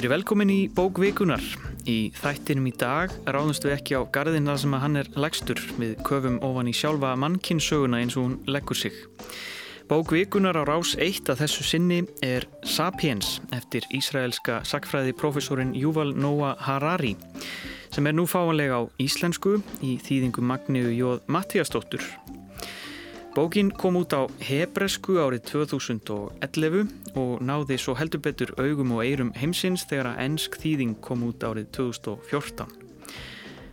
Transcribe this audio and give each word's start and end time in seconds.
Verið 0.00 0.14
velkomin 0.14 0.48
í 0.48 0.62
bókvikunar. 0.72 1.42
Í 1.84 2.08
þættinum 2.16 2.70
í 2.70 2.72
dag 2.80 3.10
ráðumst 3.28 3.66
við 3.66 3.74
ekki 3.74 3.98
á 4.00 4.08
garðin 4.08 4.48
þar 4.48 4.60
sem 4.62 4.76
að 4.78 4.80
hann 4.86 4.96
er 4.96 5.10
legstur 5.20 5.60
við 5.76 5.92
köfum 6.08 6.38
ofan 6.46 6.70
í 6.70 6.72
sjálfa 6.72 7.10
mannkinsöguna 7.20 8.00
eins 8.00 8.16
og 8.16 8.24
hún 8.24 8.38
leggur 8.48 8.80
sig. 8.80 8.96
Bókvikunar 9.92 10.56
á 10.56 10.64
rás 10.64 10.94
eitt 10.96 11.28
að 11.28 11.42
þessu 11.42 11.68
sinni 11.68 12.00
er 12.24 12.48
Sapiens 12.64 13.42
eftir 13.52 13.84
ísraelska 13.92 14.62
sakfræði 14.64 15.12
profesorin 15.20 15.76
Yuval 15.76 16.14
Noah 16.16 16.56
Harari 16.64 17.12
sem 17.92 18.08
er 18.08 18.16
nú 18.16 18.24
fáanlega 18.24 18.80
á 18.80 18.82
íslensku 19.04 19.58
í 19.84 19.98
þýðingu 20.00 20.40
Magniu 20.40 20.96
Jóð 20.96 21.26
Mattíastóttur 21.28 22.08
Bókin 23.30 23.70
kom 23.70 23.94
út 23.94 24.10
á 24.10 24.26
hebresku 24.42 25.14
árið 25.22 25.44
2011 25.52 26.88
og 27.14 27.38
náði 27.38 27.76
svo 27.78 27.94
heldur 27.94 28.18
betur 28.24 28.50
augum 28.58 28.96
og 28.96 29.04
eirum 29.06 29.30
heimsins 29.38 29.84
þegar 29.86 30.08
að 30.10 30.22
ennsk 30.24 30.58
þýðing 30.58 30.96
kom 30.98 31.22
út 31.28 31.46
árið 31.46 31.68
2014. 31.78 32.66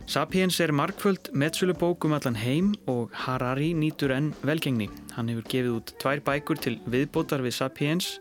Sapiens 0.06 0.60
er 0.62 0.70
markföld 0.70 1.32
meðsölubókum 1.34 2.14
allan 2.14 2.38
heim 2.38 2.70
og 2.86 3.10
Harari 3.26 3.72
nýtur 3.74 4.14
enn 4.14 4.30
velgengni. 4.46 4.86
Hann 5.18 5.32
hefur 5.32 5.50
gefið 5.50 5.74
út 5.74 5.92
tvær 5.98 6.22
bækur 6.30 6.62
til 6.62 6.78
viðbótar 6.86 7.42
við 7.42 7.58
Sapiens 7.58 8.14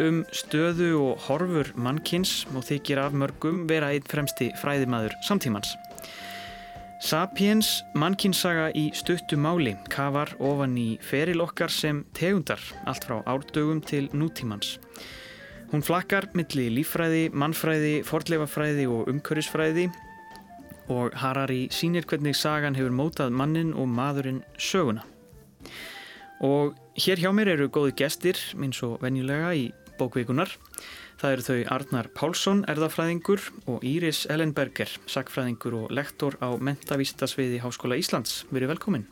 um 0.00 0.24
stöðu 0.32 0.94
og 0.96 1.28
horfur 1.28 1.74
mannkins 1.76 2.46
og 2.54 2.64
þykir 2.64 3.04
af 3.04 3.12
mörgum 3.12 3.66
vera 3.68 3.92
einn 3.92 4.08
fremsti 4.08 4.48
fræðimaður 4.64 5.12
samtímans. 5.28 5.76
Sapiens, 7.00 7.78
mannkinsaga 7.96 8.66
í 8.76 8.90
stuttu 8.92 9.38
máli, 9.40 9.72
kafar 9.88 10.34
ofan 10.36 10.74
í 10.76 10.98
feril 11.00 11.40
okkar 11.40 11.72
sem 11.72 12.02
tegundar, 12.12 12.60
allt 12.84 13.06
frá 13.08 13.22
árdögum 13.24 13.80
til 13.80 14.10
nútímans. 14.12 14.74
Hún 15.72 15.80
flakkar 15.80 16.28
milli 16.36 16.66
lífræði, 16.76 17.30
mannfræði, 17.32 17.94
fordleifafræði 18.04 18.84
og 18.92 19.08
umkörisfræði 19.14 19.86
og 20.92 21.16
Harari 21.16 21.70
sínir 21.72 22.04
hvernig 22.04 22.36
sagan 22.36 22.76
hefur 22.76 22.92
mótað 22.92 23.32
mannin 23.32 23.72
og 23.72 23.88
maðurinn 23.88 24.42
söguna. 24.60 25.06
Og 26.44 26.76
hér 27.00 27.24
hjá 27.24 27.32
mér 27.32 27.54
eru 27.54 27.70
góði 27.72 27.96
gestir, 27.96 28.36
eins 28.60 28.82
og 28.84 29.00
venjulega 29.00 29.54
í 29.56 29.70
bókveikunar. 30.00 30.56
Það 31.20 31.34
eru 31.34 31.44
þau 31.44 31.58
Arnar 31.74 32.06
Pálsson, 32.16 32.64
erðafræðingur 32.72 33.42
og 33.68 33.82
Íris 33.84 34.22
Ellenberger, 34.32 34.88
sakfræðingur 35.10 35.76
og 35.82 35.90
lektor 35.92 36.38
á 36.40 36.56
mentavísitasviði 36.56 37.60
Háskóla 37.60 37.98
Íslands. 38.00 38.46
Verið 38.48 38.72
velkomin. 38.72 39.04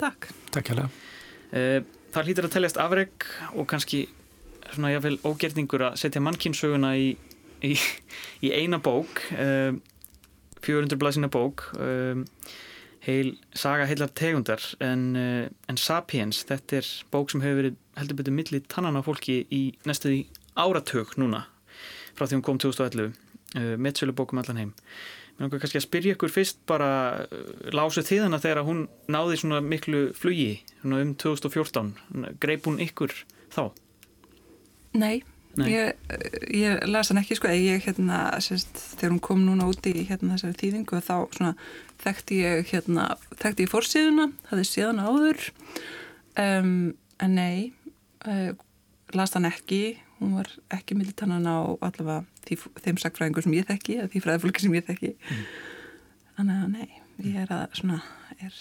Takk. 0.00 0.28
Takk 0.52 0.68
hjá 0.68 0.76
það. 0.82 0.98
Eh, 1.54 1.78
það 2.12 2.28
hlýtur 2.28 2.48
að 2.48 2.54
teljast 2.56 2.80
afreg 2.82 3.28
og 3.54 3.68
kannski 3.70 4.02
svona 4.74 4.92
jáfnveil 4.92 5.20
ógerningur 5.24 5.86
að 5.88 5.96
setja 6.02 6.22
mannkinsöguna 6.24 6.94
í, 6.98 7.14
í, 7.64 7.72
í 8.44 8.52
eina 8.52 8.80
bók, 8.82 9.22
400 9.30 9.80
eh, 10.66 11.00
blæsina 11.00 11.30
bók, 11.32 11.68
eh, 11.78 12.20
heil 13.04 13.34
saga 13.56 13.86
heilar 13.86 14.12
tegundar 14.16 14.64
en, 14.82 15.12
en 15.16 15.80
Sapiens, 15.80 16.40
þetta 16.48 16.80
er 16.80 16.92
bók 17.12 17.32
sem 17.32 17.42
hefur 17.44 17.60
verið 17.60 17.80
heldur 17.98 18.18
betur 18.18 18.34
millið 18.34 18.64
tannan 18.72 18.96
á 18.96 19.02
fólki 19.04 19.42
í 19.52 19.62
næstuði 19.84 20.24
áratug 20.54 21.14
núna 21.20 21.44
frá 22.14 22.26
því 22.26 22.38
hún 22.38 22.46
kom 22.46 22.62
2011 22.62 23.10
uh, 23.10 23.74
mittsölu 23.80 24.14
bókum 24.16 24.40
allan 24.42 24.60
heim 24.62 24.72
mér 25.34 25.46
langar 25.46 25.62
kannski 25.62 25.80
að 25.80 25.86
spyrja 25.88 26.16
ykkur 26.16 26.32
fyrst 26.32 26.62
bara 26.70 26.90
uh, 27.26 27.52
lásu 27.74 28.04
þið 28.06 28.28
hana 28.28 28.42
þegar 28.42 28.66
hún 28.68 28.86
náði 29.10 29.40
svona 29.42 29.62
miklu 29.64 30.06
flugi 30.16 30.62
svona 30.80 31.02
um 31.04 31.14
2014 31.18 31.94
greip 32.42 32.68
hún 32.68 32.82
ykkur 32.82 33.14
þá? 33.54 33.70
Nei, 34.94 35.24
Nei. 35.54 35.68
Ég, 35.70 35.94
ég 36.50 36.80
las 36.90 37.12
hann 37.12 37.20
ekki 37.20 37.36
sko 37.38 37.50
ég 37.54 37.84
hérna, 37.86 38.26
sérst, 38.42 38.74
þegar 38.98 39.12
hún 39.12 39.22
kom 39.22 39.42
núna 39.46 39.68
úti 39.70 39.92
í 39.94 40.02
hérna 40.08 40.34
þessari 40.34 40.58
þýðingu 40.58 40.98
þá 40.98 41.14
svona 41.36 41.52
þekkti 42.02 42.38
ég 42.40 42.72
hérna 42.72 43.04
þekkti 43.38 43.66
ég 43.66 43.70
fórsíðuna, 43.70 44.26
það 44.48 44.62
er 44.62 44.68
síðan 44.70 45.02
áður 45.04 45.44
um, 46.42 46.72
en 47.22 47.38
nei 47.38 47.58
uh, 48.26 48.50
las 49.14 49.36
hann 49.38 49.46
ekki 49.46 49.82
hún 50.20 50.36
var 50.38 50.50
ekki 50.74 50.96
militannan 50.98 51.48
á 51.48 51.58
allavega 51.84 52.22
því, 52.46 52.58
þeim 52.84 53.00
sakfræðingur 53.02 53.46
sem 53.46 53.56
ég 53.56 53.68
þekki 53.68 53.98
eða 53.98 54.10
því 54.12 54.24
fræðfólki 54.24 54.64
sem 54.64 54.76
ég 54.78 54.86
þekki 54.88 55.12
mm. 55.16 55.44
þannig 56.38 56.62
að 56.62 56.72
nei, 56.74 57.02
ég 57.26 57.38
er 57.44 57.54
að 57.54 57.78
svona, 57.80 58.00
er 58.38 58.58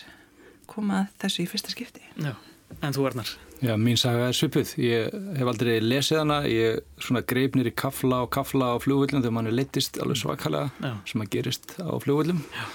komað 0.69 1.09
þessu 1.23 1.45
í 1.45 1.49
fyrsta 1.51 1.73
skipti 1.73 2.05
Já, 2.15 2.33
en 2.79 2.95
þú 2.95 3.09
Arnar? 3.09 3.33
Já, 3.63 3.75
mín 3.79 3.99
saga 3.99 4.27
er 4.27 4.35
svipuð, 4.35 4.73
ég 4.83 5.13
hef 5.37 5.49
aldrei 5.49 5.77
lesið 5.79 6.19
hana, 6.19 6.41
ég 6.51 6.81
svona 6.99 7.23
greipnir 7.23 7.69
í 7.69 7.75
kafla 7.79 8.23
og 8.25 8.31
kafla 8.35 8.73
á 8.75 8.83
flugvöldum 8.83 9.23
þegar 9.23 9.35
mann 9.37 9.47
er 9.47 9.55
leittist 9.55 9.99
alveg 10.03 10.19
svakalega 10.19 10.71
Já. 10.83 10.97
sem 11.07 11.23
að 11.23 11.31
gerist 11.37 11.77
á 11.79 11.93
flugvöldum 12.03 12.41
Já. 12.43 12.65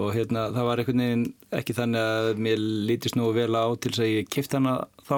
og 0.00 0.14
hérna 0.16 0.46
það 0.54 0.68
var 0.70 0.80
einhvern 0.82 1.04
veginn 1.04 1.26
ekki 1.58 1.76
þannig 1.76 2.12
að 2.14 2.42
mér 2.46 2.64
lítist 2.88 3.18
nú 3.18 3.28
vel 3.36 3.50
á 3.52 3.66
til 3.76 3.92
þess 3.92 4.04
að 4.06 4.12
ég 4.14 4.32
kipt 4.32 4.56
hana 4.56 4.78
þá, 5.04 5.16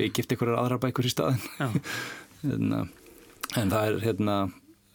ég 0.00 0.16
kipt 0.16 0.34
einhverjar 0.34 0.58
aðra 0.64 0.80
bækur 0.82 1.06
í 1.06 1.14
staðin 1.14 1.46
hérna, 2.42 2.84
en 3.56 3.72
það 3.72 3.90
er, 3.90 3.98
hérna, 4.04 4.36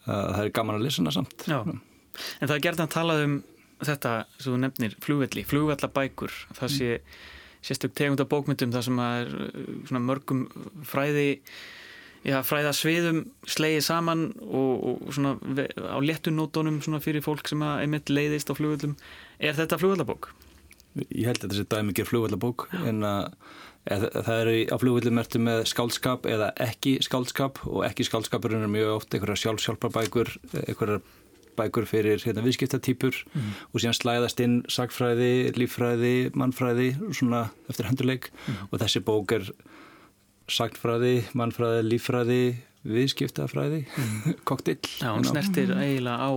það 0.06 0.40
er 0.44 0.54
gaman 0.58 0.78
að 0.78 0.86
lesa 0.86 1.02
hana 1.02 1.14
samt 1.18 1.46
Já. 1.48 1.60
En 1.64 2.48
það 2.48 2.56
er 2.56 2.64
gert 2.66 2.82
að 2.84 2.92
tala 2.92 3.18
um 3.24 3.38
þetta 3.82 4.16
sem 4.36 4.52
þú 4.52 4.58
nefnir, 4.62 4.96
flugvelli, 5.02 5.46
flugvellabækur 5.48 6.34
það 6.58 6.74
sé 6.76 6.90
sérstök 7.62 7.94
tegunda 7.98 8.26
bókmyndum 8.28 8.74
það 8.74 8.88
sem 8.88 9.00
er 9.04 9.30
uh, 9.46 10.02
mörgum 10.02 10.44
fræði 10.86 11.28
Já, 12.22 12.36
fræða 12.46 12.70
sviðum 12.78 13.24
slegið 13.50 13.80
saman 13.82 14.28
og, 14.46 14.84
og 15.02 15.14
svona 15.14 15.32
á 15.90 15.98
léttunótonum 15.98 16.78
fyrir 17.02 17.24
fólk 17.24 17.50
sem 17.50 17.64
er 17.66 17.88
mitt 17.90 18.12
leiðist 18.14 18.46
á 18.46 18.54
flugvöldum. 18.54 18.92
Er 19.42 19.56
þetta 19.58 19.78
flugvöldabók? 19.80 20.28
Ég 21.08 21.26
held 21.26 21.40
að 21.40 21.48
þetta 21.48 21.58
sé 21.58 21.66
dæmi 21.72 21.90
ekki 21.90 22.06
flugvöldabók 22.06 22.68
en 22.78 23.02
að 23.08 23.32
Það 23.82 24.36
er 24.36 24.50
á 24.70 24.76
flugvillum 24.78 25.18
ertu 25.18 25.40
með 25.42 25.64
skáldskap 25.66 26.28
eða 26.30 26.52
ekki 26.62 27.00
skáldskap 27.02 27.58
og 27.66 27.82
ekki 27.88 28.06
skáldskapurinn 28.06 28.62
er 28.62 28.70
mjög 28.70 28.92
oft 29.00 29.16
einhverja 29.16 29.40
sjálfsjálfarbækur, 29.42 30.30
einhverja 30.68 31.00
bækur 31.58 31.86
fyrir 31.88 32.22
hérna, 32.24 32.44
viðskiptatýpur 32.46 33.16
mm. 33.34 33.48
og 33.72 33.82
síðan 33.82 33.96
slæðast 33.98 34.40
inn 34.44 34.58
sagfræði, 34.72 35.52
líffræði, 35.58 36.32
mannfræði 36.38 36.92
svona 37.12 37.46
eftir 37.68 37.88
hendurleik 37.90 38.30
mm. 38.32 38.68
og 38.70 38.82
þessi 38.82 39.02
bók 39.04 39.34
er 39.36 39.48
sagfræði, 40.52 41.14
mannfræði, 41.38 41.82
líffræði, 41.88 42.42
viðskiptafræði, 42.88 43.84
mm. 44.02 44.38
koktill. 44.48 44.80
Já, 45.02 45.10
hún 45.12 45.26
snertir 45.28 45.74
eiginlega 45.76 46.28
á 46.28 46.30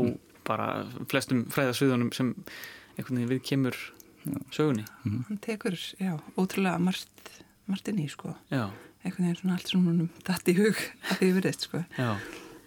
bara 0.46 0.70
flestum 1.10 1.46
fræðasviðunum 1.54 2.12
sem 2.16 2.34
einhvern 2.96 3.22
veginn 3.22 3.32
við 3.32 3.46
kemur 3.48 3.80
sögunni. 4.56 4.86
Hann 5.04 5.40
tekur, 5.44 5.76
já, 6.00 6.16
ótrúlega 6.38 6.80
margt 6.82 7.32
Martini 7.68 8.08
sko. 8.12 8.36
Eitthvað 9.06 9.30
er 9.30 9.38
svona 9.40 9.58
allt 9.58 9.70
svona 9.70 10.08
dætt 10.26 10.50
í 10.50 10.58
hug 10.58 10.80
að 11.12 11.20
því 11.22 11.30
verðist 11.40 11.68
sko. 11.68 11.84
Já. 11.98 12.16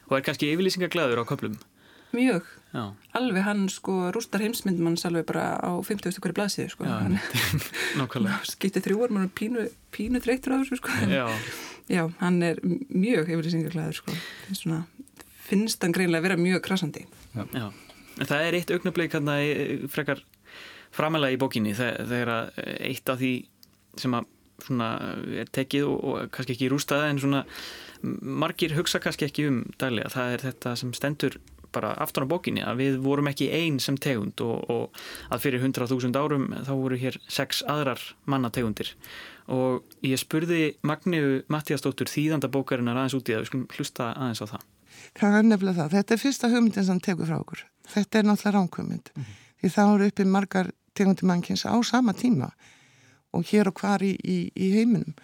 og 0.08 0.14
er 0.16 0.24
kannski 0.24 0.52
yfirlýsingaglæður 0.54 1.20
á 1.20 1.24
köplum 1.28 1.58
mjög, 2.16 2.47
Já. 2.72 2.84
alveg 3.18 3.44
hann 3.44 3.66
sko 3.68 4.08
rústar 4.14 4.41
heimsmyndum 4.41 4.86
hans 4.88 5.04
alveg 5.04 5.26
bara 5.28 5.58
á 5.60 5.70
50. 5.84 6.16
hverju 6.22 6.36
blaðsíðu 6.38 6.70
sko. 6.72 6.86
Skiptið 8.48 8.86
þrjúar, 8.86 9.12
mann 9.12 9.26
er 9.26 9.34
pínu, 9.36 9.66
pínu 9.92 10.22
dreittur 10.24 10.56
á 10.56 10.60
þessu 10.62 10.78
sko. 10.80 10.94
Já, 11.88 12.02
hann 12.22 12.41
er 12.44 12.60
mjög 12.64 13.28
yfirlýsingaglæður 13.28 13.98
sko. 14.00 14.16
Finnst, 14.47 14.64
svona, 14.64 14.80
finnst 15.48 15.84
hann 15.84 15.94
greinlega 15.97 16.22
að 16.22 16.26
vera 16.28 16.41
mjög 16.41 16.64
krasandi 16.66 17.04
Já, 17.36 17.68
en 18.18 18.28
það 18.28 18.47
er 18.48 18.58
eitt 18.58 18.72
augnablík 18.74 19.14
hann 19.16 19.30
að 19.32 19.86
frekar 19.92 20.24
framæla 20.94 21.32
í 21.34 21.38
bókinni 21.41 21.75
þegar 21.76 22.53
eitt 22.57 23.09
af 23.09 23.21
því 23.21 23.33
sem 23.98 24.15
að 24.15 24.28
svona 24.65 24.89
er 25.39 25.51
tekið 25.54 25.86
og, 25.86 25.98
og 26.03 26.33
kannski 26.34 26.57
ekki 26.57 26.71
rústaða 26.72 27.12
en 27.12 27.21
svona 27.22 27.45
margir 28.03 28.74
hugsa 28.78 29.01
kannski 29.03 29.28
ekki 29.28 29.47
um 29.51 29.62
daglega. 29.78 30.10
Það 30.15 30.34
er 30.34 30.45
þetta 30.48 30.74
sem 30.80 30.95
stendur 30.97 31.39
bara 31.72 31.92
aftur 32.01 32.24
á 32.24 32.30
bókinni 32.30 32.62
að 32.65 32.80
við 32.80 32.98
vorum 33.04 33.28
ekki 33.30 33.51
einn 33.54 33.78
sem 33.83 33.98
tegund 34.01 34.41
og, 34.45 34.62
og 34.72 35.01
að 35.34 35.45
fyrir 35.45 35.65
100.000 35.66 36.16
árum 36.16 36.48
þá 36.65 36.72
voru 36.72 36.98
hér 37.01 37.18
sex 37.28 37.60
aðrar 37.68 38.01
mannategundir 38.24 38.95
og 39.53 39.84
ég 40.04 40.21
spurði 40.21 40.78
Magniu 40.86 41.42
Mattíastóttur 41.53 42.10
þýðanda 42.10 42.51
bókarinnar 42.53 42.98
aðeins 42.98 43.18
út 43.18 43.28
í 43.28 43.34
það, 43.34 43.42
við 43.45 43.51
skulum 43.51 43.68
hlusta 43.77 44.09
aðeins 44.15 44.42
á 44.45 44.47
það. 44.54 44.65
Það 45.18 45.36
er 45.39 45.47
nefnilega 45.47 45.83
það. 45.83 45.92
Þetta 45.97 46.15
er 46.15 46.22
fyrsta 46.22 46.51
hugmyndin 46.53 46.89
sem 46.89 47.03
tegur 47.04 47.28
frá 47.28 47.39
okkur. 47.39 47.62
Þetta 47.89 48.18
er 48.18 48.27
náttúrulega 48.28 48.57
ránkvömynd. 48.59 49.12
Mm 49.15 49.22
-hmm. 49.22 49.47
Því 49.59 49.71
þá 49.75 49.83
eru 49.84 50.09
uppi 50.10 50.27
margar 50.28 50.72
tegundir 50.95 51.27
mannkins 51.28 51.66
á 51.66 51.75
sama 51.83 52.15
tíma 52.15 52.53
og 53.34 53.45
hér 53.51 53.71
og 53.71 53.81
hvar 53.81 54.03
í, 54.03 54.15
í, 54.16 54.39
í 54.55 54.72
heiminum 54.77 55.15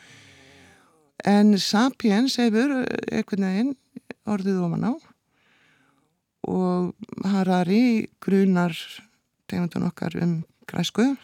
en 1.25 1.59
Sapiens 1.59 2.37
hefur 2.41 2.83
einhvern 2.85 3.47
veginn 3.49 3.75
orðið 4.29 4.61
ofan 4.67 4.89
á 4.89 4.93
og 6.45 7.29
Harari 7.33 8.11
grunar 8.23 8.75
tegundun 9.49 9.89
okkar 9.89 10.19
um 10.21 10.43
græsku 10.69 11.15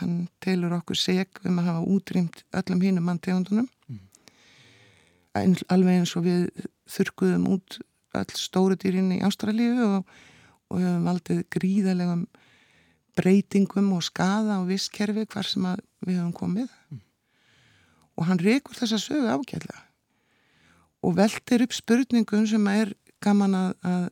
hann 0.00 0.26
telur 0.44 0.76
okkur 0.76 0.98
seg 1.00 1.40
um 1.48 1.60
að 1.60 1.70
hafa 1.70 1.92
útrýmt 1.96 2.42
öllum 2.52 2.82
hínum 2.84 3.08
mann 3.08 3.22
tegundunum 3.22 3.68
mm. 3.88 4.00
alveg 5.72 6.02
eins 6.02 6.16
og 6.18 6.26
við 6.28 6.48
þurkuðum 6.92 7.48
út 7.56 7.78
all 8.16 8.32
stóru 8.36 8.76
dýrin 8.80 9.12
í 9.16 9.22
Ástralíu 9.24 9.76
og, 9.86 10.10
og 10.72 10.82
hefum 10.82 11.08
valdið 11.08 11.42
gríðalegum 11.52 12.26
breytingum 13.16 13.92
og 13.96 14.04
skada 14.04 14.58
á 14.60 14.62
visskerfi 14.68 15.26
hvar 15.32 15.48
sem 15.48 15.66
við 16.04 16.18
hefum 16.18 16.34
komið 16.36 16.68
mm. 16.68 17.00
og 18.16 18.28
hann 18.28 18.42
rekur 18.42 18.76
þessa 18.76 19.00
sögu 19.00 19.30
ágæðlega 19.32 19.82
og 21.06 21.16
veldir 21.16 21.64
upp 21.66 21.74
spurningum 21.76 22.46
sem 22.50 22.68
er 22.72 22.92
gaman 23.22 23.54
að, 23.56 23.70
að, 23.86 24.06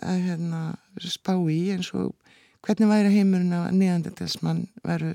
að 0.00 0.20
hérna, 0.26 0.62
spá 1.04 1.34
í 1.36 1.60
eins 1.74 1.92
og 1.94 2.14
hvernig 2.64 2.90
væri 2.90 3.12
heimurinn 3.12 3.54
að 3.54 3.70
nýjandendelsmann 3.76 4.64
veru 4.86 5.14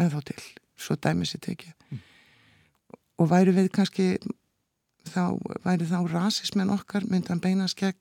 ennþá 0.00 0.22
til, 0.30 0.40
svo 0.80 0.96
dæmis 0.96 1.34
í 1.36 1.42
tekið 1.44 1.74
mm. 1.76 2.04
og 3.20 3.30
væri 3.30 3.54
við 3.56 3.70
kannski 3.76 4.10
þá 5.10 5.36
væri 5.64 5.88
þá 5.88 6.00
rasismin 6.10 6.72
okkar 6.74 7.06
myndan 7.10 7.42
beinast 7.42 7.78
gegn 7.78 7.98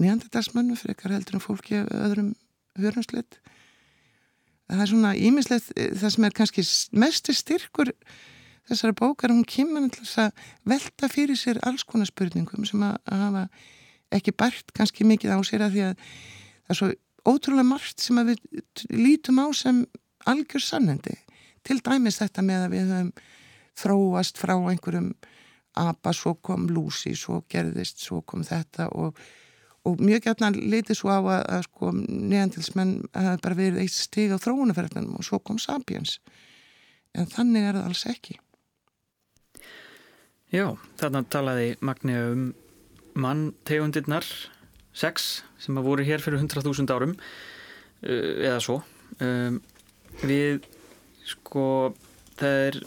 nýjandendelsmannu 0.00 0.76
fyrir 0.80 0.96
ekkar 0.96 1.16
heldur 1.16 1.38
en 1.38 1.44
fólki 1.44 1.82
öðrum 1.84 2.34
hörumslitt 2.78 3.40
það 4.70 4.84
er 4.84 4.90
svona 4.92 5.14
ímislegt 5.18 5.72
eh, 5.76 5.90
það 5.98 6.14
sem 6.14 6.26
er 6.28 6.36
kannski 6.36 6.66
mestu 6.92 7.34
styrkur 7.34 7.92
þessara 8.70 8.94
bókar, 8.94 9.32
hún 9.34 9.46
kemur 9.48 9.88
að 10.20 10.30
velta 10.68 11.08
fyrir 11.10 11.38
sér 11.38 11.58
alls 11.66 11.82
konar 11.88 12.06
spurningum 12.06 12.66
sem 12.68 12.82
að 12.86 12.98
hafa 13.10 13.46
ekki 14.14 14.34
bært 14.34 14.70
kannski 14.76 15.06
mikið 15.06 15.34
á 15.34 15.38
sér 15.46 15.66
að 15.66 15.74
því 15.74 15.86
að 15.88 16.04
það 16.04 16.74
er 16.74 16.78
svo 16.78 16.90
ótrúlega 17.30 17.68
margt 17.68 18.02
sem 18.02 18.20
við 18.26 18.38
lítum 18.94 19.42
á 19.42 19.46
sem 19.56 19.82
algjör 20.30 20.64
sannendi 20.64 21.16
til 21.66 21.80
dæmis 21.84 22.20
þetta 22.20 22.44
með 22.46 22.64
að 22.66 22.74
við 22.76 22.94
höfum 22.94 23.12
þróast 23.80 24.40
frá 24.40 24.54
einhverjum 24.56 25.12
apa, 25.80 26.12
svo 26.16 26.34
kom 26.42 26.66
Lucy, 26.70 27.14
svo 27.14 27.44
gerðist, 27.50 28.00
svo 28.02 28.20
kom 28.26 28.42
þetta 28.46 28.88
og 28.98 29.18
og 29.90 30.02
mjög 30.02 30.28
gætna 30.28 30.52
leiti 30.54 30.96
svo 30.96 31.10
á 31.12 31.18
að, 31.20 31.42
að 31.56 31.64
sko 31.66 31.90
neðandilsmenn 31.96 32.94
hafi 33.14 33.42
bara 33.44 33.58
verið 33.58 33.82
eitt 33.84 33.96
stig 33.96 34.32
á 34.32 34.38
þróunaferðinum 34.40 35.18
og 35.18 35.26
svo 35.26 35.40
kom 35.42 35.58
Sapiens. 35.60 36.18
En 37.16 37.28
þannig 37.30 37.66
er 37.66 37.78
það 37.78 37.90
alls 37.90 38.06
ekki. 38.10 38.38
Já, 40.50 40.66
þarna 40.98 41.22
talaði 41.30 41.74
Magni 41.86 42.16
um 42.18 42.46
manntegundirnar 43.20 44.26
sex 44.96 45.42
sem 45.60 45.78
að 45.78 45.86
voru 45.86 46.06
hér 46.06 46.22
fyrir 46.22 46.42
100.000 46.42 46.90
árum 46.94 47.14
uh, 47.14 48.34
eða 48.42 48.58
svo. 48.62 48.80
Um, 49.22 49.60
við 50.26 50.66
sko 51.26 51.64
það 52.40 52.64
er 52.66 52.78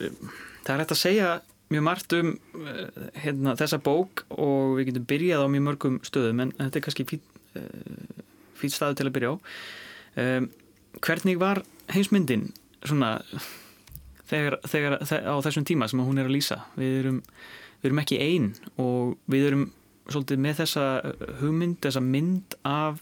það 0.63 0.73
er 0.73 0.83
hægt 0.83 0.95
að 0.95 1.01
segja 1.01 1.31
mjög 1.73 1.85
margt 1.87 2.15
um 2.17 2.33
uh, 2.61 3.07
hérna, 3.23 3.55
þessa 3.59 3.79
bók 3.83 4.25
og 4.33 4.77
við 4.79 4.91
getum 4.91 5.07
byrjað 5.09 5.45
á 5.45 5.47
mjög 5.53 5.65
mörgum 5.67 5.99
stöðum 6.05 6.45
en 6.45 6.53
þetta 6.59 6.79
er 6.79 6.85
kannski 6.87 7.19
uh, 7.19 8.23
fít 8.59 8.75
staðu 8.75 8.99
til 8.99 9.09
að 9.09 9.15
byrja 9.17 9.33
á. 9.33 9.35
Um, 10.23 10.49
hvernig 11.03 11.39
var 11.41 11.63
heimsmyndin 11.91 12.51
svona 12.85 13.15
þegar, 14.29 14.59
þegar 14.69 14.97
á 15.01 15.35
þessum 15.45 15.65
tíma 15.67 15.89
sem 15.89 16.03
hún 16.03 16.21
er 16.21 16.29
að 16.29 16.35
lýsa? 16.37 16.59
Við 16.77 16.99
erum, 17.01 17.23
við 17.81 17.89
erum 17.89 18.03
ekki 18.03 18.21
einn 18.23 18.51
og 18.81 19.17
við 19.31 19.49
erum 19.49 19.65
svolítið 20.11 20.41
með 20.43 20.61
þessa 20.61 20.85
hugmynd, 21.39 21.79
þessa 21.83 22.03
mynd 22.03 22.57
af 22.67 23.01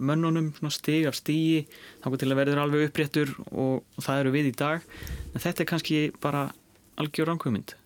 mönnunum, 0.00 0.52
stig 0.72 1.06
af 1.08 1.16
stígi 1.18 1.64
þá 2.02 2.08
til 2.20 2.30
að 2.30 2.38
verður 2.40 2.62
alveg 2.62 2.88
uppréttur 2.88 3.32
og 3.50 3.84
það 4.00 4.22
eru 4.22 4.34
við 4.36 4.50
í 4.50 4.56
dag. 4.56 4.86
En 5.34 5.42
þetta 5.42 5.64
er 5.64 5.70
kannski 5.72 6.00
bara 6.22 6.48
algjör 7.00 7.32
ánkvömynd 7.34 7.76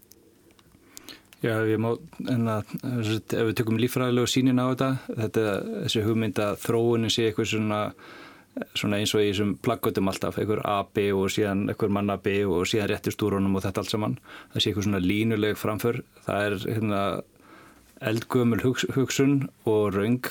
Já, 1.44 1.58
má, 1.76 1.90
en 2.32 2.48
að 2.48 2.70
ef 2.88 3.32
við 3.50 3.56
tökum 3.58 3.80
lífræðilegu 3.82 4.30
sínin 4.30 4.62
á 4.62 4.72
þetta 4.72 4.90
þetta, 5.10 5.42
þessi 5.84 6.04
hugmynd 6.06 6.40
að 6.40 6.54
þróunin 6.62 7.12
sé 7.12 7.26
eitthvað 7.28 7.50
svona, 7.50 7.80
svona 8.72 9.00
eins 9.02 9.12
og 9.12 9.20
í 9.20 9.28
þessum 9.28 9.52
plaggotum 9.64 10.08
alltaf, 10.08 10.38
eitthvað 10.40 10.64
AB 10.72 11.02
og 11.18 11.28
síðan 11.34 11.66
eitthvað 11.68 11.94
manna 11.98 12.16
B 12.24 12.38
og 12.48 12.64
síðan 12.70 12.88
réttistúrunum 12.94 13.58
og 13.58 13.66
þetta 13.66 13.84
allt 13.84 13.92
saman, 13.92 14.16
það 14.54 14.64
sé 14.64 14.70
eitthvað 14.70 14.88
svona 14.88 15.02
línuleg 15.04 15.60
framför, 15.60 16.00
það 16.24 16.46
er 16.48 16.58
hérna 16.64 17.02
eldgömul 18.04 18.62
hugs, 18.64 18.88
hugsun 18.96 19.36
og 19.68 19.94
raung 19.94 20.24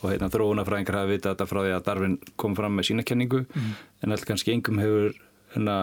og 0.00 0.08
hérna 0.08 0.30
þróunafræðingar 0.32 1.02
hafa 1.02 1.12
vitað 1.12 1.34
þetta 1.34 1.48
frá 1.50 1.60
því 1.60 1.74
að 1.76 1.84
Darvin 1.86 2.16
kom 2.40 2.56
fram 2.56 2.76
með 2.76 2.88
sína 2.90 3.04
kenningu 3.06 3.44
mm. 3.44 3.70
en 4.04 4.16
allt 4.16 4.26
kannski 4.28 4.54
engum 4.56 4.80
hefur 4.80 5.12
hérna 5.54 5.76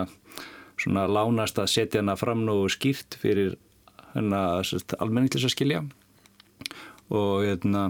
svona 0.78 1.06
lánast 1.10 1.62
að 1.62 1.72
setja 1.74 2.02
hana 2.02 2.18
fram 2.20 2.44
nú 2.46 2.60
skýrt 2.72 3.18
fyrir 3.22 3.56
almenning 4.16 5.32
til 5.32 5.42
þess 5.42 5.50
að 5.50 5.56
skilja 5.56 5.82
og, 7.10 7.46
hérna, 7.46 7.90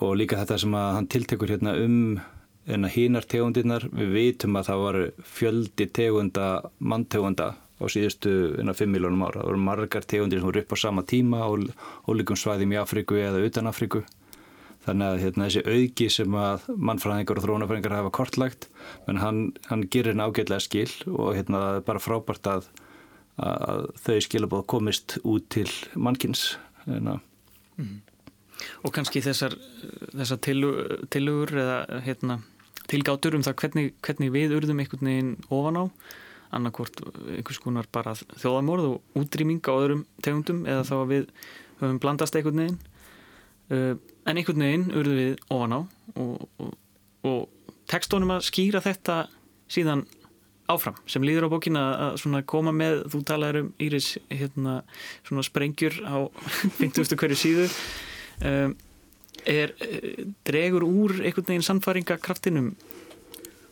og 0.00 0.16
líka 0.16 0.40
þetta 0.40 0.58
sem 0.62 0.74
hann 0.74 1.08
tiltekur 1.10 1.52
hérna, 1.52 1.76
um 1.84 2.20
hínar 2.68 3.24
tegundirnar, 3.24 3.88
við 3.92 4.12
vitum 4.12 4.58
að 4.60 4.68
það 4.68 4.82
var 4.84 4.98
fjöldi 5.24 5.86
tegunda 5.88 6.48
manntegunda 6.78 7.54
á 7.78 7.84
síðustu 7.88 8.58
5 8.58 8.90
miljónum 8.90 9.22
ára. 9.24 9.40
Það 9.40 9.48
voru 9.48 9.62
margar 9.62 10.04
tegundir 10.04 10.40
sem 10.40 10.48
voru 10.48 10.60
upp 10.60 10.74
á 10.74 10.76
sama 10.76 11.02
tíma 11.02 11.40
á 11.40 11.48
ólíkum 12.10 12.36
svæðum 12.36 12.74
í 12.74 12.80
Afriku 12.80 13.16
eða 13.16 13.44
utan 13.46 13.70
Afriku. 13.70 14.02
Þannig 14.84 15.06
að 15.06 15.22
hérna, 15.22 15.46
þessi 15.48 15.62
auki 15.68 16.08
sem 16.10 16.34
að 16.38 16.68
mannfræðingar 16.76 17.40
og 17.40 17.44
þróunafræðingar 17.44 17.96
hafa 17.98 18.12
kortlagt, 18.14 18.68
menn 19.06 19.22
hann, 19.22 19.40
hann 19.68 19.86
gerir 19.92 20.16
ágætlega 20.16 20.60
skil 20.64 20.90
og 21.12 21.34
hérna, 21.36 21.80
bara 21.84 22.02
frábært 22.02 22.48
að 22.48 22.68
að 23.38 23.88
þau 24.02 24.18
skilabóð 24.24 24.66
komist 24.70 25.18
út 25.22 25.48
til 25.52 25.68
mannkins 25.94 26.56
mm. 26.86 27.98
Og 28.82 28.90
kannski 28.94 29.22
þessar, 29.22 29.54
þessar 30.10 30.40
tilugur 30.42 31.52
eða 31.62 32.00
hérna, 32.02 32.40
tilgátur 32.90 33.36
um 33.38 33.44
það 33.46 33.58
hvernig, 33.62 33.92
hvernig 34.02 34.32
við 34.34 34.56
urðum 34.56 34.82
einhvern 34.82 35.10
veginn 35.12 35.36
ofan 35.54 35.78
á 35.78 35.84
annarkort 36.56 37.00
einhvers 37.28 37.60
konar 37.60 37.88
bara 37.92 38.14
þjóðamorð 38.16 38.86
og 38.88 39.18
útrýming 39.20 39.60
á 39.68 39.72
öðrum 39.74 40.04
tegundum 40.24 40.64
eða 40.66 40.86
þá 40.88 40.94
að 40.96 41.10
við 41.12 41.26
höfum 41.82 42.00
blandast 42.02 42.38
einhvern 42.38 42.62
veginn 42.62 42.78
uh, 43.74 43.94
en 44.24 44.40
einhvern 44.40 44.64
veginn 44.64 44.86
urðum 44.90 45.20
við 45.20 45.42
ofan 45.54 45.76
á 45.76 45.80
og, 46.14 46.46
og, 46.64 46.72
og 47.28 47.74
tekstónum 47.92 48.32
að 48.36 48.46
skýra 48.48 48.82
þetta 48.84 49.18
síðan 49.68 50.06
áfram 50.68 50.98
sem 51.08 51.24
líður 51.24 51.48
á 51.48 51.54
bókina 51.54 51.84
að 52.12 52.44
koma 52.50 52.74
með, 52.76 53.04
þú 53.12 53.22
talaður 53.28 53.62
um 53.62 53.72
Íris 53.82 54.12
hérna, 54.32 54.82
svona 55.26 55.46
sprengjur 55.46 55.98
á 56.04 56.28
50. 56.80 57.16
hverju 57.16 57.40
síðu 57.40 57.66
um, 58.44 58.76
er, 59.48 59.74
dregur 60.48 60.86
úr 60.86 61.18
einhvern 61.22 61.50
veginn 61.52 61.66
sannfaringakraftinum 61.66 62.72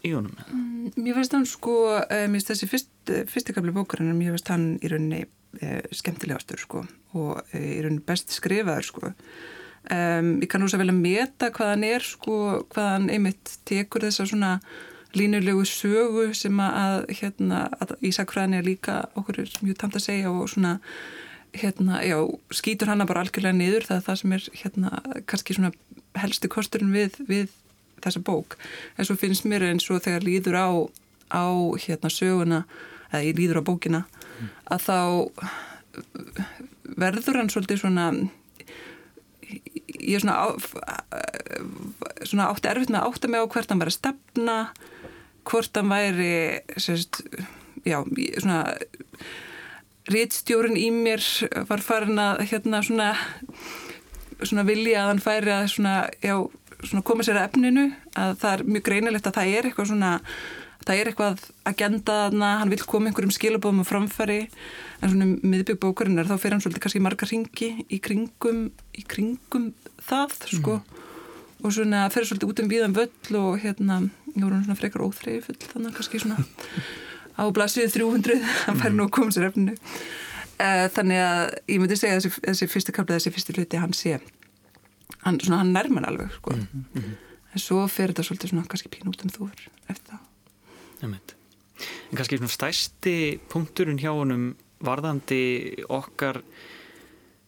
í 0.07 0.13
honum? 0.15 0.35
Mm, 0.53 0.93
mér 1.01 1.19
veist 1.19 1.35
hann 1.35 1.47
sko, 1.49 1.77
mér 2.11 2.37
veist 2.37 2.53
þessi 2.53 2.69
fyrst, 2.71 2.91
fyrstikabli 3.33 3.75
bókarinn, 3.75 4.15
mér 4.19 4.37
veist 4.37 4.51
hann 4.53 4.75
í 4.81 4.91
rauninni 4.91 5.25
eh, 5.61 5.83
skemmtilegastur 5.95 6.63
sko 6.63 6.85
og 7.17 7.41
eh, 7.53 7.77
í 7.77 7.79
rauninni 7.85 8.05
best 8.07 8.35
skrifaður 8.35 8.89
sko 8.91 9.11
um, 9.11 10.37
ég 10.43 10.49
kann 10.51 10.67
svo 10.67 10.81
vel 10.81 10.93
að 10.93 11.01
meta 11.01 11.51
hvað 11.55 11.73
hann 11.75 11.89
er 11.89 12.07
sko, 12.07 12.37
hvað 12.73 12.93
hann 12.93 13.09
einmitt 13.13 13.57
tekur 13.69 14.07
þessa 14.07 14.29
svona 14.29 14.57
línulegu 15.17 15.65
sögu 15.69 16.31
sem 16.37 16.61
að, 16.63 17.07
hérna, 17.21 17.67
að 17.83 17.95
Ísakfræðin 18.07 18.59
er 18.59 18.67
líka 18.67 18.97
okkur 19.19 19.43
er 19.45 19.53
mjög 19.65 19.79
tamt 19.83 19.99
að 19.99 20.07
segja 20.09 20.33
og 20.33 20.49
svona 20.53 20.77
hérna, 21.57 22.01
já, 22.05 22.19
skýtur 22.53 22.91
hana 22.93 23.07
bara 23.09 23.23
algjörlega 23.25 23.57
niður 23.57 23.87
það 23.89 23.97
er 23.97 24.07
það 24.07 24.19
sem 24.21 24.35
er 24.37 24.49
hérna 24.63 25.21
kannski 25.31 25.57
svona 25.57 25.73
helsti 26.21 26.51
kosturinn 26.53 26.93
við, 26.93 27.17
við 27.29 27.53
þessa 28.05 28.23
bók, 28.25 28.59
en 28.97 29.09
svo 29.09 29.17
finnst 29.19 29.47
mér 29.49 29.65
eins 29.71 29.89
og 29.91 30.03
þegar 30.05 30.27
líður 30.27 30.59
á, 30.61 30.69
á 31.33 31.47
hérna 31.81 32.13
söguna, 32.13 32.65
eða 33.11 33.25
ég 33.25 33.41
líður 33.41 33.63
á 33.65 33.69
bókina 33.69 34.03
mm. 34.05 34.51
að 34.77 34.85
þá 34.87 34.99
verður 37.01 37.41
hann 37.41 37.53
svolítið 37.53 37.83
svona 37.83 38.11
ég 39.47 40.19
er 40.19 40.23
svona, 40.23 40.37
á, 40.37 40.47
svona 42.27 42.51
átti 42.51 42.71
erfitt 42.71 42.93
með 42.93 43.01
að 43.01 43.09
átta 43.11 43.31
mig 43.31 43.43
á 43.43 43.51
hvert 43.55 43.73
hann 43.73 43.83
var 43.83 43.91
að 43.91 43.99
stefna 43.99 44.57
hvort 45.47 45.79
hann 45.79 45.93
væri 45.93 46.33
sérst, 46.83 47.23
já, 47.87 48.01
svona 48.41 48.61
réttstjórun 50.11 50.79
í 50.79 50.91
mér 50.95 51.25
var 51.69 51.83
farin 51.83 52.21
að 52.23 52.45
hérna 52.51 52.83
svona, 52.87 53.09
svona 54.43 54.67
vilja 54.69 55.03
að 55.03 55.11
hann 55.13 55.25
færi 55.25 55.55
að 55.55 55.67
svona, 55.75 55.97
já, 56.23 56.37
svona 56.83 57.07
koma 57.07 57.27
sér 57.27 57.41
að 57.41 57.49
efninu 57.51 57.89
að 58.15 58.39
það 58.43 58.53
er 58.53 58.65
mjög 58.71 58.87
greinilegt 58.91 59.27
að 59.31 59.41
það 59.41 59.57
er 59.57 59.69
eitthvað 59.71 59.91
svona 59.91 60.13
það 60.87 61.01
er 61.01 61.11
eitthvað 61.11 61.47
agenda 61.67 62.19
þarna, 62.27 62.51
hann 62.61 62.71
vil 62.71 62.83
koma 62.87 63.11
einhverjum 63.11 63.35
skilabóðum 63.35 63.83
og 63.83 63.89
framfæri 63.89 64.39
en 64.47 65.11
svona 65.11 65.27
miðbyggbókurinn 65.43 66.21
er 66.23 66.29
þá 66.29 66.37
fyrir 66.37 66.57
hann 66.57 66.63
svolítið 66.63 66.85
kannski 66.85 67.03
marga 67.03 67.29
ringi 67.31 67.71
í 67.91 67.99
kringum, 68.03 68.69
í 68.95 69.03
kringum 69.09 69.73
það 70.07 70.37
sko. 70.53 70.79
Mm. 70.79 71.03
Og 71.65 71.75
svona 71.75 72.05
fer 72.15 72.29
svolítið 72.29 72.53
út 72.53 72.63
um 72.63 72.71
víðan 72.71 72.95
völl 72.95 73.41
og 73.41 73.59
hérna, 73.65 73.99
ég 74.37 74.45
voru 74.45 74.63
svona 74.63 74.79
frekar 74.79 75.05
óþreyfull 75.07 75.59
þannig 75.73 75.97
kannski 75.97 76.23
svona 76.23 76.47
á 77.37 77.43
blasið 77.53 77.93
300 77.97 78.41
hann 78.67 78.81
fær 78.81 78.95
nú 78.95 79.09
að 79.09 79.15
koma 79.19 79.35
sér 79.35 79.49
efnu 79.51 79.75
uh, 79.77 80.87
þannig 80.97 81.23
að 81.23 81.43
ég 81.73 81.83
myndi 81.83 82.01
segja 82.01 82.19
að 82.19 82.27
þessi, 82.27 82.45
þessi 82.49 82.71
fyrstu 82.73 82.97
kaplið, 82.97 83.21
þessi 83.21 83.35
fyrstu 83.37 83.57
hluti 83.57 83.83
hann 83.83 83.97
sé 83.97 84.19
hann, 85.25 85.41
svona, 85.41 85.63
hann 85.63 85.75
nærmar 85.75 86.09
alveg 86.09 86.33
sko. 86.39 86.57
mm 86.57 86.85
-hmm. 86.95 87.17
en 87.53 87.65
svo 87.65 87.87
fer 87.89 88.13
þetta 88.13 88.29
svolítið 88.29 88.53
svona 88.53 88.69
kannski 88.69 88.93
pín 88.93 89.11
út 89.11 89.25
um 89.25 89.31
þú 89.31 89.51
eftir 89.89 90.15
það 90.15 90.25
En 92.11 92.17
kannski 92.17 92.39
svona 92.39 92.53
stæsti 92.53 93.41
punkturinn 93.53 93.99
hjá 93.99 94.13
honum 94.15 94.55
varðandi 94.85 95.85
okkar 95.89 96.43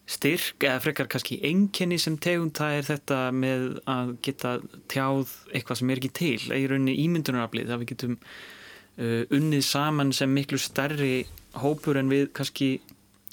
styrk 0.09 0.65
eða 0.65 0.81
frekar 0.81 1.09
kannski 1.11 1.37
enkenni 1.45 1.99
sem 2.01 2.15
tegund 2.21 2.55
það 2.57 2.77
er 2.77 2.87
þetta 2.87 3.17
með 3.35 3.65
að 3.89 4.13
geta 4.25 4.53
tjáð 4.89 5.33
eitthvað 5.53 5.81
sem 5.81 5.91
er 5.91 6.01
ekki 6.01 6.13
til. 6.19 6.37
Eða 6.47 6.61
í 6.61 6.69
rauninni 6.71 6.95
ímyndunaraflið 7.03 7.73
að 7.73 7.83
við 7.83 7.91
getum 7.93 8.15
uh, 8.17 9.23
unnið 9.37 9.65
saman 9.67 10.13
sem 10.15 10.33
miklu 10.33 10.57
stærri 10.61 11.27
hópur 11.61 11.99
en 12.01 12.09
við 12.09 12.31
kannski 12.37 12.79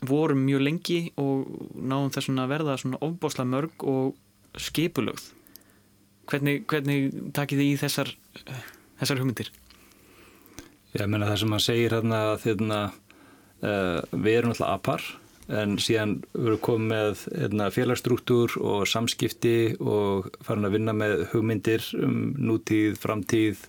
vorum 0.07 0.45
mjög 0.45 0.67
lengi 0.67 1.01
og 1.17 1.49
náðum 1.73 2.13
þess 2.13 2.33
að 2.35 2.53
verða 2.53 2.79
svona 2.83 3.01
ofbásla 3.05 3.49
mörg 3.49 3.87
og 3.89 4.17
skipulögð. 4.61 5.31
Hvernig, 6.29 6.65
hvernig 6.69 7.13
takið 7.37 7.63
þið 7.63 7.69
í 7.71 7.81
þessar 7.81 8.11
þessar 9.01 9.21
hugmyndir? 9.23 9.53
Ég 10.97 11.09
meina 11.09 11.29
það 11.29 11.39
sem 11.43 11.55
hann 11.55 11.63
segir 11.63 11.95
hérna 11.97 12.21
að 12.35 12.49
uh, 12.51 14.01
við 14.13 14.35
erum 14.35 14.53
alltaf 14.53 14.75
apar 14.75 15.07
en 15.53 15.77
síðan 15.79 16.17
erum 16.35 16.61
komið 16.63 16.89
með 16.91 17.25
hérna, 17.31 17.69
félagsstruktúr 17.75 18.57
og 18.59 18.87
samskipti 18.91 19.77
og 19.79 20.31
farin 20.47 20.67
að 20.67 20.79
vinna 20.79 20.95
með 20.97 21.27
hugmyndir 21.33 21.85
um 22.03 22.17
nútíð, 22.39 22.97
framtíð 23.03 23.67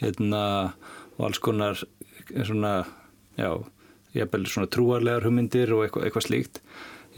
hérna, 0.00 0.44
og 1.18 1.26
alls 1.28 1.42
konar 1.44 1.80
svona, 2.32 2.74
já, 3.36 3.50
svona 4.16 4.70
trúarlegar 4.72 5.26
hugmyndir 5.28 5.74
og 5.76 5.84
eitthvað, 5.86 6.08
eitthvað 6.08 6.28
slíkt. 6.28 6.62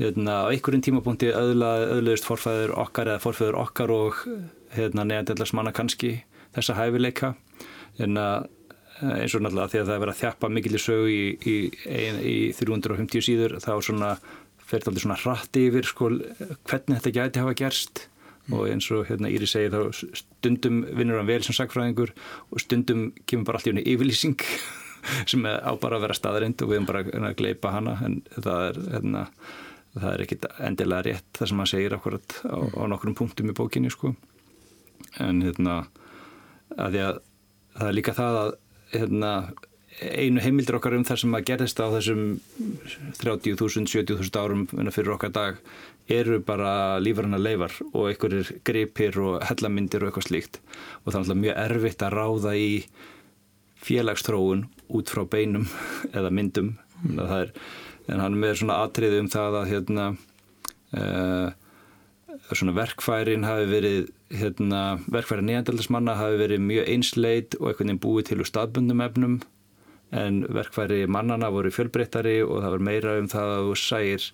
Hérna, 0.01 0.47
á 0.49 0.51
einhverjum 0.51 0.83
tímapunkti 0.87 1.31
öðlaðist 1.37 2.27
forfæður 2.27 2.75
okkar 2.81 3.13
eða 3.13 3.23
forfæður 3.23 3.61
okkar 3.61 3.93
og 3.95 4.25
neðandellars 4.77 5.53
manna 5.55 5.75
kannski 5.77 6.17
þessa 6.57 6.79
hæfileika. 6.79 7.35
Hérna, 7.99 8.47
eins 9.01 9.35
og 9.35 9.45
náttúrulega 9.45 9.73
því 9.73 9.81
að 9.81 9.89
það 9.89 9.97
er 9.97 10.05
verið 10.05 10.15
að 10.15 10.21
þjappa 10.21 10.53
mikil 10.53 10.77
í 10.77 10.83
sögu 10.85 11.11
í, 11.11 11.25
í, 11.41 11.57
í 12.31 12.37
350 12.59 13.27
síður 13.27 13.57
þá 13.63 13.73
svona 13.81 14.15
fer 14.61 14.79
þetta 14.79 14.93
aldrei 14.93 15.05
svona 15.05 15.21
hratti 15.25 15.67
yfir 15.67 15.89
sko, 15.89 16.11
hvernig 16.69 17.01
þetta 17.01 17.15
gæti 17.17 17.45
hafa 17.45 17.59
gerst. 17.59 18.07
Mm. 18.51 18.55
og 18.57 18.69
eins 18.71 18.87
og 18.91 19.05
hérna 19.07 19.31
Íri 19.31 19.47
segir 19.47 19.75
þá 19.75 20.07
stundum 20.17 20.81
vinnur 20.97 21.21
hann 21.21 21.29
vel 21.29 21.43
sem 21.45 21.55
sagfræðingur 21.55 22.11
og 22.51 22.63
stundum 22.63 23.11
kemur 23.29 23.47
bara 23.47 23.61
allt 23.61 23.69
í 23.69 23.73
unni 23.75 23.85
yfirlýsing 23.87 24.41
sem 25.31 25.45
er 25.47 25.61
á 25.61 25.73
bara 25.81 25.99
að 25.99 26.07
vera 26.07 26.17
staðarind 26.17 26.65
og 26.65 26.71
við 26.71 26.79
erum 26.79 26.89
bara 26.89 27.05
að 27.05 27.37
gleipa 27.39 27.75
hana. 27.75 27.99
En 28.07 28.21
það 28.37 28.65
er 28.71 28.81
hérna 28.97 29.27
það 29.95 30.11
er 30.13 30.25
ekkit 30.25 30.49
endilega 30.67 31.07
rétt 31.07 31.39
það 31.39 31.51
sem 31.51 31.63
hann 31.63 31.71
segir 31.71 31.97
akkurat 31.97 32.37
á, 32.47 32.59
á 32.59 32.83
nokkrum 32.91 33.17
punktum 33.19 33.53
í 33.53 33.57
bókinni 33.57 33.93
sko. 33.93 34.15
En 35.23 35.43
hérna 35.45 35.83
að 36.77 36.97
því 36.97 37.05
að 37.07 37.23
það 37.77 37.89
er 37.89 37.97
líka 37.99 38.17
það 38.19 38.41
að 38.41 38.53
hérna, 38.95 39.33
einu 40.01 40.41
heimildur 40.43 40.79
okkar 40.79 40.97
um 40.97 41.05
það 41.07 41.23
sem 41.23 41.37
að 41.37 41.47
gerðist 41.51 41.81
á 41.83 41.87
þessum 41.93 42.25
30.000, 43.21 43.87
70.000 43.91 44.41
árum 44.41 44.67
fyrir 44.95 45.15
okkar 45.17 45.35
dag 45.35 45.63
eru 46.11 46.41
bara 46.43 46.99
lífarna 47.03 47.39
leifar 47.39 47.75
og 47.93 48.11
einhverjir 48.11 48.61
gripir 48.67 49.19
og 49.23 49.45
hellamindir 49.47 50.03
og 50.03 50.11
eitthvað 50.11 50.29
slíkt 50.29 50.61
og 51.05 51.15
það 51.15 51.33
er 51.35 51.41
mjög 51.45 51.61
erfitt 51.65 52.05
að 52.07 52.17
ráða 52.17 52.55
í 52.59 52.71
félagstróun 53.81 54.67
út 54.97 55.13
frá 55.13 55.25
beinum 55.31 55.69
eða 56.17 56.33
myndum 56.35 56.75
mm. 57.05 57.21
er, 57.27 57.55
en 58.09 58.23
hann 58.23 58.35
er 58.35 58.43
með 58.45 58.59
svona 58.63 58.81
atriði 58.85 59.23
um 59.23 59.31
það 59.33 59.61
að 59.61 59.71
hérna 59.75 60.07
uh, 60.97 61.49
svona 62.53 62.75
verkfærin 62.77 63.47
hafi 63.47 63.67
verið 63.71 64.11
hérna, 64.41 64.83
verkfæri 65.11 65.45
neandaldismanna 65.47 66.17
hafi 66.19 66.39
verið 66.41 66.63
mjög 66.67 66.91
einsleit 66.95 67.57
og 67.61 67.71
einhvern 67.71 67.91
veginn 67.91 68.03
búið 68.05 68.31
til 68.31 68.41
úr 68.43 68.49
staðbundum 68.49 69.05
efnum 69.05 69.41
en 70.11 70.43
verkfæri 70.51 71.05
mannana 71.07 71.51
voru 71.55 71.71
fjölbreyttari 71.75 72.41
og 72.43 72.65
það 72.65 72.75
var 72.75 72.85
meira 72.89 73.17
um 73.21 73.29
það 73.31 73.55
að 73.55 73.69
þú 73.69 73.77
sæir 73.79 74.27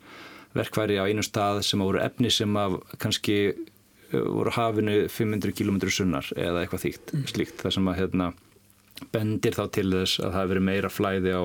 verkfæri 0.56 0.96
á 0.96 1.04
einu 1.04 1.24
stað 1.24 1.62
sem 1.68 1.82
voru 1.84 2.00
efni 2.00 2.30
sem 2.32 2.56
að 2.56 2.78
kannski 3.02 3.36
uh, 3.52 4.24
voru 4.24 4.54
hafinu 4.56 4.96
500 5.12 5.56
km 5.56 5.80
sunnar 5.92 6.30
eða 6.36 6.64
eitthvað 6.64 6.84
þýtt 6.86 7.14
mm. 7.14 7.26
slíkt 7.32 7.64
það 7.64 7.76
sem 7.76 7.90
að 7.92 7.98
hérna, 8.00 8.30
bendir 9.12 9.56
þá 9.56 9.64
til 9.76 9.88
þess 9.92 10.20
að 10.22 10.30
það 10.30 10.40
hefur 10.40 10.52
verið 10.54 10.68
meira 10.70 10.92
flæði 10.92 11.36
á 11.36 11.44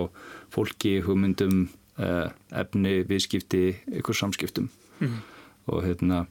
fólki, 0.51 0.93
hugmyndum 1.03 1.65
uh, 1.99 2.27
efni, 2.63 3.01
viðskipti, 3.07 3.65
ykkur 3.99 4.17
samskiptum 4.21 4.71
mm. 5.01 5.17
og 5.71 5.83
hérna 5.89 6.25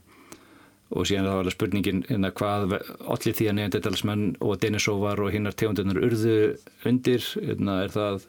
og 0.91 1.07
síðan 1.07 1.27
það 1.27 1.35
var 1.35 1.43
alveg 1.45 1.55
spurningin 1.55 2.03
hérna, 2.09 2.31
hvað 2.35 2.75
allir 2.75 3.35
því 3.37 3.47
að 3.49 3.57
neandertalsmenn 3.57 4.25
og 4.43 4.59
Denisóvar 4.61 5.21
og 5.23 5.31
hinnar 5.33 5.55
tegundunar 5.57 5.99
urðu 6.03 6.37
undir, 6.87 7.25
hérna, 7.39 7.77
er 7.85 7.93
það 7.95 8.25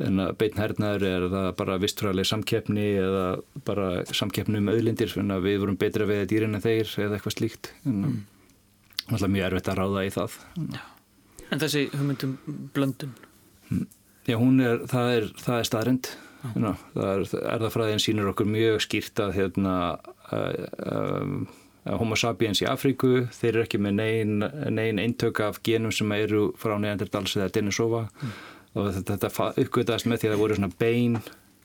hérna, 0.00 0.28
beitn 0.40 0.62
hernaður, 0.62 1.06
er 1.08 1.26
það 1.34 1.48
bara 1.60 1.78
vistfræðileg 1.82 2.30
samkeppni 2.30 2.88
eða 3.02 3.26
bara 3.68 3.90
samkeppni 4.08 4.62
um 4.62 4.72
auðlindir, 4.72 5.12
við 5.44 5.60
vorum 5.62 5.80
betra 5.80 6.08
við 6.08 6.26
dýrin 6.32 6.56
en 6.56 6.64
þeir 6.64 6.88
eða 7.06 7.18
eitthvað 7.18 7.36
slíkt 7.36 7.72
hérna, 7.84 8.12
mm. 8.14 8.20
alltaf 9.10 9.34
mjög 9.36 9.48
erfitt 9.50 9.72
að 9.72 9.80
ráða 9.82 10.06
í 10.08 10.14
það 10.16 10.40
Já. 10.72 10.82
En 11.52 11.60
þessi 11.60 11.88
hugmyndum 11.92 12.36
blöndun? 12.72 13.16
Mm. 13.68 13.88
Já, 14.24 14.36
hún 14.40 14.60
er, 14.62 14.84
það 14.88 15.16
er, 15.18 15.26
er 15.52 15.66
staðrind 15.68 16.08
hérna, 16.42 16.76
það 16.94 17.10
er, 17.10 17.24
erðafræðin 17.56 18.02
sínur 18.02 18.30
okkur 18.32 18.48
mjög 18.48 18.78
skýrt 18.86 19.20
að 19.22 19.34
hérna 19.36 19.74
uh, 20.32 20.62
um, 20.88 21.42
Homo 21.82 22.14
sapiens 22.14 22.60
í 22.62 22.66
Afríku, 22.70 23.26
þeir 23.34 23.48
eru 23.56 23.62
ekki 23.64 23.78
með 23.82 23.96
neyn, 23.98 24.44
neyn 24.70 25.00
eintök 25.02 25.40
af 25.42 25.58
genum 25.66 25.90
sem 25.94 26.10
eru 26.14 26.52
frá 26.60 26.76
Neandertals 26.78 27.34
eða 27.34 27.50
Denisova 27.56 28.04
mm. 28.06 28.34
og 28.78 28.90
þetta, 28.98 29.16
þetta 29.24 29.48
uppgötast 29.64 30.06
með 30.06 30.22
því 30.22 30.28
að 30.28 30.34
það 30.34 30.42
voru 30.44 30.58
svona 30.60 30.76
bein 30.78 31.16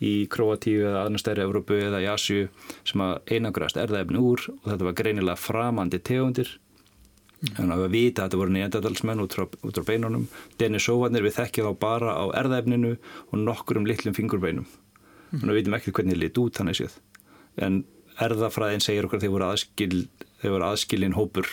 í 0.04 0.14
Kroatíu 0.34 0.88
eða 0.90 1.04
aðnast 1.06 1.26
stærri 1.26 1.44
Evrópu 1.46 1.78
eða 1.78 2.02
í 2.02 2.08
Asju 2.10 2.48
sem 2.86 3.04
að 3.06 3.34
einangrast 3.34 3.78
erðaefni 3.82 4.22
úr 4.22 4.48
og 4.56 4.66
þetta 4.72 4.88
var 4.88 4.96
greinilega 4.98 5.42
framandi 5.42 6.00
tegundir 6.10 6.50
mm. 6.56 7.52
þannig 7.60 7.76
að 7.76 7.84
við 7.84 7.94
vita 7.98 8.24
að 8.24 8.30
þetta 8.30 8.40
voru 8.42 8.56
Neandertalsmenn 8.56 9.22
út 9.22 9.38
frá, 9.38 9.46
út 9.46 9.78
frá 9.78 9.86
beinunum 9.92 10.26
Denisovanir 10.58 11.26
við 11.26 11.38
þekkja 11.38 11.68
þá 11.68 11.78
bara 11.82 12.18
á 12.18 12.26
erðaefninu 12.42 12.96
og 12.98 13.38
nokkur 13.44 13.82
um 13.82 13.86
litlum 13.90 14.18
fingurbeinum 14.18 14.66
mm. 14.66 15.38
þannig 15.38 15.52
að 15.52 15.54
við 15.54 15.62
vitum 15.62 15.78
ekki 15.78 15.94
hvernig 15.94 16.18
þið 16.18 16.24
lit 16.26 16.42
út 16.42 16.62
þannig 16.62 16.82
séð 16.82 16.98
en 17.68 17.80
erðafræðin 18.24 18.84
segir 18.84 19.08
okkur 19.08 19.22
þeir 19.22 19.34
voru, 19.34 19.50
aðskil, 19.52 20.06
þeir 20.42 20.54
voru 20.56 20.68
aðskilin 20.72 21.18
hópur 21.18 21.50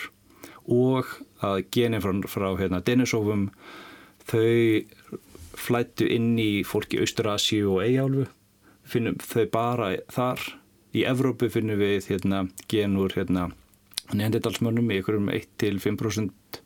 og 0.64 1.10
að 1.44 1.64
genin 1.74 2.02
frá, 2.04 2.12
frá 2.30 2.48
hérna, 2.58 2.80
Denisofum 2.84 3.48
þau 4.24 4.84
flættu 5.54 6.08
inn 6.10 6.34
í 6.40 6.64
fólki 6.66 7.00
Austurasíu 7.02 7.76
og 7.76 7.84
Eigjálfu 7.84 8.26
finnum 8.88 9.18
þau 9.22 9.44
bara 9.52 9.94
þar. 10.12 10.40
Í 10.94 11.02
Evrópu 11.10 11.48
finnum 11.50 11.80
við 11.80 12.06
hérna, 12.12 12.44
genur 12.70 13.12
hérna, 13.16 13.48
neanderdalsmönnum 14.14 14.92
í 14.92 15.00
einhverjum 15.00 15.30
1-5% 15.32 16.60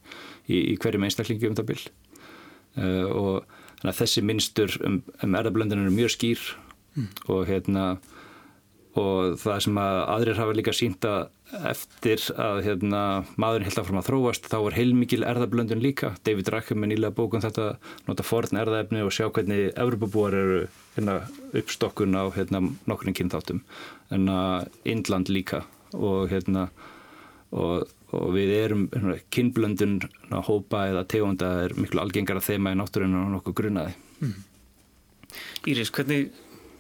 í, 0.49 0.59
í 0.59 0.75
hverjum 0.81 1.07
einstaklingi 1.07 1.49
um 1.49 1.57
það 1.57 1.71
byll 1.71 1.85
uh, 2.83 3.07
og 3.09 3.93
þessi 3.95 4.25
minnstur 4.27 4.75
um, 4.85 5.01
um 5.25 5.37
erðablöndunum 5.39 5.89
er 5.89 5.95
mjög 5.95 6.15
skýr 6.17 6.43
mm. 6.99 7.09
og 7.33 7.47
hérna 7.49 7.87
og 8.99 9.37
það 9.39 9.61
sem 9.65 9.81
að 9.81 9.99
aðrir 10.15 10.41
hafa 10.41 10.55
líka 10.57 10.75
sínt 10.75 11.07
að 11.07 11.29
eftir 11.71 12.23
að 12.37 12.61
hérna, 12.67 13.03
maðurinn 13.41 13.69
held 13.69 13.81
áfram 13.81 14.01
að 14.01 14.09
þróast 14.11 14.49
þá 14.51 14.57
var 14.67 14.77
heilmikil 14.77 15.23
erðablöndun 15.25 15.83
líka. 15.83 16.13
David 16.27 16.51
Rackham 16.53 16.85
er 16.85 16.93
nýlega 16.93 17.15
bókun 17.17 17.45
þetta 17.45 17.71
nota 18.09 18.27
forn 18.27 18.61
erðaefni 18.61 19.05
og 19.07 19.15
sjá 19.15 19.29
hvernig 19.31 19.71
Evropabúar 19.73 20.37
eru 20.37 20.59
hérna, 20.97 21.21
uppstokkun 21.57 22.19
á 22.19 22.29
hérna, 22.37 22.63
nokkurinn 22.91 23.17
kynþáttum. 23.17 23.63
En 24.13 24.29
að 24.33 24.69
Indland 24.89 25.33
líka 25.33 25.63
og, 25.95 26.29
hérna, 26.33 26.67
og, 27.55 27.89
og 28.13 28.29
við 28.37 28.53
erum 28.59 28.85
hérna, 28.93 29.17
kynblöndun 29.33 30.03
hópa 30.51 30.89
eða 30.91 31.07
tegunda 31.09 31.55
er 31.65 31.77
miklu 31.79 32.03
algengara 32.03 32.45
þema 32.45 32.75
í 32.75 32.81
náttúrinu 32.81 33.25
og 33.25 33.33
nokkuð 33.39 33.57
grunnaði 33.63 33.97
mm. 34.21 34.37
Íris, 35.69 35.91
hvernig 35.93 36.31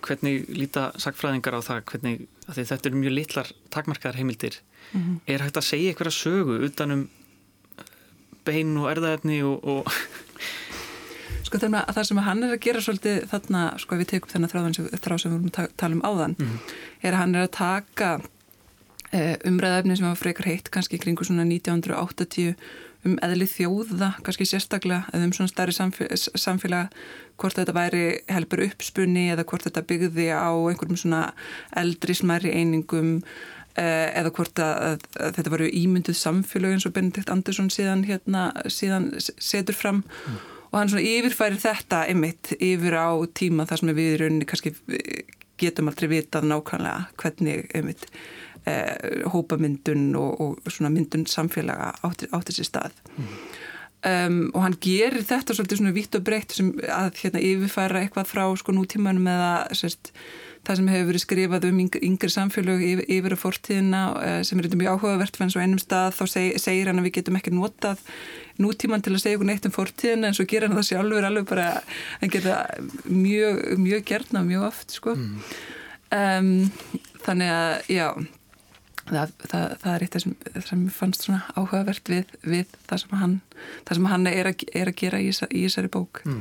hvernig 0.05 0.49
líta 0.49 0.91
sagfræðingar 1.01 1.59
á 1.59 1.61
það 1.65 1.85
hvernig, 1.91 2.27
þetta 2.49 2.89
eru 2.89 3.03
mjög 3.03 3.15
litlar 3.15 3.53
takmarkaðar 3.75 4.19
heimildir 4.21 4.61
mm 4.93 5.01
-hmm. 5.01 5.21
er 5.27 5.45
hægt 5.45 5.57
að 5.57 5.69
segja 5.71 5.93
eitthvað 5.93 6.15
sögu 6.17 6.59
utanum 6.65 7.09
bein 8.45 8.77
og 8.77 8.91
erðaefni 8.91 9.43
og, 9.43 9.65
og 9.65 9.93
Sko 11.49 11.57
þannig 11.57 11.81
að 11.81 11.95
það 11.97 12.07
sem 12.09 12.19
hann 12.27 12.43
er 12.45 12.51
að 12.53 12.61
gera 12.61 12.81
svolítið 12.85 13.23
þarna, 13.31 13.61
sko 13.81 13.97
við 13.97 14.09
tekum 14.11 14.33
þennan 14.33 14.51
þráð 14.51 14.67
sem 14.75 15.31
við 15.31 15.37
vorum 15.37 15.47
að 15.49 15.71
tala 15.81 15.95
um 15.97 16.03
áðan 16.05 16.35
mm 16.37 16.47
-hmm. 16.47 16.59
er 17.03 17.13
að 17.13 17.19
hann 17.19 17.35
er 17.35 17.43
að 17.43 17.57
taka 17.57 18.11
eh, 19.13 19.37
umræðaefni 19.49 19.97
sem 19.97 20.07
var 20.07 20.21
frekar 20.21 20.47
heitt 20.47 20.71
kannski 20.71 20.99
kringu 20.99 21.25
svona 21.25 21.47
1980 21.49 22.55
um 23.07 23.15
eðli 23.23 23.47
þjóða, 23.47 24.13
kannski 24.27 24.47
sérstaklega 24.49 25.07
eða 25.13 25.29
um 25.29 25.35
svona 25.37 25.53
starri 25.53 25.75
samfélag 25.75 26.91
hvort 27.39 27.59
þetta 27.61 27.75
væri 27.77 28.03
helpur 28.31 28.65
uppspunni 28.67 29.29
eða 29.33 29.47
hvort 29.49 29.69
þetta 29.69 29.85
byggði 29.87 30.27
á 30.35 30.51
einhverjum 30.51 30.99
svona 30.99 31.23
eldri 31.79 32.17
smæri 32.19 32.53
einingum 32.59 33.19
eh, 33.79 34.11
eða 34.19 34.33
hvort 34.35 34.63
að, 34.65 34.75
að, 35.15 35.33
þetta 35.39 35.55
varu 35.55 35.71
ímynduð 35.81 36.19
samfélag 36.19 36.75
eins 36.75 36.89
og 36.89 36.97
Benedikt 36.97 37.31
Andersson 37.33 37.71
síðan, 37.73 38.03
hérna, 38.09 38.51
síðan 38.67 39.13
setur 39.23 39.79
fram 39.79 40.03
mm. 40.03 40.43
og 40.73 40.81
hann 40.81 40.93
svona 40.93 41.07
yfirfæri 41.07 41.63
þetta 41.63 42.05
einmitt 42.11 42.57
yfir 42.59 42.99
á 42.99 43.15
tíma 43.39 43.69
þar 43.71 43.85
sem 43.85 43.95
við 43.95 44.15
í 44.17 44.21
rauninni 44.25 44.51
kannski 44.51 44.75
getum 45.59 45.91
aldrei 45.91 46.11
vitað 46.11 46.51
nákvæmlega 46.51 47.09
hvernig 47.19 47.71
eh, 47.75 47.95
hópamyndun 49.33 50.11
og, 50.19 50.41
og 50.41 50.73
svona 50.73 50.93
myndun 50.95 51.27
samfélaga 51.31 51.93
átti, 52.07 52.31
átti 52.35 52.57
sér 52.57 52.69
stað 52.69 52.99
mm. 53.15 53.31
um, 54.11 54.43
og 54.53 54.61
hann 54.67 54.77
gerir 54.85 55.23
þetta 55.23 55.57
svolítið 55.57 55.83
svona 55.83 55.97
vitt 55.97 56.19
og 56.19 56.27
breytt 56.27 56.57
sem 56.57 56.75
að 56.89 57.23
hérna 57.23 57.45
yfirfæra 57.53 58.05
eitthvað 58.05 58.31
frá 58.33 58.45
sko 58.61 58.77
nútímanum 58.77 59.31
eða 59.31 59.53
sérst 59.77 60.13
það 60.67 60.79
sem 60.79 60.91
hefur 60.93 61.09
verið 61.09 61.23
skrifað 61.23 61.67
um 61.69 61.79
yngri 61.81 62.31
samfélög 62.33 62.83
yfir, 62.85 63.05
yfir 63.19 63.35
að 63.35 63.41
fortíðina 63.41 64.03
eh, 64.21 64.39
sem 64.47 64.59
er 64.59 64.67
eitthvað 64.67 64.83
mjög 64.83 64.99
áhugavert 64.99 65.37
fyrir 65.37 65.47
eins 65.47 65.57
og 65.57 65.65
einum 65.65 65.83
stað 65.83 66.17
þá 66.19 66.23
seg, 66.35 66.59
segir 66.61 66.91
hann 66.91 67.01
að 67.01 67.09
við 67.09 67.15
getum 67.19 67.39
ekki 67.39 67.55
notað 67.55 68.03
nútíman 68.61 69.05
til 69.05 69.15
að 69.15 69.23
segja 69.23 69.39
okkur 69.39 69.49
neitt 69.49 69.69
um 69.69 69.75
fortíðina 69.75 70.31
en 70.31 70.37
svo 70.37 70.49
gera 70.51 70.69
hann 70.69 70.79
það 70.79 70.89
sjálfur 70.91 71.29
alveg 71.29 71.49
bara 71.49 71.69
hann 72.21 72.35
geta 72.35 72.59
mjög, 73.07 73.63
mjög 73.81 74.05
gerna 74.13 74.45
mjög 74.47 74.67
oft 74.69 74.97
sko 74.99 75.15
mm. 75.17 75.55
um, 76.19 76.53
þannig 77.25 77.55
að 77.55 77.95
já 77.95 78.09
það, 79.11 79.35
það, 79.45 79.67
það 79.83 79.93
er 79.95 80.07
eitt 80.07 80.17
sem, 80.25 80.35
sem 80.69 80.87
fannst 80.95 81.27
svona 81.27 81.43
áhugavert 81.55 82.11
við, 82.13 82.33
við 82.47 82.73
það 82.89 83.05
sem 83.05 83.15
hann, 83.23 83.37
það 83.89 84.01
sem 84.01 84.09
hann 84.13 84.31
er, 84.31 84.51
að, 84.53 84.67
er 84.83 84.93
að 84.93 84.99
gera 85.03 85.21
í, 85.23 85.29
í 85.33 85.63
þessari 85.67 85.93
bók 85.99 86.23
mm. 86.25 86.41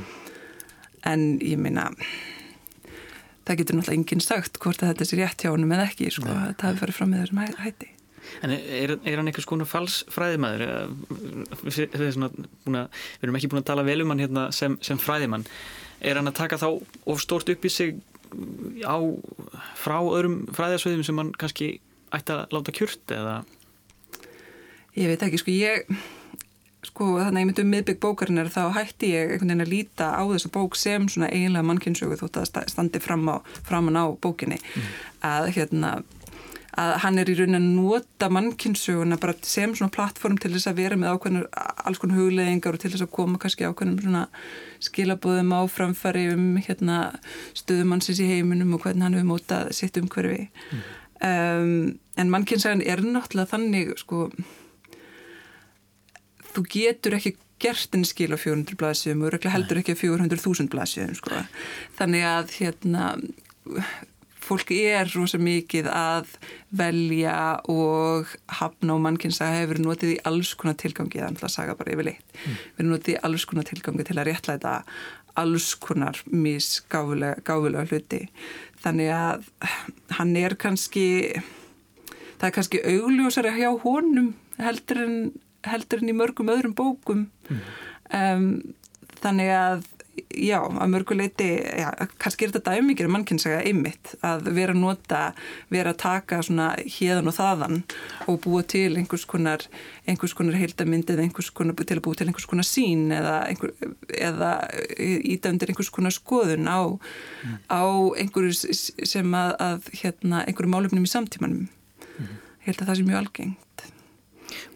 en 1.13 1.27
ég 1.43 1.61
minna 1.61 1.89
það 3.47 3.61
getur 3.61 3.77
náttúrulega 3.77 3.99
enginn 4.01 4.23
sagt 4.23 4.59
hvort 4.63 4.83
að 4.83 4.93
þetta 4.93 5.07
sé 5.07 5.21
rétt 5.21 5.45
hjá 5.45 5.53
hann 5.53 5.69
með 5.69 5.85
ekki 5.87 6.09
sko, 6.11 6.27
það 6.27 6.67
hefur 6.67 6.83
farið 6.83 6.99
fram 6.99 7.13
með 7.13 7.23
þessum 7.25 7.63
hætti 7.63 7.93
En 8.43 8.51
er, 8.51 8.91
er 8.97 9.19
hann 9.19 9.29
eitthvað 9.29 9.45
skonu 9.45 9.65
falsfræðimæður? 9.67 10.91
Við, 11.63 11.93
við 11.95 12.17
erum 12.19 13.37
ekki 13.39 13.49
búin 13.51 13.61
að 13.61 13.69
tala 13.69 13.85
vel 13.87 14.01
um 14.03 14.13
hann 14.13 14.23
hérna 14.23 14.47
sem, 14.55 14.77
sem 14.83 14.99
fræðimann. 15.01 15.45
Er 16.03 16.19
hann 16.19 16.29
að 16.29 16.39
taka 16.41 16.59
þá 16.61 16.67
of 17.07 17.23
stort 17.23 17.49
upp 17.53 17.65
í 17.65 17.71
sig 17.71 17.97
á, 18.83 18.97
frá 19.79 19.97
öðrum 20.01 20.41
fræðasveiðum 20.55 21.05
sem 21.07 21.21
hann 21.21 21.33
kannski 21.39 21.69
ætti 22.15 22.35
að 22.35 22.55
láta 22.55 22.75
kjurt 22.75 23.15
eða? 23.15 23.39
Ég 24.97 25.11
veit 25.11 25.25
ekki, 25.27 25.41
sko 25.41 25.53
ég 25.53 25.97
sko 26.87 27.07
þannig 27.19 27.37
að 27.37 27.41
ég 27.41 27.47
myndi 27.49 27.63
um 27.63 27.71
miðbygg 27.73 28.01
bókarinnar 28.03 28.51
þá 28.53 28.61
hætti 28.77 29.11
ég 29.13 29.31
einhvern 29.33 29.51
veginn 29.51 29.65
að 29.65 29.71
líta 29.73 30.11
á 30.13 30.21
þessa 30.29 30.51
bók 30.53 30.77
sem 30.79 31.07
svona 31.11 31.31
eiginlega 31.33 31.67
mannkynnsögu 31.67 32.19
þótt 32.21 32.39
að 32.41 32.69
standi 32.71 33.01
fram 33.03 33.25
á, 33.29 33.35
framan 33.67 33.97
á 33.97 34.05
bókinni 34.13 34.59
mm. 34.61 34.93
að 35.27 35.49
hérna 35.57 35.97
að 36.77 36.91
hann 37.01 37.17
er 37.17 37.31
í 37.31 37.33
raunin 37.39 37.57
að 37.57 37.69
nota 37.73 38.27
mannkynnsöguna 38.29 39.17
bara 39.21 39.33
sem 39.41 39.73
svona 39.73 39.93
plattform 39.93 40.37
til 40.37 40.51
þess 40.53 40.69
að 40.69 40.83
vera 40.83 40.99
með 40.99 41.15
ákveðnur, 41.15 41.47
alls 41.89 42.01
konar 42.01 42.19
hugleðingar 42.19 42.77
og 42.77 42.83
til 42.83 42.91
þess 42.93 43.07
að 43.07 43.15
koma 43.17 43.41
kannski 43.41 43.65
ákveðnum 43.65 44.03
svona 44.03 44.27
skilabóðum 44.85 45.55
á 45.57 45.61
framfari 45.73 46.27
um 46.35 46.45
hérna 46.61 46.99
stöðumannsins 47.57 48.21
í 48.21 48.29
heiminum 48.29 48.77
og 48.77 48.85
hvernig 48.85 49.07
hann 49.07 49.17
hefur 49.17 49.31
mótað 49.31 49.73
sitt 49.79 49.97
umhverfi 49.97 50.45
mm 50.45 50.85
um, 51.23 51.97
en 52.17 52.31
mannkynnsæðan 52.33 52.85
er 52.85 53.03
náttúrulega 53.05 53.53
þannig 53.53 53.93
sko 54.01 54.27
þú 56.53 56.65
getur 56.73 57.17
ekki 57.17 57.35
gert 57.61 57.95
en 57.97 58.05
skil 58.05 58.33
á 58.33 58.37
400 58.37 58.77
blæsjum 58.77 59.23
og 59.25 59.47
heldur 59.49 59.81
ekki 59.81 59.97
á 59.97 60.01
400.000 60.01 60.69
blæsjum 60.73 61.15
sko. 61.17 61.41
þannig 61.97 62.25
að 62.25 62.53
hérna 62.59 63.09
fólk 64.47 64.71
er 64.71 65.09
rosa 65.11 65.39
mikið 65.41 65.89
að 65.91 66.33
velja 66.79 67.37
og 67.71 68.29
hafna 68.59 68.95
og 68.95 69.03
mannkynnsæða 69.03 69.61
hefur 69.61 69.81
notið 69.83 70.13
í 70.15 70.19
alls 70.29 70.53
konar 70.59 70.77
tilgangi, 70.79 71.17
það 71.17 71.25
er 71.25 71.31
alltaf 71.33 71.49
að 71.49 71.55
saga 71.57 71.77
bara 71.79 71.95
yfir 71.95 72.09
leitt 72.11 72.37
mm. 72.37 72.59
verið 72.77 72.91
notið 72.93 73.15
í 73.15 73.21
alls 73.27 73.47
konar 73.49 73.67
tilgangi 73.67 74.07
til 74.07 74.17
að 74.17 74.29
réttlæta 74.29 74.75
alls 75.37 75.67
konar 75.81 76.21
misgáfulega 76.31 77.85
hluti 77.89 78.23
þannig 78.83 79.11
að 79.13 79.47
hann 80.17 80.33
er 80.39 80.55
kannski 80.59 81.07
það 82.37 82.47
er 82.49 82.55
kannski 82.57 82.81
augljósari 82.93 83.53
hjá 83.57 83.69
honum 83.83 84.33
heldur 84.61 85.03
en, 85.03 85.17
heldur 85.67 86.03
en 86.03 86.11
í 86.11 86.17
mörgum 86.17 86.51
öðrum 86.53 86.75
bókum 86.77 87.27
mm. 87.49 87.61
um, 88.13 88.49
þannig 89.21 89.53
að 89.53 89.87
já, 90.33 90.59
að 90.65 90.91
mörguleiti, 90.91 91.47
já, 91.79 91.87
kannski 92.21 92.47
er 92.47 92.53
þetta 92.53 92.73
dæmingir 92.75 93.09
mannkynnsega 93.11 93.59
einmitt 93.67 94.13
að 94.25 94.49
vera 94.55 94.73
að 94.75 94.81
nota, 94.81 95.21
vera 95.73 95.93
að 95.93 95.99
taka 96.03 96.39
svona 96.45 96.69
hérðan 96.79 97.31
og 97.31 97.35
þaðan 97.37 97.77
og 98.27 98.39
búa 98.43 98.63
til 98.67 98.89
einhvers 98.99 99.25
konar, 99.29 99.65
einhvers 100.09 100.35
konar 100.37 100.57
heildamindið, 100.59 101.21
einhvers 101.23 101.51
konar, 101.55 101.77
til 101.79 101.99
að 101.99 102.03
búa 102.07 102.19
til 102.19 102.27
einhvers 102.29 102.49
konar 102.49 102.67
sín 102.67 103.07
eða, 103.15 103.37
einhver, 103.51 103.73
eða 104.13 104.51
ídæmdir 104.97 105.73
einhvers 105.73 105.93
konar 105.93 106.15
skoðun 106.15 106.69
á, 106.69 106.81
mm. 106.87 107.57
á 107.71 107.83
einhverju 108.23 108.53
sem 108.57 109.37
að, 109.37 109.55
að 109.69 109.91
hérna, 110.01 110.43
einhverju 110.45 110.73
málefnum 110.73 111.07
í 111.07 111.13
samtímanum 111.13 111.67
mm. 111.67 112.31
ég 112.63 112.71
held 112.71 112.83
að 112.83 112.91
það 112.91 113.01
sé 113.01 113.09
mjög 113.09 113.23
algengt 113.23 113.63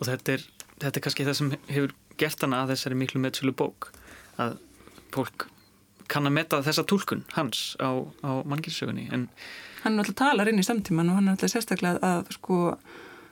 Og 0.01 0.07
þetta 0.07 0.35
er, 0.35 0.43
þetta 0.81 0.97
er 0.97 1.03
kannski 1.05 1.25
það 1.27 1.37
sem 1.39 1.53
hefur 1.69 1.95
gert 2.19 2.43
hana 2.43 2.63
að 2.63 2.75
þessari 2.75 2.97
miklu 2.99 3.21
meðsölu 3.23 3.53
bók 3.57 3.91
að 4.41 4.59
fólk 5.15 5.47
kann 6.11 6.27
að 6.27 6.35
metta 6.35 6.59
þessa 6.65 6.83
tólkun 6.87 7.23
hans 7.37 7.77
á, 7.79 8.03
á 8.23 8.31
mannkynnsögunni 8.43 9.07
en 9.15 9.29
hann 9.83 9.95
er 9.95 10.03
alltaf 10.03 10.17
talar 10.19 10.51
inn 10.51 10.59
í 10.59 10.67
samtíman 10.67 11.09
og 11.11 11.19
hann 11.19 11.29
er 11.29 11.37
alltaf 11.37 11.53
sérstaklega 11.53 12.01
að 12.03 12.33
sko 12.35 12.59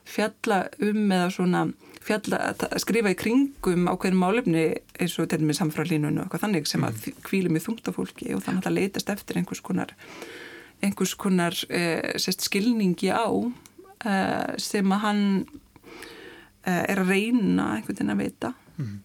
fjalla 0.09 0.63
um 0.85 1.11
eða 1.11 1.29
svona 1.33 1.63
fjalla, 2.05 2.53
skrifa 2.81 3.11
í 3.13 3.17
kringum 3.19 3.89
ákveðin 3.91 4.19
málefni 4.19 4.65
eins 4.97 5.17
og 5.21 5.29
til 5.29 5.41
og 5.43 5.49
með 5.49 5.59
samfralínun 5.59 6.17
og 6.17 6.25
eitthvað 6.25 6.45
þannig 6.45 6.69
sem 6.69 6.85
að 6.87 7.09
kvíli 7.27 7.51
með 7.53 7.67
þungta 7.67 7.93
fólki 7.95 8.31
og 8.35 8.45
þannig 8.45 8.69
að 8.69 8.77
leitast 8.77 9.11
eftir 9.13 9.39
einhvers 9.39 9.61
konar 9.65 9.93
einhvers 10.81 11.15
konar 11.19 11.57
eh, 11.67 12.15
sérst, 12.21 12.47
skilningi 12.47 13.11
á 13.11 13.27
eh, 13.27 14.55
sem 14.61 14.95
að 14.95 15.03
hann 15.03 15.23
eh, 16.63 16.85
er 16.87 17.03
að 17.03 17.13
reyna 17.13 17.73
einhvern 17.75 17.99
veginn 17.99 18.15
að 18.15 18.23
vita 18.23 18.53
mm. 18.77 18.97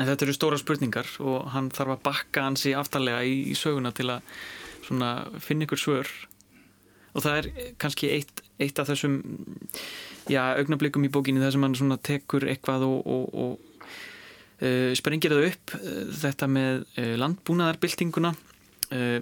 En 0.00 0.08
þetta 0.08 0.26
eru 0.26 0.34
stóra 0.36 0.58
spurningar 0.60 1.08
og 1.20 1.50
hann 1.52 1.68
þarf 1.74 1.96
að 1.96 2.04
bakka 2.06 2.46
hans 2.46 2.64
í 2.68 2.72
aftalega 2.76 3.24
í, 3.28 3.42
í 3.52 3.56
söguna 3.58 3.92
til 3.94 4.08
að 4.14 4.22
finna 4.88 5.66
ykkur 5.66 5.80
svör. 5.80 6.12
Og 7.12 7.24
það 7.24 7.38
er 7.38 7.74
kannski 7.80 8.08
eitt, 8.14 8.40
eitt 8.62 8.80
af 8.80 8.88
þessum 8.88 9.18
já, 10.32 10.40
augnablikum 10.56 11.04
í 11.04 11.12
bókinni 11.12 11.42
þar 11.42 11.54
sem 11.54 11.66
hann 11.66 11.98
tekur 12.00 12.48
eitthvað 12.48 12.86
og, 12.88 13.02
og, 13.04 13.26
og 13.36 13.84
uh, 14.64 14.92
sprengir 14.96 15.34
það 15.34 15.50
upp 15.50 15.76
þetta 16.22 16.48
með 16.48 16.84
uh, 16.96 17.14
landbúnaðarbyltinguna. 17.20 18.32
Uh, 18.92 19.18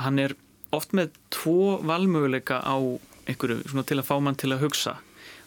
hann 0.00 0.22
er 0.24 0.36
oft 0.74 0.96
með 0.96 1.12
tvo 1.34 1.82
valmöguleika 1.84 2.62
á 2.64 2.76
einhverju 3.28 3.84
til 3.86 4.00
að 4.00 4.08
fá 4.08 4.16
mann 4.20 4.40
til 4.40 4.52
að 4.52 4.64
hugsa 4.64 4.96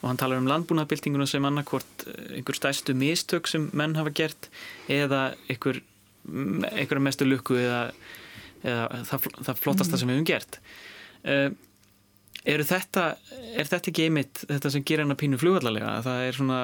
og 0.01 0.09
hann 0.09 0.19
talar 0.19 0.41
um 0.41 0.49
landbúnaðbyltinguna 0.49 1.27
sem 1.29 1.45
annarkvort 1.47 2.07
eh, 2.07 2.37
einhver 2.39 2.57
stæstu 2.57 2.95
mistök 2.97 3.49
sem 3.49 3.69
menn 3.77 3.97
hafa 3.97 4.13
gert 4.15 4.49
eða 4.91 5.31
einhver, 5.49 5.81
einhver 6.73 7.01
mestu 7.03 7.27
lukku 7.27 7.57
eða, 7.59 7.87
eða 8.63 9.03
það, 9.09 9.29
það 9.49 9.63
flottasta 9.63 9.95
mm. 9.95 10.01
sem 10.01 10.11
við 10.11 10.19
hefum 10.19 10.29
gert. 10.31 10.59
Uh, 11.27 11.49
þetta, 12.45 13.05
er 13.57 13.67
þetta 13.67 13.91
ekki 13.91 14.07
einmitt 14.07 14.43
þetta 14.45 14.71
sem 14.71 14.85
gerir 14.87 15.03
hann 15.03 15.15
að 15.15 15.21
pínu 15.23 15.39
flugvallarlega 15.41 15.97
það 16.05 16.21
er 16.23 16.37
svona, 16.37 16.59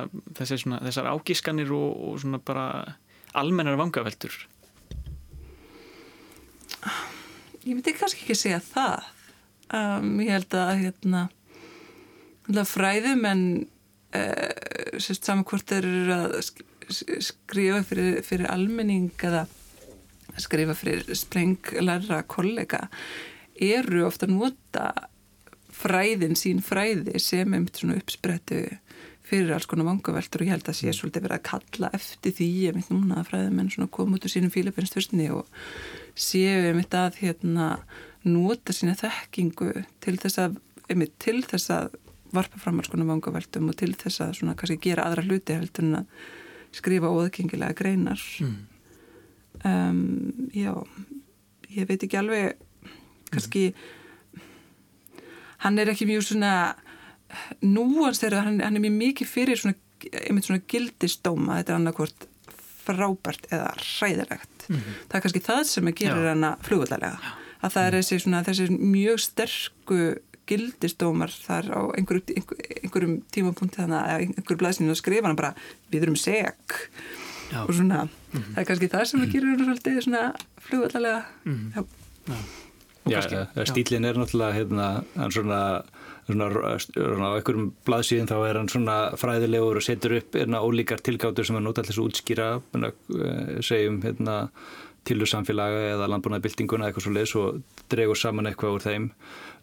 svona 0.45 0.79
þessar 0.85 1.09
ágískanir 1.11 1.73
og, 1.75 1.89
og 2.07 2.21
svona 2.21 2.39
bara 2.39 2.67
almennar 3.33 3.79
vangaveltur? 3.81 4.37
Ég 7.63 7.73
myndi 7.77 7.93
kannski 7.95 8.25
ekki 8.25 8.35
segja 8.37 8.59
það. 8.63 9.05
Um, 9.73 10.17
ég 10.21 10.35
held 10.35 10.55
að 10.59 10.71
hérna 10.83 11.27
fræðum 12.49 13.25
en 13.29 13.43
uh, 14.15 14.99
sérst 15.01 15.25
saman 15.25 15.45
hvort 15.47 15.69
þeir 15.69 15.87
eru 15.89 16.15
að 16.17 16.37
skrifa 17.23 17.83
fyrir, 17.87 18.21
fyrir 18.25 18.49
almenning 18.51 19.11
eða 19.23 19.45
skrifa 20.41 20.75
fyrir 20.77 21.07
sprenglarra 21.15 22.23
kollega 22.27 22.87
eru 23.53 24.05
ofta 24.07 24.27
að 24.27 24.35
nota 24.35 24.87
fræðin 25.73 26.37
sín 26.37 26.61
fræði 26.63 27.19
sem 27.21 27.53
er 27.55 27.67
svona 27.73 27.97
uppsprettu 28.01 28.63
fyrir 29.23 29.53
alls 29.55 29.67
konar 29.69 29.87
vangaveltur 29.87 30.43
og 30.43 30.49
ég 30.49 30.53
held 30.57 30.69
að 30.69 30.77
sé 30.77 30.93
svolítið 30.93 31.25
verið 31.25 31.37
að 31.37 31.47
kalla 31.47 31.89
eftir 31.95 32.35
því 32.37 32.47
ég 32.65 32.75
mynd 32.75 32.91
núna 32.91 33.21
að 33.21 33.29
fræðum 33.31 33.61
en 33.61 33.71
svona 33.73 33.93
koma 33.97 34.17
út 34.17 34.27
úr 34.27 34.33
sínum 34.33 34.53
fílafinnstfyrstni 34.53 35.29
og 35.33 35.47
séu 36.13 36.67
ég 36.67 36.75
mynd 36.77 36.97
að 36.99 37.19
hérna 37.23 37.69
nota 38.27 38.75
sína 38.75 38.97
þekkingu 38.99 39.71
til 40.03 40.15
þess 40.19 40.41
að, 40.43 40.59
einmitt 40.91 41.15
til 41.23 41.39
þess 41.47 41.71
að 41.73 41.95
varpa 42.33 42.59
fram 42.61 42.79
alls 42.79 42.91
konar 42.91 43.09
vangaveltum 43.09 43.69
og 43.69 43.77
til 43.79 43.93
þess 43.97 44.23
að 44.25 44.37
svona 44.39 44.55
kannski 44.59 44.79
gera 44.81 45.07
aðra 45.07 45.25
hluti 45.27 45.57
heldur 45.57 45.87
en 45.87 45.99
að 46.01 46.05
skrifa 46.73 47.11
óðgengilega 47.13 47.77
greinar. 47.77 48.21
Mm. 48.41 48.55
um, 49.69 50.49
já 50.53 50.73
ég 51.73 51.89
veit 51.89 52.03
ekki 52.03 52.19
alveg 52.19 52.57
kannski 53.33 53.67
hann 55.63 55.79
er 55.79 55.93
ekki 55.93 56.07
mjög 56.09 56.27
svona 56.27 56.53
núans 57.63 58.21
þegar 58.21 58.47
hann, 58.47 58.59
hann 58.61 58.77
er 58.77 58.83
mjög 58.83 58.97
mikið 58.99 59.29
fyrir 59.29 59.59
svona, 59.59 59.77
einmitt 60.25 60.49
svona 60.49 60.65
gildistóma 60.69 61.59
þetta 61.61 61.73
er 61.73 61.79
annarkvort 61.79 62.27
frábært 62.83 63.47
eða 63.53 63.71
ræðilegt 63.79 64.67
mm 64.67 64.75
-hmm. 64.75 64.99
það 65.07 65.17
er 65.17 65.25
kannski 65.25 65.45
það 65.47 65.63
sem 65.69 65.93
gerir 65.93 66.29
hann 66.29 66.43
að 66.49 66.67
flugvallarlega 66.67 67.33
að 67.63 67.75
það 67.75 67.87
er 67.87 67.97
þessi, 67.97 68.19
svona, 68.19 68.43
þessi 68.43 68.67
mjög 68.77 69.19
sterku 69.23 69.99
gildistómar 70.49 71.33
þar 71.33 71.69
á 71.71 71.81
einhverjum, 71.97 72.37
einhver, 72.37 72.63
einhverjum 72.81 73.15
tímapunkti 73.33 73.81
þannig 73.81 73.99
að 73.99 74.25
einhverjum 74.25 74.61
blæsinu 74.63 74.95
skrifa 74.99 75.29
hann 75.29 75.39
bara 75.39 75.53
við 75.91 76.07
erum 76.07 76.19
seg 76.19 76.53
Já. 77.53 77.63
og 77.67 77.73
svona, 77.73 78.03
mm 78.03 78.39
-hmm. 78.39 78.53
það 78.53 78.61
er 78.61 78.67
kannski 78.69 78.93
það 78.93 79.05
sem 79.05 79.21
að 79.21 79.31
gerir 79.33 79.49
hann 79.49 79.65
svolítið 79.65 80.01
svona 80.01 80.23
flugvallarlega 80.57 81.21
mm 81.45 81.71
-hmm. 81.75 81.85
Já, 83.05 83.19
Já, 83.19 83.47
Já 83.55 83.65
stílinn 83.65 84.05
er 84.05 84.15
náttúrulega 84.15 84.53
hérna, 84.53 85.03
hann 85.15 85.31
svona 85.31 85.83
svona 86.27 87.27
á 87.27 87.35
einhverjum 87.35 87.73
blaðsíðin 87.87 88.29
þá 88.29 88.37
er 88.47 88.59
hann 88.59 88.69
svona 88.71 88.97
fræðilegur 89.19 89.79
og 89.79 89.83
setur 89.83 90.17
upp 90.19 90.37
hérna 90.39 90.63
ólíkar 90.63 91.03
tilgáttur 91.03 91.45
sem 91.45 91.55
hann 91.55 91.67
nota 91.67 91.81
alltaf 91.81 91.95
svo 91.97 92.07
útskýra 92.07 92.61
hérna, 92.71 92.91
eh, 93.19 93.61
segjum 93.61 94.01
hérna 94.01 94.49
tilursamfélaga 95.03 95.81
eða 95.93 96.07
landbúnaðbildinguna 96.13 96.87
eitthvað 96.87 97.05
svo 97.07 97.13
leiðs 97.17 97.35
og 97.35 97.61
dregur 97.91 98.19
saman 98.19 98.47
eitthvað 98.47 98.77
úr 98.77 98.85
þeim 98.85 99.09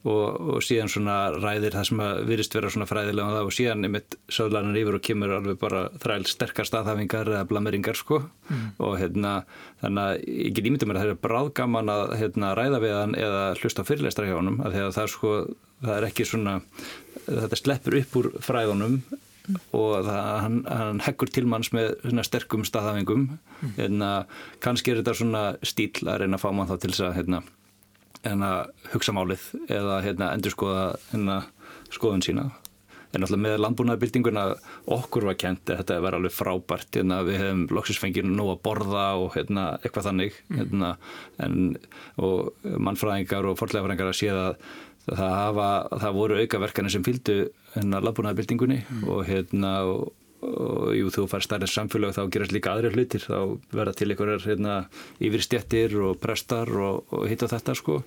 og, 0.08 0.56
og 0.56 0.62
síðan 0.64 0.88
svona 0.88 1.16
ræðir 1.34 1.74
það 1.76 1.86
sem 1.90 2.02
að 2.04 2.20
virist 2.30 2.54
vera 2.56 2.70
svona 2.72 2.88
fræðilega 2.88 3.26
og 3.26 3.36
það 3.36 3.48
og 3.50 3.56
síðan 3.56 3.86
er 3.86 3.92
mitt 3.96 4.16
söðlarnar 4.32 4.78
yfir 4.80 4.96
og 4.96 5.04
kemur 5.04 5.34
alveg 5.36 5.58
bara 5.60 5.82
þræl 6.00 6.22
sterkar 6.30 6.68
staðhafingar 6.68 7.32
eða 7.34 7.48
blameringar 7.50 8.00
sko 8.00 8.22
mm. 8.22 8.66
og 8.80 8.96
hérna 9.00 9.34
þannig 9.82 10.04
að 10.06 10.22
ég 10.46 10.54
get 10.56 10.70
ímyndið 10.70 10.90
mér 10.90 11.00
að 11.00 11.04
það 11.04 11.14
er 11.14 11.22
bráðgaman 11.26 11.92
að 11.92 12.14
hérna, 12.22 12.54
ræða 12.56 12.82
við 12.84 12.96
hann 12.96 13.18
eða 13.20 13.42
hlusta 13.60 13.86
fyrirleistra 13.88 14.30
hjá 14.30 14.38
hann 14.38 14.54
að 14.64 14.78
það 14.80 15.02
er 15.04 15.14
sko 15.16 15.34
það 15.84 15.96
er 15.98 16.08
ekki 16.08 16.28
svona 16.28 16.60
þetta 17.26 17.60
sleppur 17.60 18.00
upp 18.00 18.16
úr 18.20 18.32
fræðunum 18.44 19.00
og 19.76 19.94
það, 20.06 20.26
hann, 20.44 20.58
hann 20.68 21.00
heggur 21.04 21.30
tilmanns 21.32 21.72
með 21.74 21.94
sterkum 22.26 22.64
staðhafingum 22.66 23.26
mm. 23.28 23.72
hérna, 23.78 24.10
kannski 24.64 24.92
er 24.92 25.00
þetta 25.00 25.16
svona 25.18 25.44
stíl 25.66 26.06
að 26.06 26.22
reyna 26.22 26.38
að 26.38 26.44
fá 26.44 26.52
mann 26.54 26.70
þá 26.70 26.76
til 26.76 26.92
þess 26.92 27.06
að 27.08 27.16
hérna, 27.18 27.42
hérna, 28.24 28.50
hugsa 28.92 29.14
málið 29.16 29.46
eða 29.68 30.00
hérna, 30.04 30.32
endur 30.34 30.54
skoða 30.54 30.88
hérna, 31.12 31.42
skoðun 31.90 32.24
sína 32.24 32.50
en 33.10 33.26
alltaf 33.26 33.40
með 33.42 33.56
landbúnaðarbildinguna 33.64 34.44
okkur 34.94 35.26
var 35.30 35.38
kent 35.40 35.70
að 35.72 35.80
þetta 35.80 35.96
var 36.04 36.16
alveg 36.18 36.34
frábært 36.34 36.98
hérna, 37.00 37.22
við 37.26 37.40
hefum 37.42 37.64
loksisfenginu 37.74 38.30
nú 38.36 38.46
að 38.52 38.60
borða 38.66 39.06
og 39.18 39.34
hérna, 39.34 39.64
eitthvað 39.80 40.06
þannig 40.10 40.36
mm. 40.36 40.60
hérna, 40.60 40.92
en, 41.42 41.56
og 42.22 42.52
mannfræðingar 42.62 43.50
og 43.50 43.58
forlegaðfræðingar 43.58 44.12
að 44.12 44.20
séða 44.20 44.46
að 44.52 44.62
það, 45.08 45.34
hafa, 45.40 45.68
það 46.04 46.16
voru 46.20 46.38
aukaverkanir 46.44 46.94
sem 46.94 47.06
fylgdu 47.06 47.36
hérna 47.74 48.02
labbúnaðarbyltingunni 48.06 48.80
mm. 48.84 49.04
og 49.10 49.24
hérna 49.26 49.74
og, 49.90 50.10
og 50.40 50.92
jú 50.96 51.10
þú 51.12 51.26
fær 51.28 51.44
stærlega 51.44 51.70
samfélag 51.70 52.14
þá 52.16 52.22
gerast 52.32 52.54
líka 52.54 52.74
aðri 52.74 52.92
hlutir 52.94 53.24
þá 53.26 53.56
verða 53.76 53.94
til 53.98 54.10
einhverjar 54.10 54.46
hérna 54.46 54.76
yfirstjettir 55.20 55.96
og 56.00 56.20
prestar 56.22 56.70
og, 56.72 57.04
og 57.12 57.26
hitt 57.28 57.44
og 57.44 57.52
þetta 57.52 57.76
sko 57.76 57.98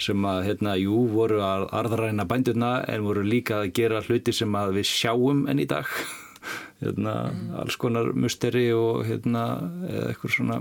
sem 0.00 0.28
að 0.28 0.42
hérna 0.50 0.76
jú 0.80 1.06
voru 1.12 1.40
að 1.44 1.66
arðræna 1.76 2.26
bændurna 2.28 2.70
en 2.88 3.04
voru 3.04 3.24
líka 3.24 3.62
að 3.62 3.72
gera 3.78 4.02
hluti 4.04 4.34
sem 4.36 4.56
að 4.56 4.78
við 4.78 4.88
sjáum 4.90 5.44
enn 5.50 5.60
í 5.60 5.68
dag 5.68 5.88
hérna 6.82 7.16
mm. 7.32 7.54
alls 7.62 7.78
konar 7.80 8.12
musteri 8.12 8.68
og 8.76 9.04
hérna 9.08 9.46
eða 9.88 10.10
eitthvað 10.12 10.36
svona 10.36 10.60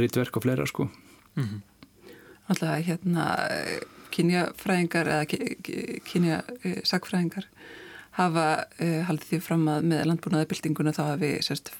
rítverk 0.00 0.36
og 0.36 0.46
fleira 0.46 0.68
sko 0.68 0.88
mm. 1.36 1.56
Alltaf 2.46 2.84
hérna 2.86 3.24
kynjafræðingar 4.14 5.08
eða 5.12 5.24
kynja 6.06 6.42
eh, 6.62 6.80
hafa 8.16 8.44
uh, 8.64 9.00
haldið 9.08 9.32
því 9.32 9.40
fram 9.44 9.66
að 9.68 9.88
með 9.90 10.06
landbúnaðabildinguna 10.10 10.94
þá 10.96 11.02
hafi 11.10 11.32
sérst, 11.44 11.72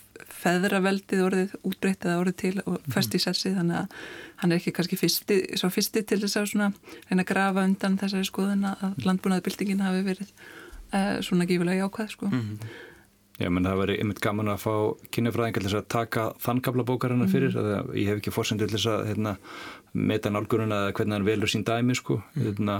feðraveldið 0.42 1.22
orðið 1.27 1.55
útbreyttið 1.68 2.16
orðið 2.16 2.37
til 2.42 2.55
og 2.64 2.77
mhm. 2.77 2.92
fest 2.92 3.16
í 3.16 3.20
sessi 3.22 3.53
þannig 3.57 3.83
að 3.83 3.96
hann 4.42 4.53
er 4.53 4.61
ekki 4.61 4.75
kannski 4.77 4.99
fyrsti, 5.01 5.38
svo 5.61 5.70
fyrsti 5.72 6.05
til 6.09 6.20
þess 6.25 6.40
að 6.40 6.51
svona, 6.53 6.70
reyna 7.09 7.25
að 7.25 7.31
grafa 7.33 7.64
undan 7.68 7.99
þessari 8.01 8.29
skoðuna 8.29 8.75
að 8.77 8.90
mhm. 8.90 9.07
landbúnaðabildingin 9.11 9.87
hafi 9.87 10.05
verið 10.11 10.35
uh, 10.35 11.16
svona 11.25 11.49
gífulega 11.49 11.87
jákvæð 11.87 12.12
sko. 12.16 12.31
Mm 12.33 12.42
-hmm. 12.42 12.77
Já, 13.37 13.51
menn 13.53 13.66
það 13.68 13.81
væri 13.83 13.94
einmitt 14.01 14.20
gaman 14.25 14.49
að 14.49 14.62
fá 14.62 14.75
kynjafræðingar 15.12 15.64
til 15.66 15.77
að 15.77 15.88
taka 15.92 16.22
þann 16.40 16.61
kabla 16.64 16.85
bókarina 16.88 17.27
fyrir, 17.29 17.53
mm 17.53 17.66
-hmm. 17.66 17.94
ég 17.94 18.07
hef 18.09 18.16
ekki 18.16 18.33
fórsendur 18.33 18.68
til 18.68 18.79
þess 18.79 18.87
að 18.87 19.07
hérna, 19.11 19.37
meta 19.96 20.32
nálgununa 20.32 20.82
eða 20.85 20.96
hvernig 20.98 21.16
hann 21.16 21.26
velur 21.26 21.50
sín 21.50 21.64
dæmi 21.66 21.96
sko. 21.96 22.20
mm. 22.35 22.44
Hérna, 22.44 22.76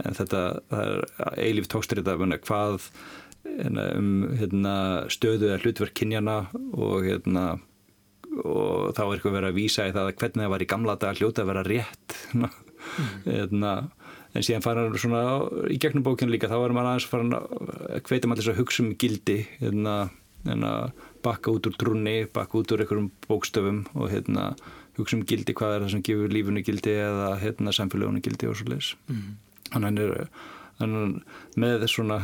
en 0.00 0.18
þetta 0.18 0.42
eilíf 1.36 1.68
tókstur 1.70 2.00
þetta 2.00 2.40
hvað 2.46 2.88
hérna, 3.44 3.86
um 3.98 4.10
hérna, 4.38 4.74
stöðu 5.12 5.50
eða 5.50 5.60
hlutverk 5.62 5.94
kynjana 6.00 6.38
og, 6.72 7.04
hérna, 7.04 7.44
og 8.42 8.94
þá 8.96 9.02
er 9.04 9.12
eitthvað 9.16 9.36
verið 9.38 9.50
að 9.50 9.60
vísa 9.60 9.88
í 9.88 9.94
það 9.94 10.14
hvernig 10.22 10.44
það 10.44 10.54
var 10.54 10.64
í 10.64 10.70
gamla 10.72 10.96
dag 11.00 11.20
hljóta 11.20 11.44
að 11.44 11.52
vera 11.52 11.66
rétt 11.68 12.18
mm. 12.34 12.50
en 14.34 14.44
síðan 14.44 14.64
fara 14.64 14.88
svona 14.98 15.24
í 15.70 15.78
gegnum 15.80 16.06
bókinu 16.06 16.34
líka 16.34 16.50
þá 16.50 16.58
var 16.64 16.76
maður 16.76 16.94
aðeins 16.94 17.10
farin 17.10 17.36
að 17.38 18.30
maður 18.30 18.42
þess 18.42 18.54
að 18.54 18.62
hugsa 18.62 18.84
um 18.84 18.94
gildi 19.00 19.38
bakka 21.24 21.54
út 21.54 21.68
úr 21.70 21.76
trúni 21.80 22.16
bakka 22.32 22.58
út 22.60 22.72
úr 22.74 22.84
einhverjum 22.84 23.12
bókstöfum 23.28 23.84
og 23.94 24.10
hérna 24.12 24.52
hugsa 24.98 25.18
um 25.18 25.24
gildi, 25.26 25.54
hvað 25.56 25.76
er 25.76 25.84
það 25.84 25.94
sem 25.94 26.04
gefur 26.06 26.34
lífunni 26.34 26.64
gildi 26.66 26.94
eða 27.02 27.32
hérna 27.42 27.74
samfélagunni 27.74 28.22
gildi 28.24 28.50
og 28.50 28.58
svo 28.58 28.70
leiðis. 28.70 28.92
Mm. 29.10 29.32
Þannig 29.72 30.04
er 30.04 30.28
hann 30.80 30.96
með 31.60 31.86
svona 31.90 32.18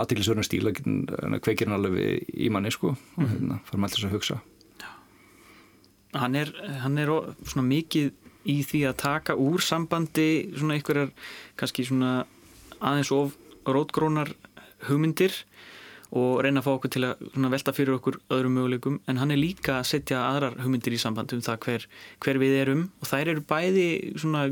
aðtílisverðin 0.00 0.46
stíla 0.46 0.72
kveikir 0.74 1.68
hann 1.68 1.78
alveg 1.78 2.26
í 2.34 2.50
manni 2.52 2.72
sko 2.74 2.94
mm. 2.94 3.20
og 3.20 3.30
hérna 3.30 3.60
fara 3.68 3.82
með 3.82 3.90
alltaf 3.90 4.08
að 4.08 4.16
hugsa. 4.16 4.40
Hann 6.12 6.34
er, 6.36 6.50
hann 6.82 6.98
er 7.00 7.10
svona 7.48 7.64
mikið 7.70 8.10
í 8.52 8.58
því 8.66 8.82
að 8.90 8.98
taka 9.04 9.36
úr 9.38 9.62
sambandi 9.64 10.50
svona 10.56 10.76
einhverjar 10.76 11.12
kannski 11.60 11.86
svona 11.88 12.24
aðeins 12.82 13.12
of 13.14 13.38
rótgrónar 13.64 14.34
hugmyndir 14.88 15.34
og 16.12 16.42
reyna 16.44 16.60
að 16.60 16.66
fá 16.66 16.72
okkur 16.74 16.92
til 16.92 17.04
að 17.08 17.52
velta 17.54 17.72
fyrir 17.72 17.96
okkur 17.96 18.18
öðrum 18.34 18.58
möguleikum. 18.58 18.98
En 19.08 19.20
hann 19.20 19.32
er 19.32 19.40
líka 19.40 19.78
að 19.78 19.88
setja 19.94 20.20
aðrar 20.26 20.58
hugmyndir 20.60 20.96
í 20.96 21.00
samband 21.00 21.32
um 21.32 21.40
það 21.44 21.62
hver, 21.64 21.86
hver 22.24 22.40
við 22.42 22.56
erum. 22.60 22.82
Og 23.00 23.08
þær 23.08 23.32
eru 23.32 23.44
bæði 23.48 23.86
svona, 24.20 24.42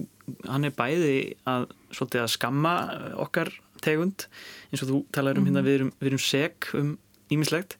hann 0.46 0.68
er 0.68 0.77
bæði 0.77 1.18
að, 1.51 1.68
að 2.09 2.31
skamma 2.33 2.75
okkar 3.20 3.53
tegund 3.85 4.27
eins 4.70 4.85
og 4.85 4.90
þú 4.90 5.03
talar 5.14 5.38
um 5.40 5.46
hérna 5.49 5.64
við 5.66 5.79
erum, 5.79 5.92
við 6.01 6.11
erum 6.12 6.23
seg 6.23 6.70
um 6.77 6.90
ímislegt 7.33 7.77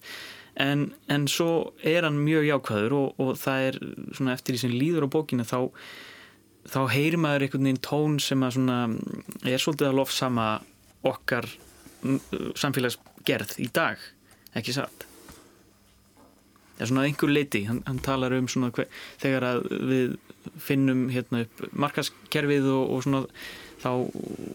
en, 0.61 0.87
en 1.13 1.27
svo 1.31 1.73
er 1.87 2.07
hann 2.07 2.21
mjög 2.25 2.49
jákvæður 2.49 2.97
og, 2.97 3.21
og 3.23 3.35
það 3.41 3.67
er 3.69 3.81
svona 4.17 4.35
eftir 4.37 4.57
því 4.57 4.63
sem 4.65 4.77
líður 4.77 5.07
á 5.07 5.15
bókinu 5.15 5.47
þá, 5.49 5.59
þá 6.71 6.81
heyrir 6.95 7.21
maður 7.23 7.47
einhvern 7.47 7.69
veginn 7.69 7.85
tón 7.87 8.19
sem 8.23 8.47
að 8.47 8.57
svona 8.59 8.81
er 9.45 9.63
svolítið 9.63 9.91
að 9.91 10.01
lofsama 10.01 10.49
okkar 11.11 11.49
samfélagsgerð 13.21 13.61
í 13.61 13.69
dag 13.73 13.99
ekki 14.55 14.75
satt? 14.75 15.07
Það 16.77 16.85
er 16.85 16.89
svona 16.89 17.05
einhver 17.05 17.31
leiti 17.31 17.67
hann, 17.67 17.83
hann 17.87 18.01
talar 18.01 18.33
um 18.33 18.49
svona 18.49 18.71
hver, 18.73 18.89
þegar 19.21 19.45
að 19.45 19.67
við 19.91 20.15
finnum 20.59 21.11
hérna 21.11 21.45
upp 21.45 21.67
markaskerfið 21.77 22.71
og, 22.73 22.91
og 22.91 23.03
svona 23.05 23.27
þá 23.81 23.91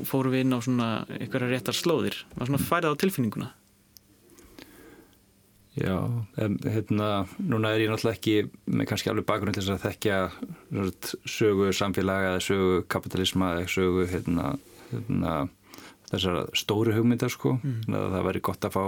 fórum 0.06 0.34
við 0.34 0.46
inn 0.46 0.58
á 0.58 0.60
svona 0.60 0.88
einhverja 1.20 1.52
réttar 1.52 1.78
slóðir. 1.78 2.26
Maður 2.34 2.50
svona 2.50 2.66
færið 2.66 2.90
á 2.98 3.02
tilfinninguna? 3.04 3.52
Já, 5.76 5.98
en 6.40 6.58
hérna 6.64 7.28
núna 7.38 7.74
er 7.76 7.84
ég 7.84 7.92
náttúrulega 7.92 8.16
ekki 8.16 8.36
með 8.74 8.88
kannski 8.90 9.12
alveg 9.12 9.28
bakgrunn 9.28 9.54
til 9.54 9.66
þess 9.66 9.76
að 9.76 9.86
þekkja 9.90 10.20
sögu 11.30 11.74
samfélaga 11.76 12.32
eða 12.32 12.46
sögu 12.48 12.86
kapitalisma 12.90 13.52
eða 13.58 13.74
sögu 13.76 14.08
hérna, 14.10 14.54
hérna 14.90 15.34
þessar 16.16 16.56
stóru 16.58 16.96
hugmyndar 16.96 17.34
sko 17.34 17.58
mm. 17.60 17.84
það 17.92 18.24
væri 18.30 18.46
gott 18.50 18.68
að 18.68 18.78
fá 18.78 18.86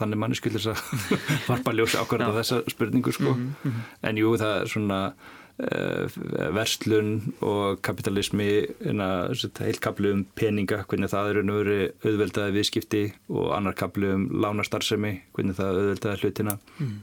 þannig 0.00 0.22
mannesku 0.22 0.50
til 0.50 0.60
þess 0.60 0.72
að 0.72 1.12
varpa 1.50 1.74
ljósa 1.76 2.04
ákvarða 2.04 2.38
þessa 2.40 2.62
spurningu 2.72 3.12
sko 3.14 3.34
mm 3.34 3.52
-hmm. 3.62 3.84
en 4.08 4.20
jú 4.20 4.32
það 4.40 4.54
er 4.60 4.72
svona 4.72 5.00
uh, 5.10 6.18
verslun 6.56 7.12
og 7.40 7.82
kapitalismi 7.82 8.48
heilkablu 9.60 10.14
um 10.16 10.24
peninga 10.34 10.84
hvernig 10.88 11.12
það 11.12 11.30
eru 11.34 11.44
nöru 11.44 11.78
auðveldaði 12.04 12.56
viðskipti 12.56 13.04
og 13.28 13.52
annar 13.56 13.76
kablu 13.76 14.14
um 14.14 14.26
lánastarsemi 14.42 15.20
hvernig 15.34 15.56
það 15.60 15.80
auðveldaði 15.84 16.20
hlutina 16.24 16.58
mm. 16.78 16.98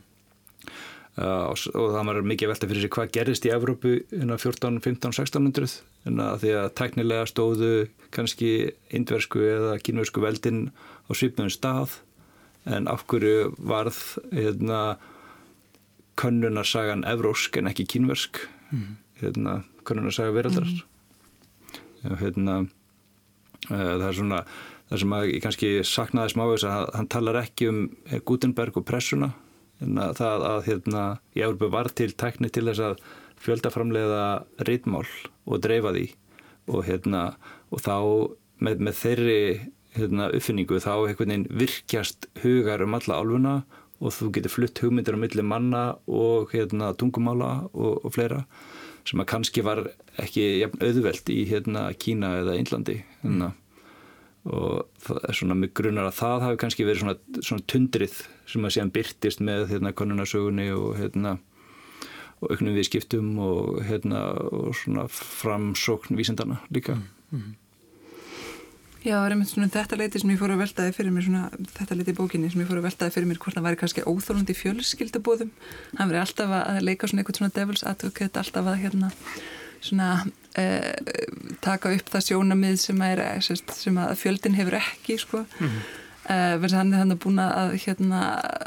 Uh, 1.18 1.50
og, 1.50 1.58
og 1.74 1.96
það 1.96 2.04
var 2.06 2.18
mikið 2.30 2.50
velta 2.52 2.68
fyrir 2.70 2.84
sig 2.84 2.92
hvað 2.94 3.14
gerist 3.16 3.46
í 3.48 3.50
Evrópu 3.50 3.92
14, 4.14 4.76
15, 4.86 5.16
1600 5.18 5.80
en 6.08 6.22
að 6.24 6.44
því 6.44 6.54
að 6.62 6.68
tæknilega 6.80 7.30
stóðu 7.30 7.72
kannski 8.16 8.52
indversku 8.96 9.44
eða 9.44 9.78
kínversku 9.84 10.24
veldin 10.24 10.70
á 11.08 11.12
svipnum 11.18 11.52
stað 11.52 12.00
en 12.68 12.88
af 12.92 13.06
hverju 13.08 13.54
varð 13.58 14.00
hérna, 14.32 14.98
könnunarsagan 16.20 17.06
evrósk 17.08 17.60
en 17.60 17.70
ekki 17.70 17.88
kínversk 17.94 18.42
mm. 18.72 18.96
hérna, 19.22 19.60
könnunarsaga 19.88 20.36
veraldrar 20.36 20.72
mm. 20.72 22.18
hérna 22.24 22.58
uh, 22.66 23.94
það 24.00 24.10
er 24.10 24.20
svona 24.22 24.42
það 24.88 25.02
sem 25.04 25.16
að 25.18 25.30
ég 25.30 25.44
kannski 25.44 25.70
saknaði 25.88 26.34
smá 26.34 26.46
þess 26.48 26.68
að 26.72 26.90
hann 26.96 27.12
talar 27.12 27.42
ekki 27.42 27.70
um 27.72 27.80
Gutenberg 28.28 28.80
og 28.80 28.88
pressuna 28.88 29.34
að 29.84 30.14
það 30.18 30.46
að 30.50 30.60
hérna 30.72 31.02
í 31.38 31.44
Európa 31.46 31.70
var 31.74 31.90
til 31.94 32.14
tekni 32.18 32.50
til 32.50 32.66
þess 32.70 32.84
að 32.88 33.02
fjöldaframleiða 33.44 34.28
rítmál 34.68 35.08
og 35.48 35.62
dreifa 35.64 35.94
því 35.96 36.08
og 36.68 36.86
hérna 36.88 37.24
og 37.72 37.84
þá 37.84 37.98
með, 38.64 38.82
með 38.84 38.96
þeirri 39.02 39.42
hérna, 39.98 40.30
uppfinningu 40.36 40.80
þá 40.84 40.94
virkjast 41.50 42.28
hugar 42.44 42.84
um 42.86 42.98
alla 42.98 43.20
álfuna 43.22 43.56
og 43.98 44.14
þú 44.14 44.32
getur 44.36 44.54
flutt 44.54 44.82
hugmyndir 44.84 45.18
á 45.18 45.20
milli 45.22 45.46
manna 45.46 45.84
og 46.06 46.52
hérna, 46.54 46.94
tungumála 46.94 47.70
og, 47.74 48.04
og 48.06 48.14
fleira 48.14 48.44
sem 49.08 49.22
að 49.24 49.30
kannski 49.32 49.64
var 49.64 49.86
ekki 50.20 50.44
jafn 50.62 50.84
auðvelt 50.84 51.32
í 51.32 51.40
hérna, 51.48 51.88
Kína 51.96 52.34
eða 52.42 52.58
Índlandi 52.60 53.00
hérna. 53.24 53.54
og 54.48 54.88
það 55.04 55.22
er 55.28 55.40
svona 55.40 55.58
mjög 55.60 55.74
grunnar 55.80 56.10
að 56.10 56.20
það 56.20 56.46
hafi 56.46 56.60
kannski 56.64 56.88
verið 56.88 57.04
svona, 57.04 57.18
svona 57.40 57.68
tundrið 57.72 58.20
sem 58.48 58.68
að 58.68 58.76
séðan 58.76 58.94
byrtist 58.96 59.44
með 59.44 59.66
hérna, 59.72 59.96
konunarsögunni 59.96 60.70
og 60.76 60.98
hérna 61.00 61.38
og 62.42 62.52
auknum 62.52 62.76
við 62.78 62.90
skiptum 62.90 63.38
og 63.42 63.80
hérna 63.88 64.26
og 64.52 64.76
svona 64.78 65.08
framsókn 65.12 66.18
vísindana 66.18 66.62
líka 66.70 66.96
mm 66.96 67.06
-hmm. 67.32 67.56
Já, 69.06 69.14
það 69.22 69.26
er 69.26 69.32
einmitt 69.32 69.50
svona 69.50 69.68
þetta 69.68 69.98
leiti 69.98 70.20
sem 70.20 70.30
ég 70.30 70.40
fór 70.40 70.52
að 70.52 70.58
veltaði 70.64 70.94
fyrir 70.96 71.12
mér 71.12 71.24
svona, 71.24 71.50
þetta 71.78 71.96
leiti 71.96 72.12
í 72.12 72.18
bókinni 72.18 72.50
sem 72.52 72.62
ég 72.62 72.68
fór 72.68 72.80
að 72.82 72.88
veltaði 72.88 73.14
fyrir 73.16 73.28
mér 73.28 73.38
hvort 73.38 73.56
það 73.56 73.68
væri 73.68 73.80
kannski 73.82 74.02
óþólandi 74.02 74.56
fjölskyldabóðum 74.58 75.52
hann 75.98 76.10
verið 76.10 76.24
alltaf 76.24 76.50
að 76.58 76.82
leika 76.82 77.08
svona 77.08 77.22
eitthvað 77.22 77.38
svona 77.38 77.56
devils 77.56 77.84
advocate, 77.84 78.40
alltaf 78.40 78.66
að 78.66 78.82
hérna 78.82 79.12
svona 79.80 80.10
eh, 80.58 80.94
taka 81.62 81.94
upp 81.96 82.10
það 82.10 82.26
sjónamið 82.28 82.76
sem, 82.82 83.02
er, 83.02 83.24
sem 83.42 84.02
að 84.02 84.16
fjöldin 84.18 84.58
hefur 84.58 84.80
ekki 84.82 85.18
sko 85.22 85.46
mm 85.46 85.68
-hmm. 85.68 85.80
Hann 86.28 86.92
er 86.92 87.00
hann 87.00 87.14
að 87.14 87.22
búin 87.24 87.40
að, 87.40 87.78
hérna, 87.86 88.22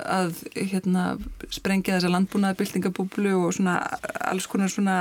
að 0.08 0.38
hérna, 0.56 1.04
sprengja 1.52 1.98
þessa 1.98 2.12
landbúnaðabildingabúblu 2.14 3.34
og 3.36 3.52
svona 3.52 3.74
alls 4.30 4.46
konar, 4.48 4.72
svona, 4.72 4.96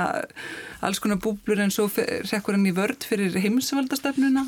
alls 0.84 1.00
konar 1.00 1.22
búblur 1.24 1.62
en 1.64 1.72
svo 1.72 1.86
rekkur 1.88 2.58
hann 2.58 2.68
í 2.68 2.74
vörd 2.76 3.06
fyrir 3.08 3.38
heimsvaldastefnuna 3.40 4.44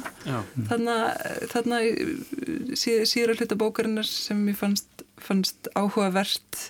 þannig 0.69 1.73
að 1.79 2.77
síðra 2.77 3.39
hluta 3.39 3.57
bókarinnar 3.57 4.09
sem 4.09 4.45
ég 4.51 4.61
fannst, 4.61 5.07
fannst 5.17 5.73
áhugavert 5.73 6.69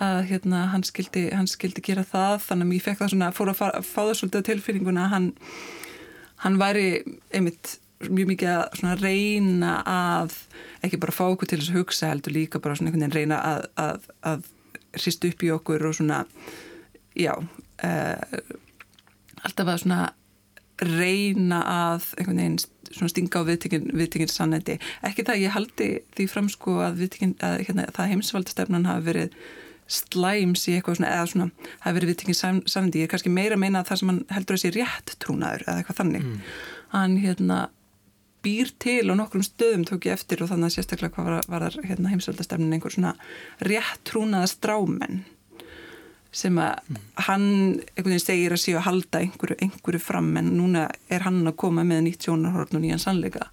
að 0.00 0.22
hérna, 0.30 0.64
hann, 0.72 0.84
skildi, 0.86 1.26
hann 1.34 1.48
skildi 1.50 1.82
gera 1.84 2.06
það. 2.08 2.38
Þannig 2.46 2.68
að 2.68 2.76
ég 2.78 2.84
fekk 2.86 3.02
það 3.02 3.12
svona, 3.12 3.34
fór 3.36 3.52
að 3.52 3.60
fá 3.60 4.00
það 4.00 4.14
svolítið 4.20 4.40
á 4.40 4.48
tilfinninguna 4.48 5.04
að 5.04 5.14
hann, 5.14 5.28
hann 6.46 6.58
væri 6.60 6.86
einmitt 7.36 7.76
mjög 8.08 8.30
mikið 8.32 8.50
að 8.54 9.02
reyna 9.02 9.74
að 9.84 10.36
ekki 10.86 11.00
bara 11.02 11.14
fá 11.14 11.26
okkur 11.26 11.50
til 11.50 11.60
þess 11.60 11.72
að 11.72 11.80
hugsa 11.80 12.10
heldur 12.12 12.36
líka 12.36 12.60
bara 12.62 12.78
svona 12.78 12.90
einhvern 12.90 13.04
veginn 13.04 13.18
reyna 13.18 13.40
að, 13.44 13.66
að, 13.76 14.08
að 14.30 14.48
hrist 14.96 15.26
upp 15.28 15.44
í 15.44 15.52
okkur 15.52 15.86
og 15.90 15.96
svona 15.98 16.22
já 17.18 17.34
uh, 17.36 18.40
alltaf 19.44 19.68
að 19.68 19.82
svona 19.84 20.02
reyna 20.80 21.60
að 21.68 22.12
einhvern 22.16 22.40
veginn 22.40 22.60
svona 22.90 23.12
stinga 23.12 23.42
á 23.44 23.48
viðtekinn 23.50 23.90
viðtekinn 23.92 24.32
sannleiti 24.32 24.78
ekki 25.06 25.26
það 25.28 25.42
ég 25.44 25.56
haldi 25.56 25.90
því 26.16 26.28
fram 26.32 26.48
sko 26.50 26.78
að, 26.86 27.02
að 27.04 27.58
hérna, 27.66 27.90
það 27.94 28.14
heimsvaldastefnan 28.14 28.88
hafi 28.88 29.06
verið 29.10 29.36
slæms 29.90 30.64
í 30.70 30.76
eitthvað 30.76 31.00
svona 31.00 31.12
eða 31.12 31.28
svona 31.34 31.50
hafi 31.82 31.94
verið 31.98 32.12
viðtekinn 32.14 32.40
sannleiti 32.40 33.02
ég 33.02 33.08
er 33.08 33.12
kannski 33.12 33.34
meira 33.34 33.58
að 33.58 33.62
meina 33.66 33.82
að 33.82 33.90
það 33.90 34.00
sem 34.00 34.12
hann 34.12 34.22
heldur 34.32 34.56
að 34.56 34.62
sé 34.64 34.72
rétt 34.74 35.14
trúnaður 35.22 35.66
eða 35.66 35.76
eitthvað 35.82 36.00
þannig. 36.00 36.26
Mm. 36.26 36.40
hann 36.94 37.16
hérna 37.20 37.60
býr 38.44 38.70
til 38.82 39.10
og 39.12 39.18
nokkrum 39.20 39.44
stöðum 39.44 39.84
tók 39.88 40.08
ég 40.08 40.16
eftir 40.16 40.42
og 40.44 40.50
þannig 40.52 40.70
að 40.70 40.76
sérstaklega 40.76 41.14
hvað 41.16 41.28
var, 41.28 41.50
var 41.50 41.76
hérna, 41.84 42.12
heimsveldastefnin 42.12 42.76
einhver 42.76 42.94
svona 42.94 43.14
rétt 43.66 44.02
trúnaða 44.08 44.48
strámen 44.50 45.22
sem 46.32 46.58
að 46.62 46.78
mm. 46.86 46.98
hann 47.26 47.46
einhvern 47.50 48.12
veginn 48.12 48.22
segir 48.22 48.54
að 48.54 48.62
séu 48.62 48.78
að 48.78 48.86
halda 48.86 49.22
einhverju, 49.24 49.58
einhverju 49.66 50.02
fram 50.02 50.30
en 50.38 50.52
núna 50.56 50.86
er 51.10 51.26
hann 51.26 51.42
að 51.42 51.58
koma 51.62 51.84
með 51.86 52.04
nýtt 52.06 52.28
sjónarhorn 52.28 52.78
og 52.78 52.84
nýjan 52.84 53.02
sannleika 53.02 53.48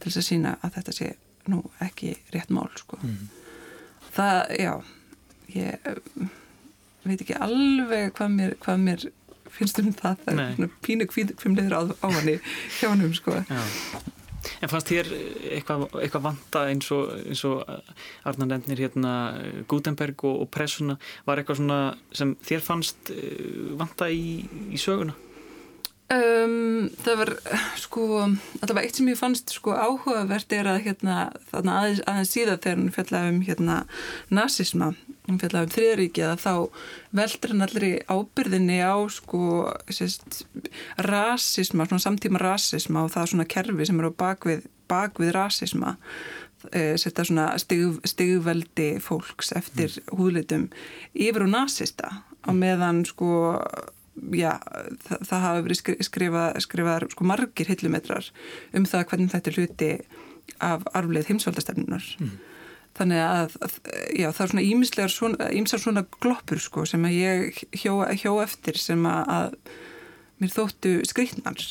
til 0.00 0.08
þess 0.08 0.22
að 0.22 0.28
sína 0.30 0.56
að 0.64 0.78
þetta 0.78 0.96
sé 0.96 1.12
nú 1.46 1.60
ekki 1.84 2.16
rétt 2.34 2.50
mál 2.50 2.70
sko. 2.80 2.98
Mm. 3.04 3.28
Það, 4.16 4.40
já 4.58 4.72
ég 5.54 5.90
veit 7.06 7.20
ekki 7.20 7.38
alveg 7.38 8.10
hvað 8.16 8.34
mér, 8.34 8.56
hvað 8.64 8.82
mér 8.82 9.06
finnst 9.56 9.78
um 9.80 9.92
það, 9.94 10.18
það 10.24 10.42
er 10.42 10.74
pínu 10.84 11.06
kvimleður 11.12 11.76
á, 11.76 11.82
á 12.02 12.08
hann 12.16 12.32
í 12.32 12.36
hjónum 12.80 13.14
sko 13.16 13.38
já. 13.44 13.60
En 14.62 14.70
fannst 14.72 14.90
þér 14.92 15.10
eitthvað, 15.56 15.86
eitthvað 16.00 16.26
vanta 16.28 16.64
eins 16.70 16.90
og, 16.94 17.12
og 17.48 17.62
Arnar 18.28 18.50
nefnir 18.54 18.84
hérna 18.86 19.12
Gutenberg 19.68 20.26
og, 20.28 20.42
og 20.44 20.50
pressuna 20.54 20.98
var 21.26 21.42
eitthvað 21.42 21.62
sem 22.16 22.34
þér 22.46 22.64
fannst 22.64 23.12
eh, 23.14 23.72
vanta 23.78 24.10
í, 24.12 24.42
í 24.70 24.80
söguna? 24.80 25.16
Um, 26.06 26.86
það 27.02 27.16
var 27.18 27.30
sko 27.82 28.04
var 28.62 28.78
eitt 28.84 28.94
sem 28.94 29.08
ég 29.10 29.18
fannst 29.18 29.50
sko 29.50 29.72
áhugavert 29.74 30.52
er 30.54 30.68
að 30.70 30.84
hérna 30.84 31.16
aðeins, 31.50 32.02
aðeins 32.06 32.30
síðan 32.30 32.60
þegar 32.62 32.76
hann 32.76 32.92
fjallaði 32.94 33.32
um 33.32 33.40
hérna 33.48 33.78
nazisma, 34.30 34.92
hann 35.26 35.40
fjallaði 35.42 35.66
um 35.66 35.72
þriðaríki 35.74 36.22
að 36.22 36.44
þá 36.44 36.52
veldur 37.18 37.54
hann 37.54 37.66
allir 37.66 37.88
í 37.88 37.90
ábyrðinni 38.06 38.78
á 38.86 38.94
sko 39.10 39.40
sérst, 39.90 40.44
rasisma, 41.08 41.88
svona 41.90 42.06
samtíma 42.06 42.44
rasisma 42.44 43.02
og 43.02 43.10
það 43.16 43.32
svona 43.32 43.48
kerfi 43.56 43.90
sem 43.90 43.98
eru 44.04 44.12
bakvið, 44.22 44.62
bakvið 44.86 45.34
rasisma 45.34 45.96
e, 46.70 46.94
setja 47.02 47.26
svona 47.26 47.48
stig, 47.58 47.98
stigveldi 48.06 48.92
fólks 49.02 49.50
eftir 49.58 49.90
mm. 49.90 50.14
húðlitum 50.20 50.70
yfir 51.18 51.48
og 51.48 51.52
nazista 51.56 52.20
á 52.46 52.50
meðan 52.54 53.02
sko 53.10 53.58
já, 54.36 54.52
það, 55.06 55.22
það 55.28 55.44
hafa 55.44 55.64
verið 55.66 55.80
skrifað 56.06 56.60
skrifa, 56.64 56.98
sko 57.12 57.28
margir 57.28 57.70
hillumetrar 57.70 58.30
um 58.76 58.86
það 58.88 59.06
hvernig 59.10 59.32
þetta 59.34 59.52
er 59.52 59.58
hluti 59.60 59.90
af 60.62 60.86
arfleith 60.96 61.30
heimsvaldastefnunar 61.30 62.06
mm. 62.20 62.34
þannig 62.98 63.22
að, 63.24 63.56
já, 64.16 64.28
það 64.30 64.44
er 64.44 64.52
svona 64.52 64.66
ímislegar 64.66 65.12
svona, 65.12 65.50
ímsar 65.56 65.82
svona 65.82 66.06
gloppur 66.20 66.62
sko 66.62 66.86
sem 66.88 67.04
að 67.08 67.18
ég 67.18 67.62
hjó, 67.82 67.98
hjó 68.22 68.36
eftir 68.44 68.80
sem 68.80 69.02
að, 69.10 69.32
að 69.38 69.74
mér 70.42 70.54
þóttu 70.54 70.98
skrítnar 71.08 71.64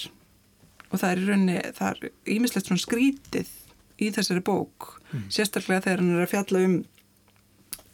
og 0.91 1.01
það 1.01 1.09
er 1.11 1.21
í 1.21 1.29
rauninni, 1.29 1.59
það 1.77 1.93
er 1.93 2.35
ímislegt 2.35 2.69
svona 2.69 2.83
skrítið 2.83 3.53
í 4.01 4.11
þessari 4.15 4.43
bók 4.45 4.95
mm. 5.11 5.29
sérstaklega 5.33 5.87
þegar 5.87 6.03
hann 6.03 6.15
er 6.17 6.25
að 6.25 6.33
fjalla 6.33 6.65
um 6.67 6.75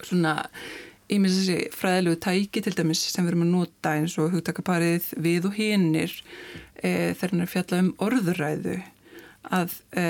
svona 0.01 0.35
ímins 1.11 1.37
þessi 1.37 1.57
fræðilegu 1.75 2.19
tæki 2.23 2.63
til 2.63 2.73
dæmis 2.77 3.03
sem 3.11 3.25
við 3.25 3.33
erum 3.33 3.45
að 3.45 3.53
nota 3.55 3.95
eins 3.97 4.17
og 4.21 4.31
hugtakaparið 4.35 5.09
við 5.21 5.47
og 5.49 5.57
hinnir 5.57 6.13
e, 6.81 7.11
þegar 7.17 7.33
hann 7.33 7.45
er 7.45 7.51
fjallað 7.51 7.83
um 7.83 7.91
orðuræðu 8.07 8.77
að 9.57 9.75
e, 9.97 10.05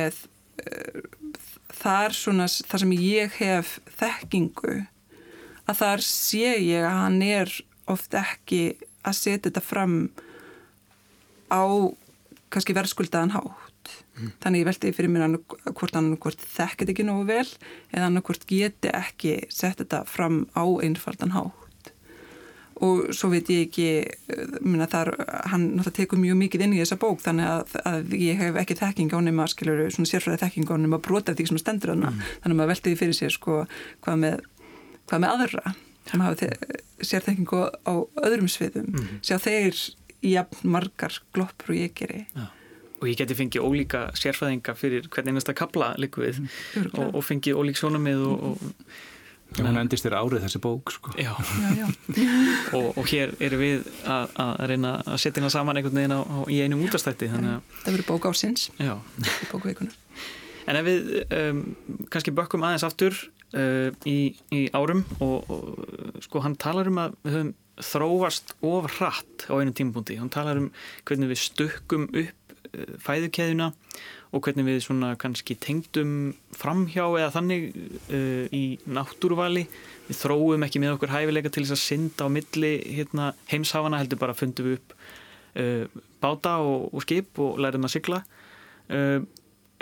þar 1.82 2.18
svona 2.18 2.48
þar 2.48 2.84
sem 2.84 2.94
ég 2.98 3.40
hef 3.40 3.80
þekkingu 3.98 4.78
að 5.66 5.82
þar 5.82 6.06
sé 6.06 6.54
ég 6.60 6.86
að 6.86 7.00
hann 7.00 7.20
er 7.26 7.56
oft 7.92 8.14
ekki 8.18 8.62
að 9.02 9.18
setja 9.18 9.48
þetta 9.50 9.66
fram 9.66 9.98
á 11.50 11.64
kannski 12.52 12.76
verðskuldaðan 12.78 13.36
há 13.38 13.44
Mm. 13.44 13.71
Þannig 14.44 14.64
ég 14.64 14.68
veldi 14.70 14.92
fyrir 14.96 15.12
mér 15.12 15.40
hvort 15.72 15.96
hann 15.98 16.14
hvort 16.22 16.44
þekkit 16.56 16.94
ekki 16.94 17.06
nógu 17.08 17.26
vel 17.30 17.48
eða 17.92 18.06
hann 18.08 18.22
hvort 18.22 18.46
geti 18.50 18.92
ekki 18.94 19.40
sett 19.50 19.82
þetta 19.82 20.04
fram 20.10 20.46
á 20.58 20.64
einfaldan 20.84 21.36
hátt. 21.36 21.92
Og 22.82 23.12
svo 23.14 23.30
veit 23.30 23.50
ég 23.54 23.68
ekki, 23.68 23.88
minna, 24.66 24.88
þar, 24.90 25.12
hann 25.52 25.68
náttúrulega 25.76 25.98
tekur 26.00 26.18
mjög 26.18 26.40
mikið 26.40 26.64
inn 26.66 26.74
í 26.74 26.80
þessa 26.82 26.98
bók 26.98 27.22
þannig 27.22 27.46
að, 27.46 27.76
að 27.86 28.16
ég 28.18 28.40
hef 28.42 28.58
ekki 28.58 28.78
þekking 28.80 29.14
ánum 29.14 29.42
að, 29.44 29.52
skiljuru, 29.54 29.86
svona 29.94 30.10
sérfræði 30.10 30.42
þekking 30.42 30.72
ánum 30.74 30.96
að 30.98 31.04
brota 31.06 31.36
því 31.38 31.46
sem 31.52 31.60
stendur 31.62 31.94
hann. 31.94 32.08
Mm. 32.08 32.24
Þannig 32.42 32.56
að 32.56 32.60
maður 32.62 32.72
veldi 32.74 32.96
fyrir 32.98 33.18
sér, 33.20 33.36
sko, 33.36 33.60
hvað 34.02 34.24
með, 34.24 34.42
hvað 35.12 35.22
með 35.22 35.36
aðra 35.36 35.76
sem 36.10 36.26
hafa 36.26 36.50
sérþekkingu 37.12 37.62
á 37.86 37.94
öðrum 38.26 38.50
sviðum. 38.50 38.90
Mm. 38.96 39.22
Sjá 39.30 39.38
þeir 39.46 39.84
jafn 40.32 40.74
margar 40.74 41.22
gloppur 41.38 41.76
og 41.76 41.84
ég 41.84 41.94
geri. 42.02 42.26
Já 42.34 42.50
og 43.02 43.08
ég 43.10 43.18
geti 43.18 43.38
fengið 43.38 43.66
ólíka 43.66 44.04
sérfæðinga 44.18 44.76
fyrir 44.78 45.08
hvern 45.12 45.32
einasta 45.32 45.56
kabla 45.58 45.96
líku 46.02 46.22
við 46.24 46.44
mm. 46.44 46.92
og, 46.94 47.16
og 47.18 47.26
fengið 47.26 47.58
ólík 47.58 47.82
sjónamið 47.82 48.28
og, 48.30 48.52
og 48.52 49.02
Já, 49.52 49.66
hún 49.66 49.82
endist 49.82 50.06
þér 50.06 50.14
árið 50.16 50.44
þessi 50.46 50.60
bók 50.64 50.94
sko. 50.96 51.12
Já, 51.20 51.34
já, 51.36 51.72
já. 51.82 51.88
og, 52.78 52.86
og 52.96 53.10
hér 53.12 53.34
erum 53.44 53.60
við 53.60 53.90
að, 54.08 54.38
að 54.40 54.62
reyna 54.72 54.94
að 55.02 55.18
setja 55.20 55.42
hérna 55.42 55.50
saman 55.52 55.80
einhvern 55.82 56.00
veginn 56.00 56.16
á, 56.16 56.22
á, 56.24 56.38
í 56.48 56.62
einum 56.64 56.86
útastætti 56.86 57.28
Það 57.28 57.90
verður 57.90 58.08
bók 58.08 58.30
ásins 58.32 58.70
En 60.72 60.80
ef 60.80 60.88
við 60.88 61.12
um, 61.36 61.62
kannski 62.14 62.32
bökkum 62.38 62.64
aðeins 62.64 62.88
aftur 62.88 63.18
uh, 63.58 63.92
í, 64.08 64.32
í 64.56 64.62
árum 64.72 65.04
og, 65.20 65.52
og 65.52 66.24
sko 66.24 66.46
hann 66.46 66.56
talar 66.56 66.88
um 66.88 67.02
að 67.04 67.20
við 67.26 67.36
höfum 67.36 67.52
þróast 67.82 68.54
of 68.62 68.88
hratt 69.00 69.48
á 69.50 69.58
einu 69.58 69.74
tímpunkti. 69.76 70.20
Hann 70.20 70.32
talar 70.32 70.60
um 70.60 70.70
hvernig 71.08 71.32
við 71.32 71.42
stökkum 71.42 72.08
upp 72.08 72.41
fæðukeðuna 73.04 73.72
og 74.32 74.46
hvernig 74.46 74.68
við 74.68 74.78
svona 74.86 75.12
kannski 75.20 75.58
tengdum 75.60 76.32
framhjá 76.56 77.04
eða 77.10 77.32
þannig 77.34 77.66
uh, 77.76 78.46
í 78.56 78.64
náttúruvali. 78.88 79.66
Við 80.08 80.22
þróum 80.22 80.66
ekki 80.68 80.82
með 80.84 80.96
okkur 80.96 81.12
hæfileika 81.12 81.52
til 81.52 81.66
þess 81.66 81.76
að 81.76 81.84
synda 81.84 82.28
á 82.28 82.30
milli 82.32 82.72
hérna, 82.86 83.32
heimshafana 83.52 84.00
heldur 84.00 84.22
bara 84.22 84.38
fundum 84.38 84.70
við 84.70 84.80
upp 84.80 84.96
uh, 85.60 86.02
báta 86.24 86.58
og, 86.64 86.88
og 86.96 87.04
skip 87.04 87.42
og 87.44 87.60
lærum 87.60 87.90
að 87.90 87.96
sigla. 87.98 88.24
Uh, 88.88 89.20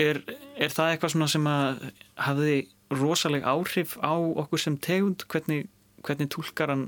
er, 0.01 0.23
er 0.57 0.73
það 0.73 0.95
eitthvað 0.95 1.15
svona 1.15 1.31
sem 1.35 1.49
að 1.49 1.87
hafði 2.25 2.59
rosaleg 2.89 3.45
áhrif 3.45 3.97
á 4.01 4.17
okkur 4.17 4.65
sem 4.65 4.81
tegund? 4.81 5.27
Hvernig, 5.29 5.69
hvernig 6.07 6.33
tólkar 6.33 6.73
hann 6.73 6.87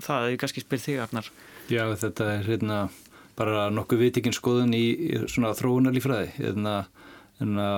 það? 0.00 0.32
Ég 0.32 0.40
kannski 0.40 0.64
spyr 0.64 0.80
þig 0.80 1.02
Arnar. 1.04 1.32
Já, 1.68 1.84
þetta 1.92 2.32
er 2.38 2.46
hérna 2.48 2.84
bara 3.38 3.68
nokkuð 3.72 4.06
vitikinn 4.06 4.36
skoðun 4.36 4.74
í, 4.76 4.84
í 4.92 5.20
svona 5.30 5.54
þróunarlífræði. 5.56 6.30
Hérna, 6.38 6.76
hérna 7.40 7.68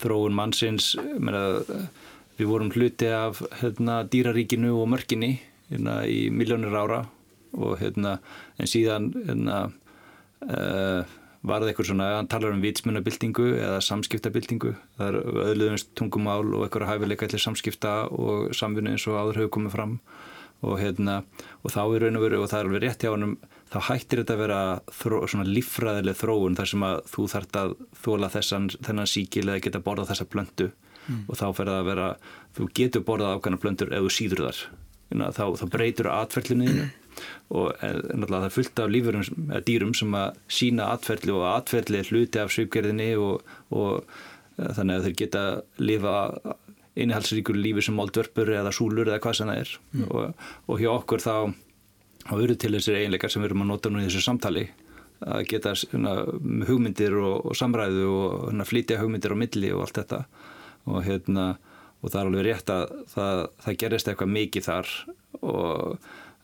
þróun 0.00 0.36
mannsins, 0.36 0.94
meina, 1.20 1.60
við 2.38 2.48
vorum 2.48 2.72
hluti 2.72 3.10
af 3.12 3.42
hérna, 3.60 4.00
dýraríkinu 4.08 4.72
og 4.78 4.88
mörginni 4.94 5.34
hérna, 5.68 6.00
í 6.08 6.28
miljónir 6.32 6.76
ára 6.76 7.04
og 7.52 7.80
hérna, 7.80 8.18
en 8.60 8.70
síðan 8.70 9.10
hérna, 9.26 9.62
uh, 10.46 11.02
var 11.40 11.62
það 11.62 11.70
eitthvað 11.70 11.88
svona, 11.88 12.08
hann 12.18 12.28
talar 12.30 12.54
um 12.54 12.62
vitsmunabildingu 12.64 13.46
eða 13.56 13.78
samskiptabildingu 13.84 14.74
það 14.98 15.06
er 15.06 15.38
öðluðumst 15.46 15.94
tungumál 15.96 16.44
og 16.44 16.66
eitthvað 16.66 16.90
hæfileika 16.90 17.28
til 17.32 17.40
samskipta 17.40 17.94
og 18.12 18.52
samfunni 18.56 18.92
eins 18.94 19.06
og 19.08 19.16
áður 19.16 19.40
hefur 19.40 19.54
komið 19.56 19.76
fram 19.76 19.94
og 20.60 20.76
og 20.76 21.72
þá 21.72 21.80
er 21.80 22.02
raun 22.04 22.18
og 22.18 22.24
veru 22.26 22.42
og 22.42 22.50
það 22.50 22.58
er 22.58 22.66
alveg 22.68 22.82
rétt 22.84 23.04
hjá 23.06 23.12
hann 23.14 23.38
þá 23.70 23.78
hættir 23.86 24.22
þetta 24.22 24.36
að 24.36 24.42
vera 24.44 24.60
þró, 25.00 25.16
svona 25.30 25.46
líffræðileg 25.48 26.18
þróun 26.18 26.58
þar 26.58 26.70
sem 26.72 26.86
að 26.86 27.00
þú 27.12 27.26
þart 27.34 27.58
að 27.60 27.74
þóla 28.02 28.30
þessan, 28.34 28.70
þennan 28.82 29.10
síkil 29.10 29.46
eða 29.46 29.64
geta 29.66 29.82
borðað 29.84 30.12
þessa 30.12 30.28
blöndu 30.32 30.70
mm. 30.70 31.20
og 31.26 31.38
þá 31.38 31.44
fer 31.56 31.70
það 31.70 31.76
að 31.76 31.90
vera, 31.90 32.08
þú 32.56 32.70
getur 32.80 33.04
borðað 33.06 33.36
ákvæmna 33.36 33.60
blöndur 33.62 33.92
ef 33.94 34.06
þú 34.06 34.14
síður 34.16 34.46
þar 34.48 34.64
þá, 35.10 35.44
þá 35.58 35.64
breytur 35.74 36.10
atferðlinniðinu 36.14 36.88
og 37.50 37.70
eh, 37.82 37.94
náttúrulega 37.94 38.40
það 38.40 38.48
er 38.48 38.56
fullt 38.56 38.82
af 38.82 38.90
lífurum, 38.94 39.46
dýrum 39.66 39.94
sem 39.98 40.18
að 40.18 40.42
sína 40.58 40.90
atferðli 40.94 41.34
og 41.34 41.46
atferðli 41.50 42.00
er 42.00 42.10
hluti 42.10 42.42
af 42.42 42.52
svipgerðinni 42.54 43.08
og, 43.20 43.46
og 43.74 44.04
eh, 44.58 44.70
þannig 44.76 44.96
að 44.96 45.08
þeir 45.08 45.16
geta 45.24 45.46
lifa 45.82 46.14
innihalsríkur 47.00 47.58
lífi 47.58 47.84
sem 47.86 47.96
moldvörpur 47.98 48.50
eða 48.60 48.72
súlur 48.74 49.10
eða 49.10 49.20
hvað 49.24 49.36
sem 49.38 49.50
það 49.50 49.64
er. 49.64 49.74
Mm. 49.94 50.06
og, 50.10 50.46
og 50.66 50.82
hjá 50.82 50.90
okkur 50.94 51.22
þá 51.24 51.34
hafa 52.26 52.40
verið 52.40 52.60
til 52.62 52.72
þessir 52.76 53.00
eiginleikar 53.00 53.32
sem 53.32 53.42
við 53.42 53.50
erum 53.50 53.64
að 53.64 53.70
nota 53.72 53.92
nú 53.92 54.00
í 54.00 54.06
þessu 54.06 54.24
samtali 54.24 54.68
að 55.20 55.44
geta 55.50 55.74
svona, 55.76 56.14
hugmyndir 56.68 57.16
og, 57.20 57.50
og 57.50 57.58
samræðu 57.58 58.06
og 58.08 58.34
svona, 58.48 58.66
flytja 58.68 59.00
hugmyndir 59.00 59.36
á 59.36 59.42
milli 59.42 59.72
og 59.74 59.84
allt 59.84 60.00
þetta. 60.00 60.22
Og, 60.88 61.02
hérna, 61.04 61.46
og 62.00 62.12
það 62.12 62.20
er 62.20 62.30
alveg 62.30 62.46
rétt 62.46 62.72
að 62.72 62.84
það, 63.12 63.42
það 63.64 63.78
gerist 63.82 64.10
eitthvað 64.10 64.34
mikið 64.36 64.68
þar 64.70 64.92
og 65.40 65.98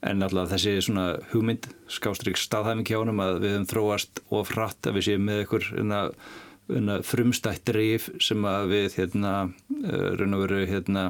en 0.06 0.26
alltaf 0.26 0.52
þessi 0.52 0.74
svona 0.84 1.06
hugmynd 1.32 1.70
skástrygg 1.90 2.38
staðhæfing 2.38 2.86
hjá 2.88 2.98
honum 3.00 3.22
að 3.24 3.40
við 3.42 3.54
höfum 3.54 3.70
þróast 3.70 4.20
of 4.34 4.52
hratt 4.52 4.88
að 4.88 4.98
við 4.98 5.08
séum 5.08 5.26
með 5.26 5.42
einhver 5.42 7.02
frumstætt 7.06 7.64
drif 7.68 8.10
sem 8.22 8.44
að 8.46 8.72
við 8.74 8.98
hérna, 9.00 9.34
uh, 9.80 10.08
raun 10.18 10.36
og 10.36 10.44
veru 10.46 10.64
hérna, 10.68 11.08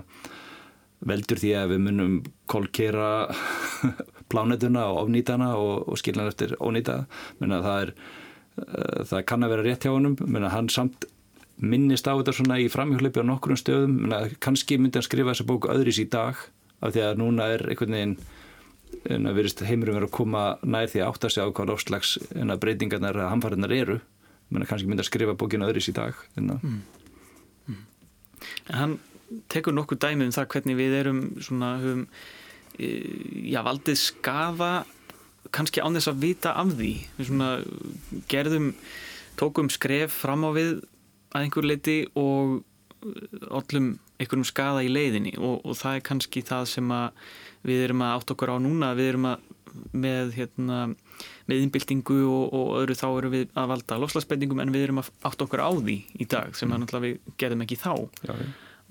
veldur 1.07 1.40
því 1.40 1.52
að 1.59 1.72
við 1.74 1.83
munum 1.88 2.18
kolkera 2.50 3.11
plánetuna 4.32 4.86
og 4.92 5.06
ofnýtana 5.06 5.52
og, 5.58 5.88
og 5.90 6.00
skilna 6.00 6.28
eftir 6.30 6.56
ónýta. 6.60 7.04
Menna 7.40 7.60
það 7.64 7.82
er 7.84 7.92
uh, 7.96 9.04
það 9.12 9.26
kann 9.30 9.46
að 9.46 9.54
vera 9.54 9.66
rétt 9.68 9.86
hjá 9.86 9.92
honum. 9.94 10.16
Menna 10.24 10.52
hann 10.54 10.70
samt 10.72 11.08
minnist 11.56 12.08
á 12.08 12.12
þetta 12.14 12.34
svona 12.36 12.60
í 12.60 12.70
framhjólöpi 12.72 13.22
á 13.22 13.28
nokkrum 13.28 13.60
stöðum. 13.60 14.00
Menna 14.04 14.24
kannski 14.42 14.80
myndi 14.80 15.00
hann 15.00 15.08
skrifa 15.08 15.32
þessa 15.32 15.48
bóku 15.48 15.72
öðris 15.72 16.02
í 16.02 16.08
dag 16.12 16.40
af 16.84 16.92
því 16.92 17.06
að 17.06 17.22
núna 17.22 17.52
er 17.54 17.64
einhvern 17.70 17.96
veginn 17.96 18.18
en 19.10 19.28
að 19.28 19.38
verist 19.40 19.62
heimurum 19.66 19.96
verið 19.96 20.08
að 20.08 20.16
koma 20.16 20.42
nær 20.66 20.90
því 20.90 21.02
að 21.02 21.08
átta 21.10 21.30
sig 21.32 21.42
á 21.42 21.50
hvað 21.50 21.70
lofslags 21.72 22.12
breytingarnar 22.62 23.18
að 23.18 23.32
hamfæriðnar 23.32 23.74
eru 23.74 23.98
menn 24.50 24.66
kannski 24.68 24.88
myndi 24.88 25.02
að 25.02 25.10
skrifa 25.10 25.36
bókinu 25.38 25.66
öðris 25.66 25.90
í 25.90 25.94
dag 25.96 26.18
mm. 26.38 26.80
Mm. 27.66 27.84
En 28.70 28.78
hann 28.80 28.96
tekur 29.52 29.74
nokkuð 29.74 30.02
dæmi 30.04 30.28
um 30.28 30.34
það 30.34 30.50
hvernig 30.54 30.78
við 30.78 30.96
erum 31.00 31.22
svona 31.42 31.72
höfum, 31.82 32.04
já, 32.76 33.60
valdið 33.66 33.98
skafa 34.00 34.70
kannski 35.54 35.82
án 35.82 35.96
þess 35.96 36.10
að 36.12 36.22
vita 36.24 36.54
af 36.58 36.72
því. 36.76 36.92
Við 37.16 37.30
svona 37.30 37.50
gerðum 38.30 38.72
tókum 39.40 39.70
skref 39.72 40.16
fram 40.24 40.46
á 40.48 40.50
við 40.56 40.72
að 41.32 41.44
einhver 41.44 41.68
leiti 41.68 41.98
og 42.18 42.62
öllum 43.52 43.96
einhverjum 44.16 44.46
skada 44.48 44.84
í 44.84 44.92
leiðinni. 44.92 45.36
Og, 45.38 45.60
og 45.64 45.76
það 45.78 45.98
er 45.98 46.06
kannski 46.10 46.42
það 46.46 46.70
sem 46.72 46.94
að 46.94 47.26
við 47.66 47.84
erum 47.88 48.04
að 48.06 48.16
átt 48.16 48.32
okkur 48.34 48.52
á 48.52 48.56
núna. 48.62 48.94
Við 48.96 49.12
erum 49.12 49.28
að 49.32 49.52
með, 49.92 50.32
hérna, 50.36 50.78
með 51.48 51.64
innbyltingu 51.66 52.18
og, 52.24 52.44
og 52.56 52.70
öðru 52.80 52.96
þá 52.96 53.06
erum 53.10 53.34
við 53.34 53.50
að 53.52 53.70
valda 53.74 54.00
lofslagsbendingum 54.00 54.62
en 54.64 54.72
við 54.74 54.86
erum 54.86 55.02
að 55.02 55.10
átt 55.28 55.44
okkur 55.44 55.62
á 55.62 55.70
því 55.74 55.98
í 56.16 56.28
dag 56.32 56.56
sem 56.56 56.72
mm. 56.72 56.86
við 57.04 57.18
gerðum 57.40 57.64
ekki 57.66 57.80
þá. 57.80 57.92
Já, 58.24 58.34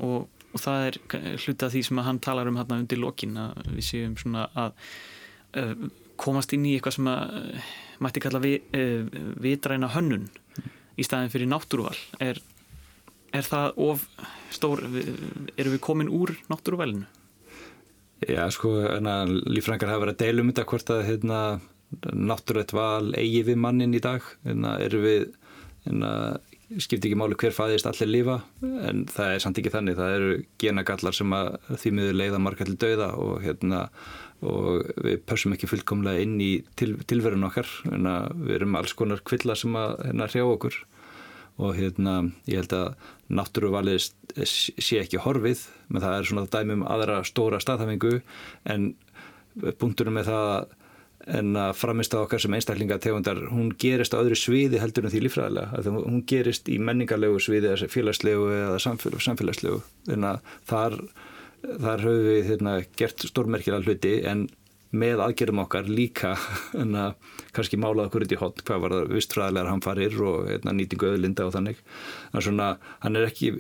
og, 0.06 0.28
og 0.56 0.64
það 0.64 0.88
er 0.88 0.98
hluta 1.44 1.70
því 1.72 1.84
sem 1.84 2.02
hann 2.08 2.22
talar 2.24 2.48
um 2.48 2.58
hérna 2.60 2.80
undir 2.80 3.02
lokin 3.02 3.36
að 3.40 3.60
við 3.74 3.88
séum 3.90 4.16
svona 4.20 4.48
að 4.56 4.72
uh, 5.60 5.76
komast 6.22 6.56
inn 6.56 6.66
í 6.70 6.78
eitthvað 6.78 6.98
sem 6.98 7.12
að 7.12 7.36
uh, 7.42 7.74
mætti 8.06 8.24
kalla 8.24 8.42
vi, 8.44 8.56
uh, 8.80 9.22
vitræna 9.44 9.92
hönnun 9.92 10.30
í 10.96 11.04
staðin 11.04 11.34
fyrir 11.34 11.52
náttúruval 11.52 11.98
er, 12.24 12.40
er 13.36 13.46
það 13.46 13.76
of 13.84 14.08
stór 14.56 14.86
erum 14.88 15.76
við 15.76 15.84
komin 15.84 16.12
úr 16.12 16.38
náttúruvalinu? 16.48 17.08
Já, 18.26 18.48
sko, 18.50 18.72
lífrængar 19.52 19.92
hafa 19.92 20.06
verið 20.06 20.16
að 20.16 20.22
deilum 20.24 20.50
þetta 20.50 20.64
hvort 20.72 20.92
að 20.96 21.02
hérna, 21.10 21.40
náttúrætt 22.16 22.72
val 22.74 23.12
eigi 23.20 23.44
við 23.50 23.60
mannin 23.60 23.94
í 23.94 24.02
dag 24.02 24.24
hérna, 24.48 24.78
við, 25.04 25.28
hérna, 25.84 26.12
skipti 26.82 27.10
ekki 27.10 27.18
máli 27.20 27.38
hver 27.40 27.54
fæðist 27.54 27.88
allir 27.90 28.10
lífa 28.10 28.36
en 28.64 29.04
það 29.12 29.34
er 29.34 29.44
samt 29.44 29.60
ekki 29.62 29.74
þannig, 29.74 29.98
það 30.00 30.16
eru 30.16 30.32
genagallar 30.62 31.16
sem 31.16 31.36
að 31.38 31.52
því 31.82 31.92
miður 31.98 32.18
leiða 32.18 32.42
margar 32.42 32.70
til 32.72 32.78
dauða 32.82 33.10
og, 33.22 33.36
hérna, 33.44 33.82
og 34.42 34.90
við 35.06 35.22
pössum 35.30 35.56
ekki 35.56 35.70
fullkomlega 35.70 36.26
inn 36.26 36.36
í 36.42 36.50
til, 36.80 36.96
tilverun 37.06 37.48
okkar, 37.50 37.70
hérna, 37.86 38.18
við 38.34 38.60
erum 38.60 38.78
alls 38.80 38.96
konar 38.98 39.24
kvilla 39.28 39.58
sem 39.60 39.78
að 39.78 39.96
hérna, 40.08 40.30
hrjá 40.32 40.46
okkur. 40.48 40.82
Og 41.56 41.78
hérna 41.78 42.16
ég 42.52 42.60
held 42.60 42.74
að 42.76 43.12
náttúruvalið 43.32 44.10
sé 44.44 45.00
ekki 45.00 45.22
horfið, 45.24 45.62
menn 45.88 46.04
það 46.04 46.18
er 46.18 46.30
svona 46.32 46.50
dæmum 46.52 46.84
aðra 46.92 47.22
stóra 47.28 47.62
staðhæfingu 47.64 48.18
en 48.74 48.90
punktunum 49.80 50.18
með 50.18 50.34
það 50.34 50.75
en 51.26 51.56
að 51.58 51.72
framist 51.80 52.14
að 52.14 52.26
okkar 52.26 52.44
sem 52.44 52.56
einstaklinga 52.58 53.00
tegundar, 53.02 53.40
hún 53.50 53.72
gerist 53.82 54.14
á 54.14 54.22
öðru 54.22 54.38
sviði 54.38 54.82
heldur 54.82 55.08
en 55.08 55.14
því 55.14 55.24
lífræðilega, 55.26 55.84
hún 55.96 56.22
gerist 56.30 56.70
í 56.70 56.78
menningarlegu 56.78 57.40
sviði, 57.42 57.74
félagslegu 57.92 58.52
eða 58.54 58.82
samfélagslegu, 58.84 59.80
en 60.14 60.28
að 60.30 60.54
þar, 60.70 61.00
þar 61.64 62.06
höfum 62.06 62.30
við 62.30 62.52
hérna, 62.52 62.78
gert 63.00 63.26
stórmerkilega 63.32 63.88
hluti 63.88 64.20
en 64.30 64.46
með 64.96 65.22
aðgerðum 65.26 65.64
okkar 65.66 65.90
líka 65.90 66.34
en 66.82 66.96
að 67.00 67.34
kannski 67.56 67.80
málaða 67.80 68.10
okkur 68.10 68.26
út 68.26 68.34
í 68.36 68.40
hot 68.40 68.62
hvað 68.68 68.82
var 68.84 68.96
það 68.96 69.14
vistfræðilegar 69.16 69.70
hamfarir 69.72 70.16
og 70.26 70.50
eitna, 70.52 70.74
nýtingu 70.76 71.08
öðlinda 71.08 71.46
og 71.48 71.54
þannig 71.56 71.80
þannig 72.32 72.48
svona, 72.48 72.68
hann 73.04 73.20
er 73.20 73.28
ekki, 73.30 73.52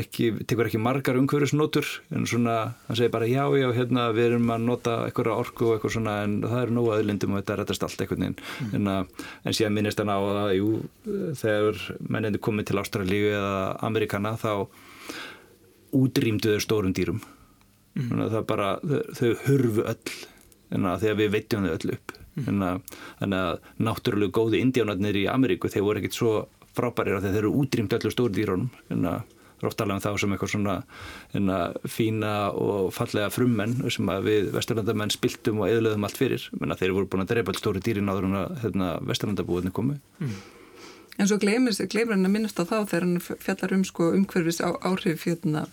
ekki 0.00 0.30
tekur 0.48 0.70
ekki 0.70 0.80
margar 0.82 1.18
umhverjusnotur 1.20 1.90
en 2.14 2.26
svona, 2.30 2.56
hann 2.88 2.98
segir 2.98 3.12
bara 3.14 3.28
já, 3.30 3.44
já, 3.60 3.68
hérna 3.76 4.08
við 4.16 4.32
erum 4.32 4.50
að 4.54 4.66
nota 4.66 4.96
eitthvað 5.06 5.32
orku 5.36 5.68
og 5.68 5.76
eitthvað 5.76 5.96
svona 5.98 6.16
en 6.24 6.40
það 6.42 6.64
eru 6.64 6.76
nógu 6.78 6.94
öðlindum 6.96 7.36
og 7.36 7.42
þetta 7.42 7.54
er 7.54 7.62
rettast 7.62 7.86
allt 7.86 8.04
eitthvað 8.04 8.24
mm. 8.24 8.74
en, 8.78 8.90
að, 8.96 9.24
en 9.44 9.58
síðan 9.58 9.78
minnist 9.78 10.02
hann 10.02 10.12
á 10.12 10.18
að 10.18 10.56
jú, 10.58 10.72
þegar 11.40 11.86
mennindi 12.08 12.42
komið 12.42 12.70
til 12.70 12.82
Ástralíu 12.82 13.30
eða 13.34 13.56
Amerikana 13.86 14.34
þá 14.40 14.66
útrýmduður 15.94 16.62
stórum 16.64 16.94
dýrum 16.96 17.20
mm. 17.22 18.06
þannig 18.08 18.24
að 18.26 18.38
það 18.38 18.46
bara, 18.50 18.70
þau, 18.82 19.02
þau 19.18 19.34
hurfu 19.46 19.90
öll 19.94 20.14
þegar 20.74 21.20
við 21.20 21.32
veitjum 21.36 21.68
þau 21.68 21.74
öll 21.74 21.94
upp 21.94 22.16
mm. 22.34 22.62
þannig 23.20 23.38
að 23.38 23.70
náttúrulega 23.88 24.36
góði 24.38 24.62
indjánarnir 24.64 25.20
í 25.22 25.28
Ameríku 25.30 25.70
þeir 25.72 25.86
voru 25.86 26.02
ekkit 26.02 26.18
svo 26.18 26.34
frábærir 26.74 27.18
að 27.18 27.28
þeir 27.28 27.40
eru 27.44 27.54
útrýmt 27.62 27.94
öllu 27.94 28.12
stóri 28.12 28.38
dýrónum 28.40 28.70
en 28.94 29.08
að 29.12 29.22
róttalega 29.62 29.96
um 29.96 30.02
þá 30.02 30.20
sem 30.20 30.34
eitthvað 30.34 30.50
svona 30.52 30.74
enna, 31.38 31.58
fína 31.88 32.32
og 32.58 32.90
fallega 32.94 33.30
frummenn 33.32 33.76
sem 33.92 34.10
við 34.26 34.50
vesturlandamenn 34.54 35.14
spiltum 35.14 35.62
og 35.62 35.70
eðluðum 35.70 36.04
allt 36.08 36.20
fyrir, 36.20 36.48
menna 36.58 36.76
þeir 36.78 36.96
voru 36.96 37.08
búin 37.12 37.24
að 37.24 37.32
drepa 37.32 37.54
stóri 37.56 37.82
dýrin 37.84 38.10
áður 38.10 38.28
en 38.28 38.36
að 38.42 38.58
hérna, 38.64 38.90
vesturlandabúðinni 39.08 39.74
komu 39.74 39.98
mm. 40.18 40.36
En 41.14 41.28
svo 41.30 41.36
gleymir 41.38 41.70
hann 42.10 42.26
að 42.26 42.32
minnast 42.32 42.58
á 42.58 42.66
þá 42.66 42.88
þegar 42.90 43.04
hann 43.04 43.20
fjallar 43.22 43.74
um 43.76 43.84
sko, 43.86 44.08
umhverfis 44.16 44.58
á, 44.58 44.74
áhrif 44.82 45.28
hérna, 45.28 45.68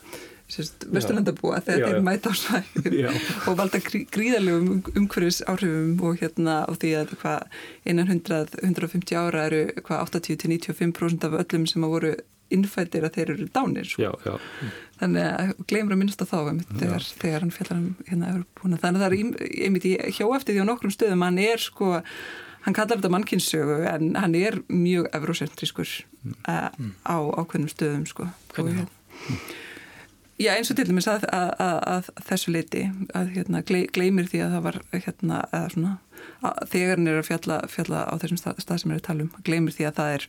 vesturlandabúa 0.57 1.61
þegar 1.63 1.79
já, 1.79 1.85
þeir 1.87 1.97
já. 1.97 2.03
mæta 2.07 2.31
á 2.31 2.35
svæðin 2.37 3.21
og 3.47 3.57
valda 3.59 3.79
grí, 3.85 4.03
gríðalegum 4.11 4.67
um, 4.73 4.81
umhverfis 4.99 5.39
áhrifum 5.47 5.95
og 6.07 6.19
hérna 6.21 6.57
og 6.71 6.81
því 6.81 6.91
að 6.99 7.15
hvað 7.21 7.57
einan 7.87 8.11
150 8.11 9.17
ára 9.21 9.47
eru 9.49 9.63
hvað 9.79 10.05
80-95% 10.09 11.27
af 11.29 11.39
öllum 11.43 11.65
sem 11.69 11.87
að 11.87 11.95
voru 11.95 12.13
innfættir 12.51 13.07
að 13.07 13.15
þeir 13.15 13.33
eru 13.35 13.47
dánir 13.55 13.87
sko. 13.87 14.11
já, 14.11 14.35
þannig 14.99 15.27
að 15.29 15.51
gleymur 15.71 15.95
að 15.95 16.01
minnast 16.01 16.23
að 16.25 16.33
þá 16.33 16.39
þegar, 16.81 17.09
þegar 17.23 17.45
hann 17.45 17.55
fjallar 17.55 17.79
um 17.79 17.89
hérna 18.09 18.31
þannig 18.59 18.85
að 18.91 19.01
það 19.01 19.07
er 19.07 19.17
einmitt 19.65 19.87
í 19.87 19.93
hjá 20.17 20.25
eftir 20.35 20.57
því 20.57 20.65
á 20.67 20.69
nokkrum 20.69 20.95
stöðum 20.95 21.23
hann 21.25 21.39
er 21.41 21.63
sko 21.63 21.93
hann 22.65 22.77
kallar 22.77 22.99
þetta 22.99 23.13
mannkynnssögu 23.15 23.79
en 23.89 24.13
hann 24.19 24.37
er 24.37 24.59
mjög 24.67 25.09
eurocentriskur 25.15 25.95
mm. 26.21 26.37
mm. 26.45 26.93
á 27.07 27.17
ákveðnum 27.41 27.71
stöðum 27.71 28.05
sko. 28.09 28.27
Hvernig 28.53 28.83
þá? 28.83 28.89
Já 30.39 30.53
eins 30.55 30.71
og 30.71 30.77
til 30.79 30.87
dæmis 30.87 31.07
að, 31.11 31.25
að, 31.35 31.49
að, 31.61 31.79
að 31.91 32.07
þessu 32.29 32.53
leiti 32.55 32.83
að 33.17 33.33
hérna, 33.35 33.61
gleymir 33.67 34.29
því 34.31 34.43
að 34.45 34.53
það 34.55 34.63
var 34.67 34.77
hérna, 34.93 35.41
svona, 35.73 35.95
þegar 36.71 36.95
hann 36.95 37.09
er 37.11 37.19
að 37.19 37.27
fjalla, 37.27 37.57
fjalla 37.69 38.05
á 38.07 38.13
þessum 38.21 38.39
stað, 38.39 38.61
stað 38.63 38.81
sem 38.81 38.93
er 38.93 39.01
að 39.01 39.07
tala 39.09 39.25
um 39.27 39.43
gleymir 39.45 39.75
því 39.75 39.89
að 39.89 39.99
það 39.99 40.15
er 40.15 40.27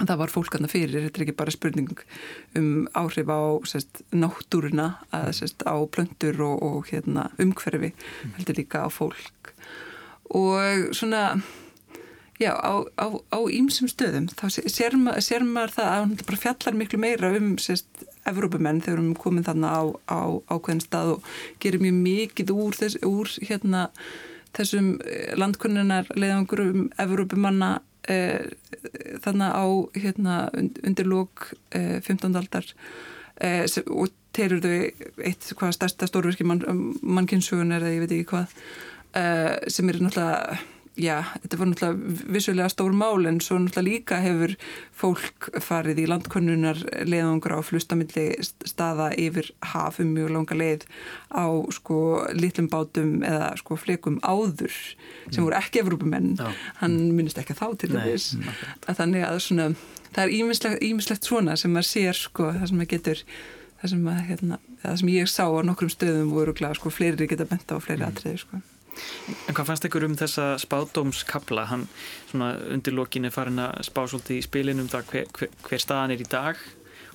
það 0.00 0.20
var 0.22 0.32
fólk 0.32 0.56
aðna 0.56 0.70
fyrir, 0.72 1.06
þetta 1.06 1.20
er 1.20 1.24
ekki 1.26 1.36
bara 1.38 1.54
spurning 1.54 2.04
um 2.58 2.68
áhrif 2.96 3.32
á 3.32 3.40
sest, 3.68 4.02
náttúruna, 4.12 4.88
sest, 5.36 5.64
á 5.68 5.76
plöndur 5.92 6.40
og, 6.48 6.62
og 6.64 6.92
hérna, 6.92 7.28
umhverfi 7.42 7.92
heldur 8.36 8.58
líka 8.58 8.84
á 8.84 8.88
fólk. 8.92 9.52
Og 10.32 10.92
svona 10.96 11.42
já, 12.42 12.52
á 12.58 13.38
ímsum 13.54 13.90
stöðum 13.90 14.28
þá 14.32 14.44
sér, 14.50 14.96
sér 15.22 15.46
maður 15.46 15.76
það 15.76 15.88
að 15.88 16.00
hann 16.00 16.16
bara 16.26 16.40
fjallar 16.44 16.78
miklu 16.78 17.00
meira 17.02 17.32
um 17.38 17.54
sérst 17.62 18.06
Evrópumenn 18.28 18.82
þegar 18.82 19.00
við 19.00 19.02
erum 19.02 19.14
komin 19.18 19.46
þannig 19.46 19.72
á, 19.74 19.82
á 20.06 20.22
ákveðin 20.54 20.84
stað 20.84 21.14
og 21.16 21.30
gerum 21.62 21.82
mjög 21.82 21.96
mikið 22.04 22.52
úr, 22.54 22.76
þess, 22.78 23.00
úr 23.02 23.32
hérna, 23.48 23.88
þessum 24.54 24.92
eh, 25.02 25.32
landkunnunar 25.38 26.10
leiðangurum 26.14 26.84
Evrópumanna 27.02 27.72
eh, 28.06 28.52
þannig 29.24 29.58
á 29.58 29.66
hérna, 30.04 30.36
undirlók 30.54 31.48
eh, 31.74 31.98
15. 31.98 32.38
aldar 32.38 32.70
eh, 33.42 33.66
og 33.90 34.14
terur 34.32 34.62
þau 34.62 34.76
eitt 35.26 35.50
hvað 35.58 35.76
stærsta 35.76 36.08
stórverki 36.08 36.46
mann, 36.48 36.62
mannkynnsugunar 37.02 37.84
eða 37.84 37.96
ég 37.96 38.04
veit 38.04 38.14
ekki 38.16 38.30
hvað 38.32 38.54
uh, 39.18 39.56
sem 39.72 39.90
eru 39.92 40.06
náttúrulega 40.06 40.60
já, 40.98 41.22
þetta 41.40 41.58
voru 41.58 41.70
náttúrulega 41.70 42.32
vissulega 42.34 42.68
stór 42.72 42.92
mál 42.96 43.26
en 43.28 43.38
svo 43.40 43.56
náttúrulega 43.60 43.86
líka 43.86 44.18
hefur 44.20 44.52
fólk 44.96 45.48
farið 45.64 46.02
í 46.02 46.08
landkonnunar 46.10 46.82
leiðangra 47.08 47.56
á 47.56 47.60
flustamilli 47.64 48.26
staða 48.68 49.08
yfir 49.16 49.48
hafum 49.72 50.12
mjög 50.12 50.34
langa 50.36 50.58
leið 50.58 50.84
á 51.32 51.48
sko 51.72 51.96
litlum 52.36 52.68
bátum 52.72 53.22
eða 53.24 53.54
sko 53.60 53.78
flekum 53.80 54.20
áður 54.20 54.74
sem 54.74 55.40
mm. 55.40 55.46
voru 55.46 55.58
ekki 55.58 55.82
Evrópumenn, 55.82 56.36
hann 56.82 56.98
minnist 57.16 57.40
ekki 57.40 57.56
þá 57.56 57.66
til 57.80 57.94
þess 57.94 58.36
að 58.84 59.00
þannig 59.00 59.26
að 59.30 59.40
svona, 59.46 59.70
það 60.12 60.28
er 60.28 60.84
ímislegt 60.90 61.30
svona 61.30 61.56
sem 61.56 61.72
maður 61.72 61.88
sér 61.88 62.20
sko 62.20 62.52
það 62.52 62.68
sem 62.68 62.82
maður 62.82 62.92
getur 62.92 63.24
það 63.80 63.94
sem, 63.94 64.04
að, 64.12 64.20
hérna, 64.28 64.60
það 64.84 65.00
sem 65.00 65.14
ég 65.16 65.32
sá 65.32 65.44
á 65.48 65.60
nokkrum 65.64 65.90
stöðum 65.90 66.36
voru 66.36 66.54
glæð 66.54 66.76
sko 66.78 66.92
fleiri 66.92 67.30
geta 67.30 67.48
benta 67.48 67.80
á 67.80 67.82
fleiri 67.82 68.04
mm. 68.04 68.12
atriði 68.12 68.44
sko 68.44 68.62
En 69.48 69.56
hvað 69.56 69.68
fannst 69.70 69.86
ykkur 69.88 70.06
um 70.06 70.16
þessa 70.18 70.52
spádómskabla? 70.62 71.66
Hann 71.70 71.86
svona 72.30 72.52
undir 72.74 72.96
lokin 72.96 73.28
er 73.28 73.34
farin 73.34 73.62
að 73.62 73.82
spá 73.88 74.04
svolítið 74.04 74.38
í 74.38 74.46
spilin 74.46 74.82
um 74.82 74.90
það 74.92 75.10
hver, 75.12 75.32
hver, 75.38 75.52
hver 75.68 75.84
staðan 75.84 76.14
er 76.14 76.24
í 76.24 76.28
dag 76.28 76.60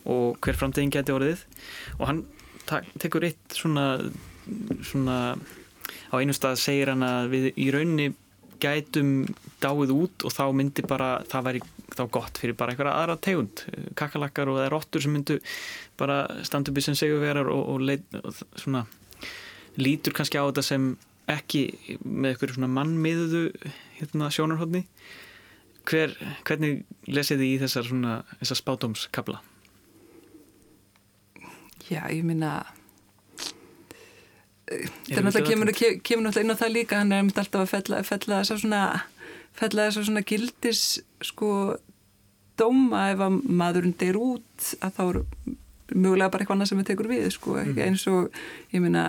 og 0.07 0.39
hver 0.43 0.57
framtíðin 0.57 0.93
geti 0.93 1.13
orðið 1.13 1.43
og 1.97 2.05
hann 2.09 2.23
tekur 2.99 3.28
eitt 3.28 3.55
svona, 3.55 3.88
svona 4.84 5.17
á 6.11 6.15
einu 6.19 6.36
stað 6.36 6.59
segir 6.61 6.91
hann 6.91 7.05
að 7.05 7.30
við 7.34 7.49
í 7.55 7.67
raunni 7.75 8.11
gætum 8.61 9.28
dáið 9.61 9.93
út 9.93 10.25
og 10.25 10.34
þá 10.34 10.45
myndi 10.55 10.86
bara, 10.88 11.17
það 11.30 11.47
væri 11.47 11.61
þá 11.93 12.03
gott 12.13 12.39
fyrir 12.41 12.57
bara 12.57 12.73
einhverja 12.73 12.95
aðra 13.01 13.17
tegund 13.21 13.63
kakalakkar 13.97 14.49
og 14.49 14.57
það 14.59 14.65
er 14.65 14.73
róttur 14.73 15.03
sem 15.03 15.13
myndu 15.13 15.38
bara 15.99 16.17
í 16.41 16.86
sem 16.86 16.97
segjuverar 16.97 17.49
og, 17.51 17.63
og, 17.73 17.84
leit, 17.86 18.07
og 18.17 18.34
svona 18.57 18.84
lítur 19.78 20.15
kannski 20.17 20.41
á 20.41 20.45
þetta 20.47 20.65
sem 20.65 20.89
ekki 21.32 21.63
með 22.03 22.32
eitthvað 22.32 22.55
svona 22.55 22.71
mannmiðuðu 22.71 23.43
hérna, 23.99 24.32
sjónarhóttni 24.34 24.86
Hver, 25.88 26.11
hvernig 26.43 26.82
lesið 27.07 27.39
þið 27.39 27.47
í 27.47 27.59
þessar 27.61 27.86
svona, 27.88 28.15
þessar 28.41 28.59
spátumskabla? 28.59 29.38
Já, 31.88 32.01
ég 32.11 32.25
minna 32.28 32.57
það 34.67 35.21
náttúrulega 35.23 35.47
kemur, 35.47 35.71
kemur 36.03 36.25
náttúrulega 36.25 36.43
inn 36.43 36.51
á 36.51 36.59
það 36.59 36.73
líka 36.75 36.99
hann 36.99 37.13
er 37.15 37.23
myndið 37.23 37.43
alltaf 37.45 37.63
að 37.63 37.71
fella, 37.71 38.01
fella 38.03 38.41
þessar 38.41 38.59
svona 38.63 38.82
fella 39.57 39.86
þessar 39.88 40.07
svona 40.09 40.25
gildis 40.28 40.82
sko 41.23 41.51
dóma 42.59 43.05
ef 43.13 43.23
að 43.23 43.39
maðurinn 43.61 43.95
deyr 44.01 44.19
út 44.19 44.67
að 44.84 44.97
þá 44.97 45.01
eru 45.05 45.23
mögulega 45.93 46.31
bara 46.33 46.43
eitthvað 46.43 46.57
annað 46.57 46.71
sem 46.71 46.81
við 46.81 46.89
tekur 46.91 47.09
við 47.11 47.27
sko, 47.35 47.57
mm. 47.61 47.81
eins 47.85 48.05
og 48.11 48.39
ég 48.73 48.83
minna 48.83 49.03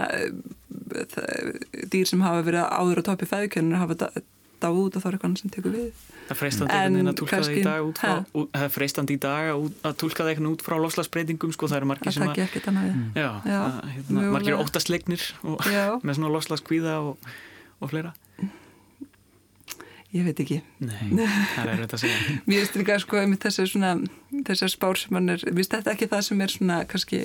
dýr 1.92 2.08
sem 2.08 2.22
hafa 2.24 2.44
verið 2.46 2.66
áður 2.68 3.02
á 3.02 3.08
topi 3.10 3.28
fæðukjörnur 3.30 3.82
hafa 3.82 4.10
dáð 4.58 4.78
út 4.82 4.98
og 4.98 5.02
þá 5.02 5.08
er 5.08 5.16
eitthvað 5.16 5.28
annað 5.28 5.42
sem 5.42 5.52
tekur 5.54 5.74
við. 5.74 6.06
Það 6.28 6.34
er 6.34 6.38
freistandi 6.38 6.74
einhvern 6.74 6.96
veginn 6.98 7.10
að 7.10 7.18
tólka 7.20 7.38
það 7.38 7.50
í 7.54 7.64
dag 7.64 7.88
út 7.88 8.00
frá, 8.02 8.14
það 8.58 8.72
freistandi 8.74 9.14
í 9.14 9.20
dag 9.22 9.50
að 9.52 9.98
tólka 10.02 10.24
það 10.24 10.32
einhvern 10.32 10.50
út 10.50 10.64
frá 10.66 10.76
loslasbreytingum 10.82 11.54
sko, 11.56 11.70
það 11.70 11.80
eru 11.80 11.90
margir 11.92 12.16
sem 12.16 12.26
að 12.26 12.40
já, 13.16 13.28
já, 13.48 13.58
að, 13.62 13.78
hérna, 13.94 14.24
margir 14.34 14.58
óttastleiknir 14.58 15.28
með 16.04 16.18
svona 16.18 16.32
loslaskvíða 16.34 16.98
og, 17.06 17.30
og 17.78 17.94
fleira 17.94 18.12
ég 20.16 20.24
veit 20.24 20.40
ekki. 20.40 20.58
Nei, 20.80 21.26
það 21.54 21.72
er 21.72 21.82
þetta 21.82 21.98
að 21.98 22.02
segja. 22.04 22.18
Mér 22.48 22.62
finnst 22.62 22.78
líka 22.80 22.98
sko 23.02 23.24
með 23.28 23.42
þessar 23.44 23.70
svona 23.72 23.92
þessar 24.48 24.72
spár 24.72 25.00
sem 25.00 25.18
hann 25.18 25.34
er, 25.34 25.44
mér 25.48 25.60
finnst 25.60 25.74
þetta 25.76 25.94
ekki 25.94 26.08
það 26.12 26.24
sem 26.28 26.44
er 26.44 26.54
svona 26.54 26.78
kannski 26.88 27.20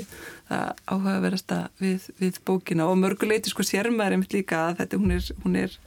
áhugaverðasta 0.52 1.60
við, 1.80 2.10
við 2.20 2.42
bókina. 2.48 2.90
Og 2.92 3.00
mörguleiti 3.00 3.54
sko 3.54 3.66
sér 3.68 3.92
maður 3.94 4.18
einmitt 4.18 4.36
líka 4.36 4.66
að 4.70 4.84
þetta 4.84 5.02
hún 5.04 5.16
er 5.16 5.30
hún 5.46 5.58
er, 5.64 5.78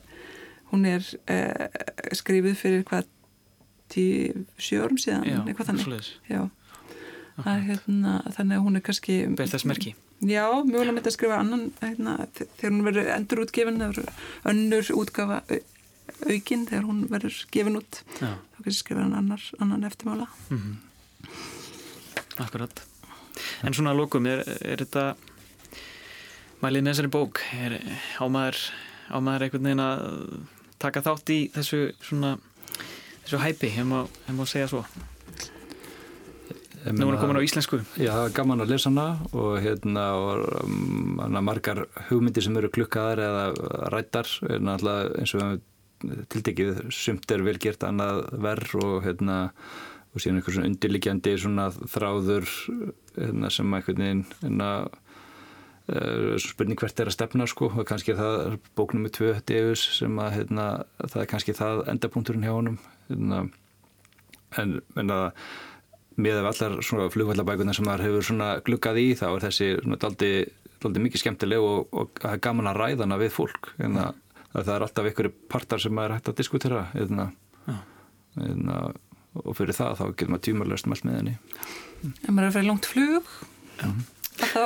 hún 0.73 0.89
er 0.89 1.13
eh, 1.33 2.17
skrifið 2.17 2.59
fyrir 2.63 2.89
hvað 2.89 3.13
tíu, 3.93 4.47
sjö 4.59 4.83
orm 4.87 4.99
síðan 4.99 5.27
Já, 5.29 5.39
eitthvað 5.45 5.71
þannig. 5.71 6.11
Já, 6.31 6.43
að, 7.45 7.63
hérna, 7.69 8.19
þannig 8.35 8.59
að 8.59 8.67
hún 8.67 8.81
er 8.81 8.85
kannski 8.89 9.21
Berðasmerki 9.39 9.95
Já, 10.25 10.49
mjögulega 10.65 10.95
með 10.97 11.03
þetta 11.03 11.11
að 11.11 11.17
skrifa 11.19 11.39
annan 11.43 11.65
hérna, 11.83 12.13
þegar 12.57 12.71
hún 12.73 12.85
verður 12.87 13.11
endur 13.13 13.43
útgefin 13.45 13.83
önnur 14.49 14.93
útgafa 14.97 15.43
aukinn 16.27 16.67
þegar 16.69 16.89
hún 16.89 17.07
verður 17.11 17.39
gefin 17.55 17.79
út. 17.81 18.03
Já. 18.21 18.35
þá 18.57 18.59
kannski 18.63 18.81
skrifa 18.81 19.05
hann 19.05 19.17
annar, 19.21 19.47
annan 19.61 19.85
eftirmála. 19.89 20.29
Mm 20.51 20.59
-hmm. 20.59 20.77
Akkurat. 22.45 22.83
En 23.63 23.75
svona 23.75 23.93
að 23.93 24.01
lókum, 24.01 24.27
er, 24.27 24.45
er 24.61 24.79
þetta 24.85 25.17
mælið 26.63 26.83
með 26.83 26.93
þessari 26.93 27.13
bók 27.13 27.41
er 27.53 27.81
ámaður 28.19 28.61
ámaður 29.13 29.43
einhvern 29.47 29.69
veginn 29.69 29.85
að 29.85 30.01
taka 30.83 31.03
þátt 31.05 31.33
í 31.35 31.41
þessu 31.55 31.93
svona 32.01 32.39
þessu 33.25 33.43
hæpi, 33.43 33.69
hefum 33.77 33.93
að 33.93 34.49
segja 34.49 34.71
svo? 34.71 34.85
Nú 36.87 37.03
erum 37.03 37.17
við 37.17 37.23
komin 37.25 37.39
á 37.43 37.47
íslensku. 37.47 37.81
Já, 37.99 38.13
er 38.15 38.35
gaman 38.35 38.63
að 38.63 38.71
lesa 38.71 38.91
hana 38.93 39.07
og 39.35 39.57
hérna 39.59 40.05
og, 40.15 40.45
um, 40.63 41.39
margar 41.43 41.89
hugmyndir 42.07 42.45
sem 42.47 42.57
eru 42.61 42.71
klukkaðar 42.71 43.23
eða 43.25 43.47
rættar 43.91 44.31
eins 44.47 45.35
og 45.35 45.43
við 45.43 45.65
tildekið, 46.03 46.87
sumt 46.95 47.31
er 47.33 47.45
velgert 47.47 47.85
annað 47.87 48.25
verð 48.43 48.75
og 48.83 48.97
hérna 49.07 49.39
og 50.17 50.23
síðan 50.23 50.41
einhver 50.41 50.57
svona 50.57 50.71
undirlikjandi 50.71 51.35
svona 51.41 51.67
þráður 51.93 52.47
hérna, 53.19 53.51
sem 53.53 53.77
einhvern 53.77 54.03
veginn 54.03 54.23
hérna, 54.41 54.71
uh, 55.93 56.35
spurning 56.41 56.81
hvert 56.81 57.03
er 57.03 57.11
að 57.11 57.17
stefna 57.19 57.49
sko 57.51 57.69
og 57.69 57.87
kannski 57.89 58.17
það 58.17 58.59
bóknum 58.79 59.07
með 59.07 59.17
tvö 59.19 59.31
degus 59.49 59.85
sem 59.99 60.21
að 60.23 60.39
hérna, 60.39 60.67
það 61.05 61.23
er 61.23 61.31
kannski 61.33 61.57
það 61.57 61.85
endapunkturinn 61.93 62.47
hjá 62.49 62.55
honum 62.57 62.81
hérna, 63.11 63.47
en 64.57 64.77
menna 64.97 65.21
með 66.17 66.41
af 66.41 66.53
allar 66.55 66.79
svona 66.87 67.11
flugvallabækunar 67.13 67.77
sem 67.77 67.85
maður 67.85 68.07
hefur 68.07 68.31
svona 68.31 68.53
glukkað 68.65 69.03
í 69.03 69.09
þá 69.21 69.27
er 69.29 69.43
þessi 69.51 69.73
svona 69.83 69.99
daldi, 70.01 70.31
daldi 70.81 71.03
mikið 71.05 71.23
skemmtileg 71.23 71.65
og, 71.65 71.91
og 71.93 72.23
það 72.23 72.39
er 72.39 72.47
gaman 72.47 72.71
að 72.73 72.81
ræðana 72.81 73.19
við 73.21 73.35
fólk 73.37 73.75
en 73.77 73.91
hérna. 73.91 74.07
að 74.07 74.23
það 74.65 74.75
er 74.77 74.87
alltaf 74.87 75.09
einhverju 75.11 75.35
partar 75.53 75.83
sem 75.83 75.95
maður 75.95 76.15
er 76.15 76.19
hægt 76.21 76.31
að 76.33 76.39
diskutera 76.41 76.87
eðna, 76.97 77.31
eðna, 78.41 78.77
og 79.43 79.57
fyrir 79.59 79.77
það 79.77 79.99
þá 80.01 80.05
getur 80.13 80.33
maður 80.33 80.45
tjúmarlöst 80.47 80.91
mell 80.91 81.03
með 81.05 81.19
henni. 81.21 81.39
Ef 82.07 82.29
maður 82.31 82.45
er 82.45 82.49
að 82.49 82.57
fara 82.57 82.65
í 82.65 82.71
langt 82.71 82.89
flug 82.89 83.33
að 84.37 84.51
þá, 84.53 84.65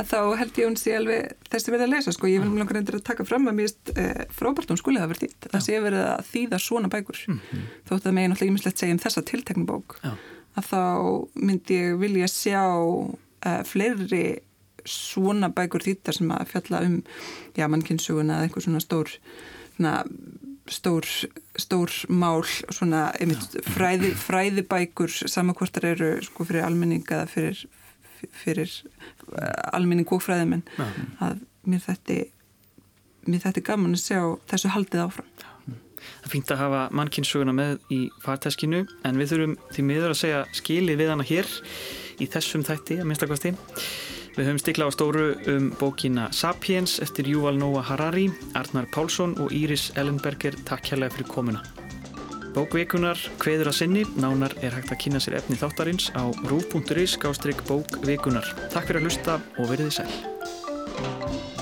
að 0.00 0.08
þá 0.10 0.18
held 0.40 0.60
ég 0.60 0.68
hún 0.68 0.78
sé 0.80 0.94
alveg 0.96 1.34
þessi 1.50 1.72
verið 1.72 1.86
að 1.86 1.92
lesa 1.94 2.14
sko, 2.14 2.30
ég 2.30 2.42
vil 2.42 2.50
mjög 2.50 2.62
langar 2.62 2.80
endur 2.80 2.98
að 2.98 3.04
taka 3.06 3.26
fram 3.26 3.46
að 3.50 3.58
mér 3.60 3.74
eh, 3.94 4.24
frábært 4.34 4.72
hún 4.72 4.80
skulle 4.80 5.02
hafa 5.02 5.12
verið 5.14 5.26
þýtt 5.26 5.50
það 5.52 5.64
sé 5.66 5.82
verið 5.84 6.06
að 6.06 6.30
þýða 6.32 6.62
svona 6.62 6.90
bækur. 6.92 7.20
Mm 7.26 7.38
-hmm. 7.50 7.68
þótt 7.90 8.08
að 8.08 8.16
megin 8.18 8.34
alltaf 8.34 8.50
ímislegt 8.50 8.82
segja 8.82 8.96
um 8.96 9.02
þessa 9.04 9.22
tilteknum 9.30 9.68
bók. 9.70 9.98
Já. 10.02 10.12
að 10.56 10.68
þá 10.72 10.82
myndi 11.34 11.76
ég 11.76 11.98
vilja 12.00 12.28
sjá 12.32 12.64
uh, 12.66 13.62
fleiri 13.64 14.26
svona 14.90 15.50
bækur 15.54 15.84
þýttar 15.86 16.18
sem 16.18 16.32
að 16.34 16.50
fjalla 16.52 16.82
um 16.86 16.98
já, 17.56 17.66
mannkynnssuguna 17.68 18.38
eða 18.40 18.48
einhver 18.48 18.66
svona 18.66 18.82
stór 18.84 19.12
svona, 19.76 19.94
stór, 20.72 21.08
stór 21.58 21.96
mál 22.08 22.44
svona 22.46 23.10
einmitt, 23.20 23.58
fræði, 23.74 24.12
fræðibækur 24.20 25.12
samankvortar 25.26 25.90
eru 25.92 26.14
sko 26.24 26.46
fyrir 26.48 26.66
almenning 26.66 27.04
eða 27.06 27.26
fyrir, 27.30 27.66
fyrir 28.44 28.72
uh, 29.32 29.74
almenning 29.76 30.08
og 30.12 30.24
fræðimenn 30.24 30.64
að 31.20 31.44
mér 31.66 31.84
þetta 31.84 32.24
mér 33.26 33.42
þetta 33.42 33.60
er 33.60 33.66
gaman 33.66 33.96
að 33.96 34.02
sjá 34.04 34.20
þessu 34.50 34.72
haldið 34.74 35.04
áfram. 35.06 35.30
Það 36.22 36.32
fýnt 36.32 36.52
að 36.54 36.60
hafa 36.62 36.82
mannkynnsöguna 36.94 37.54
með 37.56 37.72
í 37.94 38.00
farteskinu 38.22 38.84
en 39.06 39.18
við 39.18 39.32
þurfum 39.32 39.56
því 39.74 39.84
miður 39.88 40.12
að 40.12 40.20
segja 40.20 40.42
skili 40.54 40.94
við 40.98 41.10
hana 41.12 41.26
hér 41.26 41.50
í 42.22 42.28
þessum 42.30 42.64
þætti 42.66 43.00
að 43.00 43.08
minnstakvasti. 43.10 43.52
Við 44.36 44.50
höfum 44.50 44.58
stiklað 44.60 44.90
á 44.92 44.92
stóru 44.92 45.26
um 45.48 45.70
bókina 45.80 46.26
Sapiens 46.28 46.98
eftir 47.00 47.24
Yuval 47.30 47.56
Noah 47.56 47.86
Harari, 47.88 48.26
Arnar 48.52 48.84
Pálsson 48.92 49.32
og 49.40 49.54
Íris 49.56 49.86
Ellenberger. 49.96 50.58
Takk 50.68 50.92
hérlega 50.92 51.16
fyrir 51.16 51.30
komuna. 51.32 51.64
Bókvikunar 52.52 53.16
hveður 53.40 53.72
að 53.72 53.78
sinni, 53.80 54.04
nánar 54.20 54.52
er 54.60 54.76
hægt 54.76 54.92
að 54.92 55.00
kynna 55.06 55.24
sér 55.24 55.40
efni 55.40 55.56
þáttarins 55.56 56.12
á 56.12 56.28
rú.is 56.52 57.16
gástrygg 57.20 57.64
bókvikunar. 57.64 58.52
Takk 58.68 58.92
fyrir 58.92 59.00
að 59.00 59.08
hlusta 59.08 59.40
og 59.56 59.72
verðið 59.72 60.02
sæl. 60.02 61.55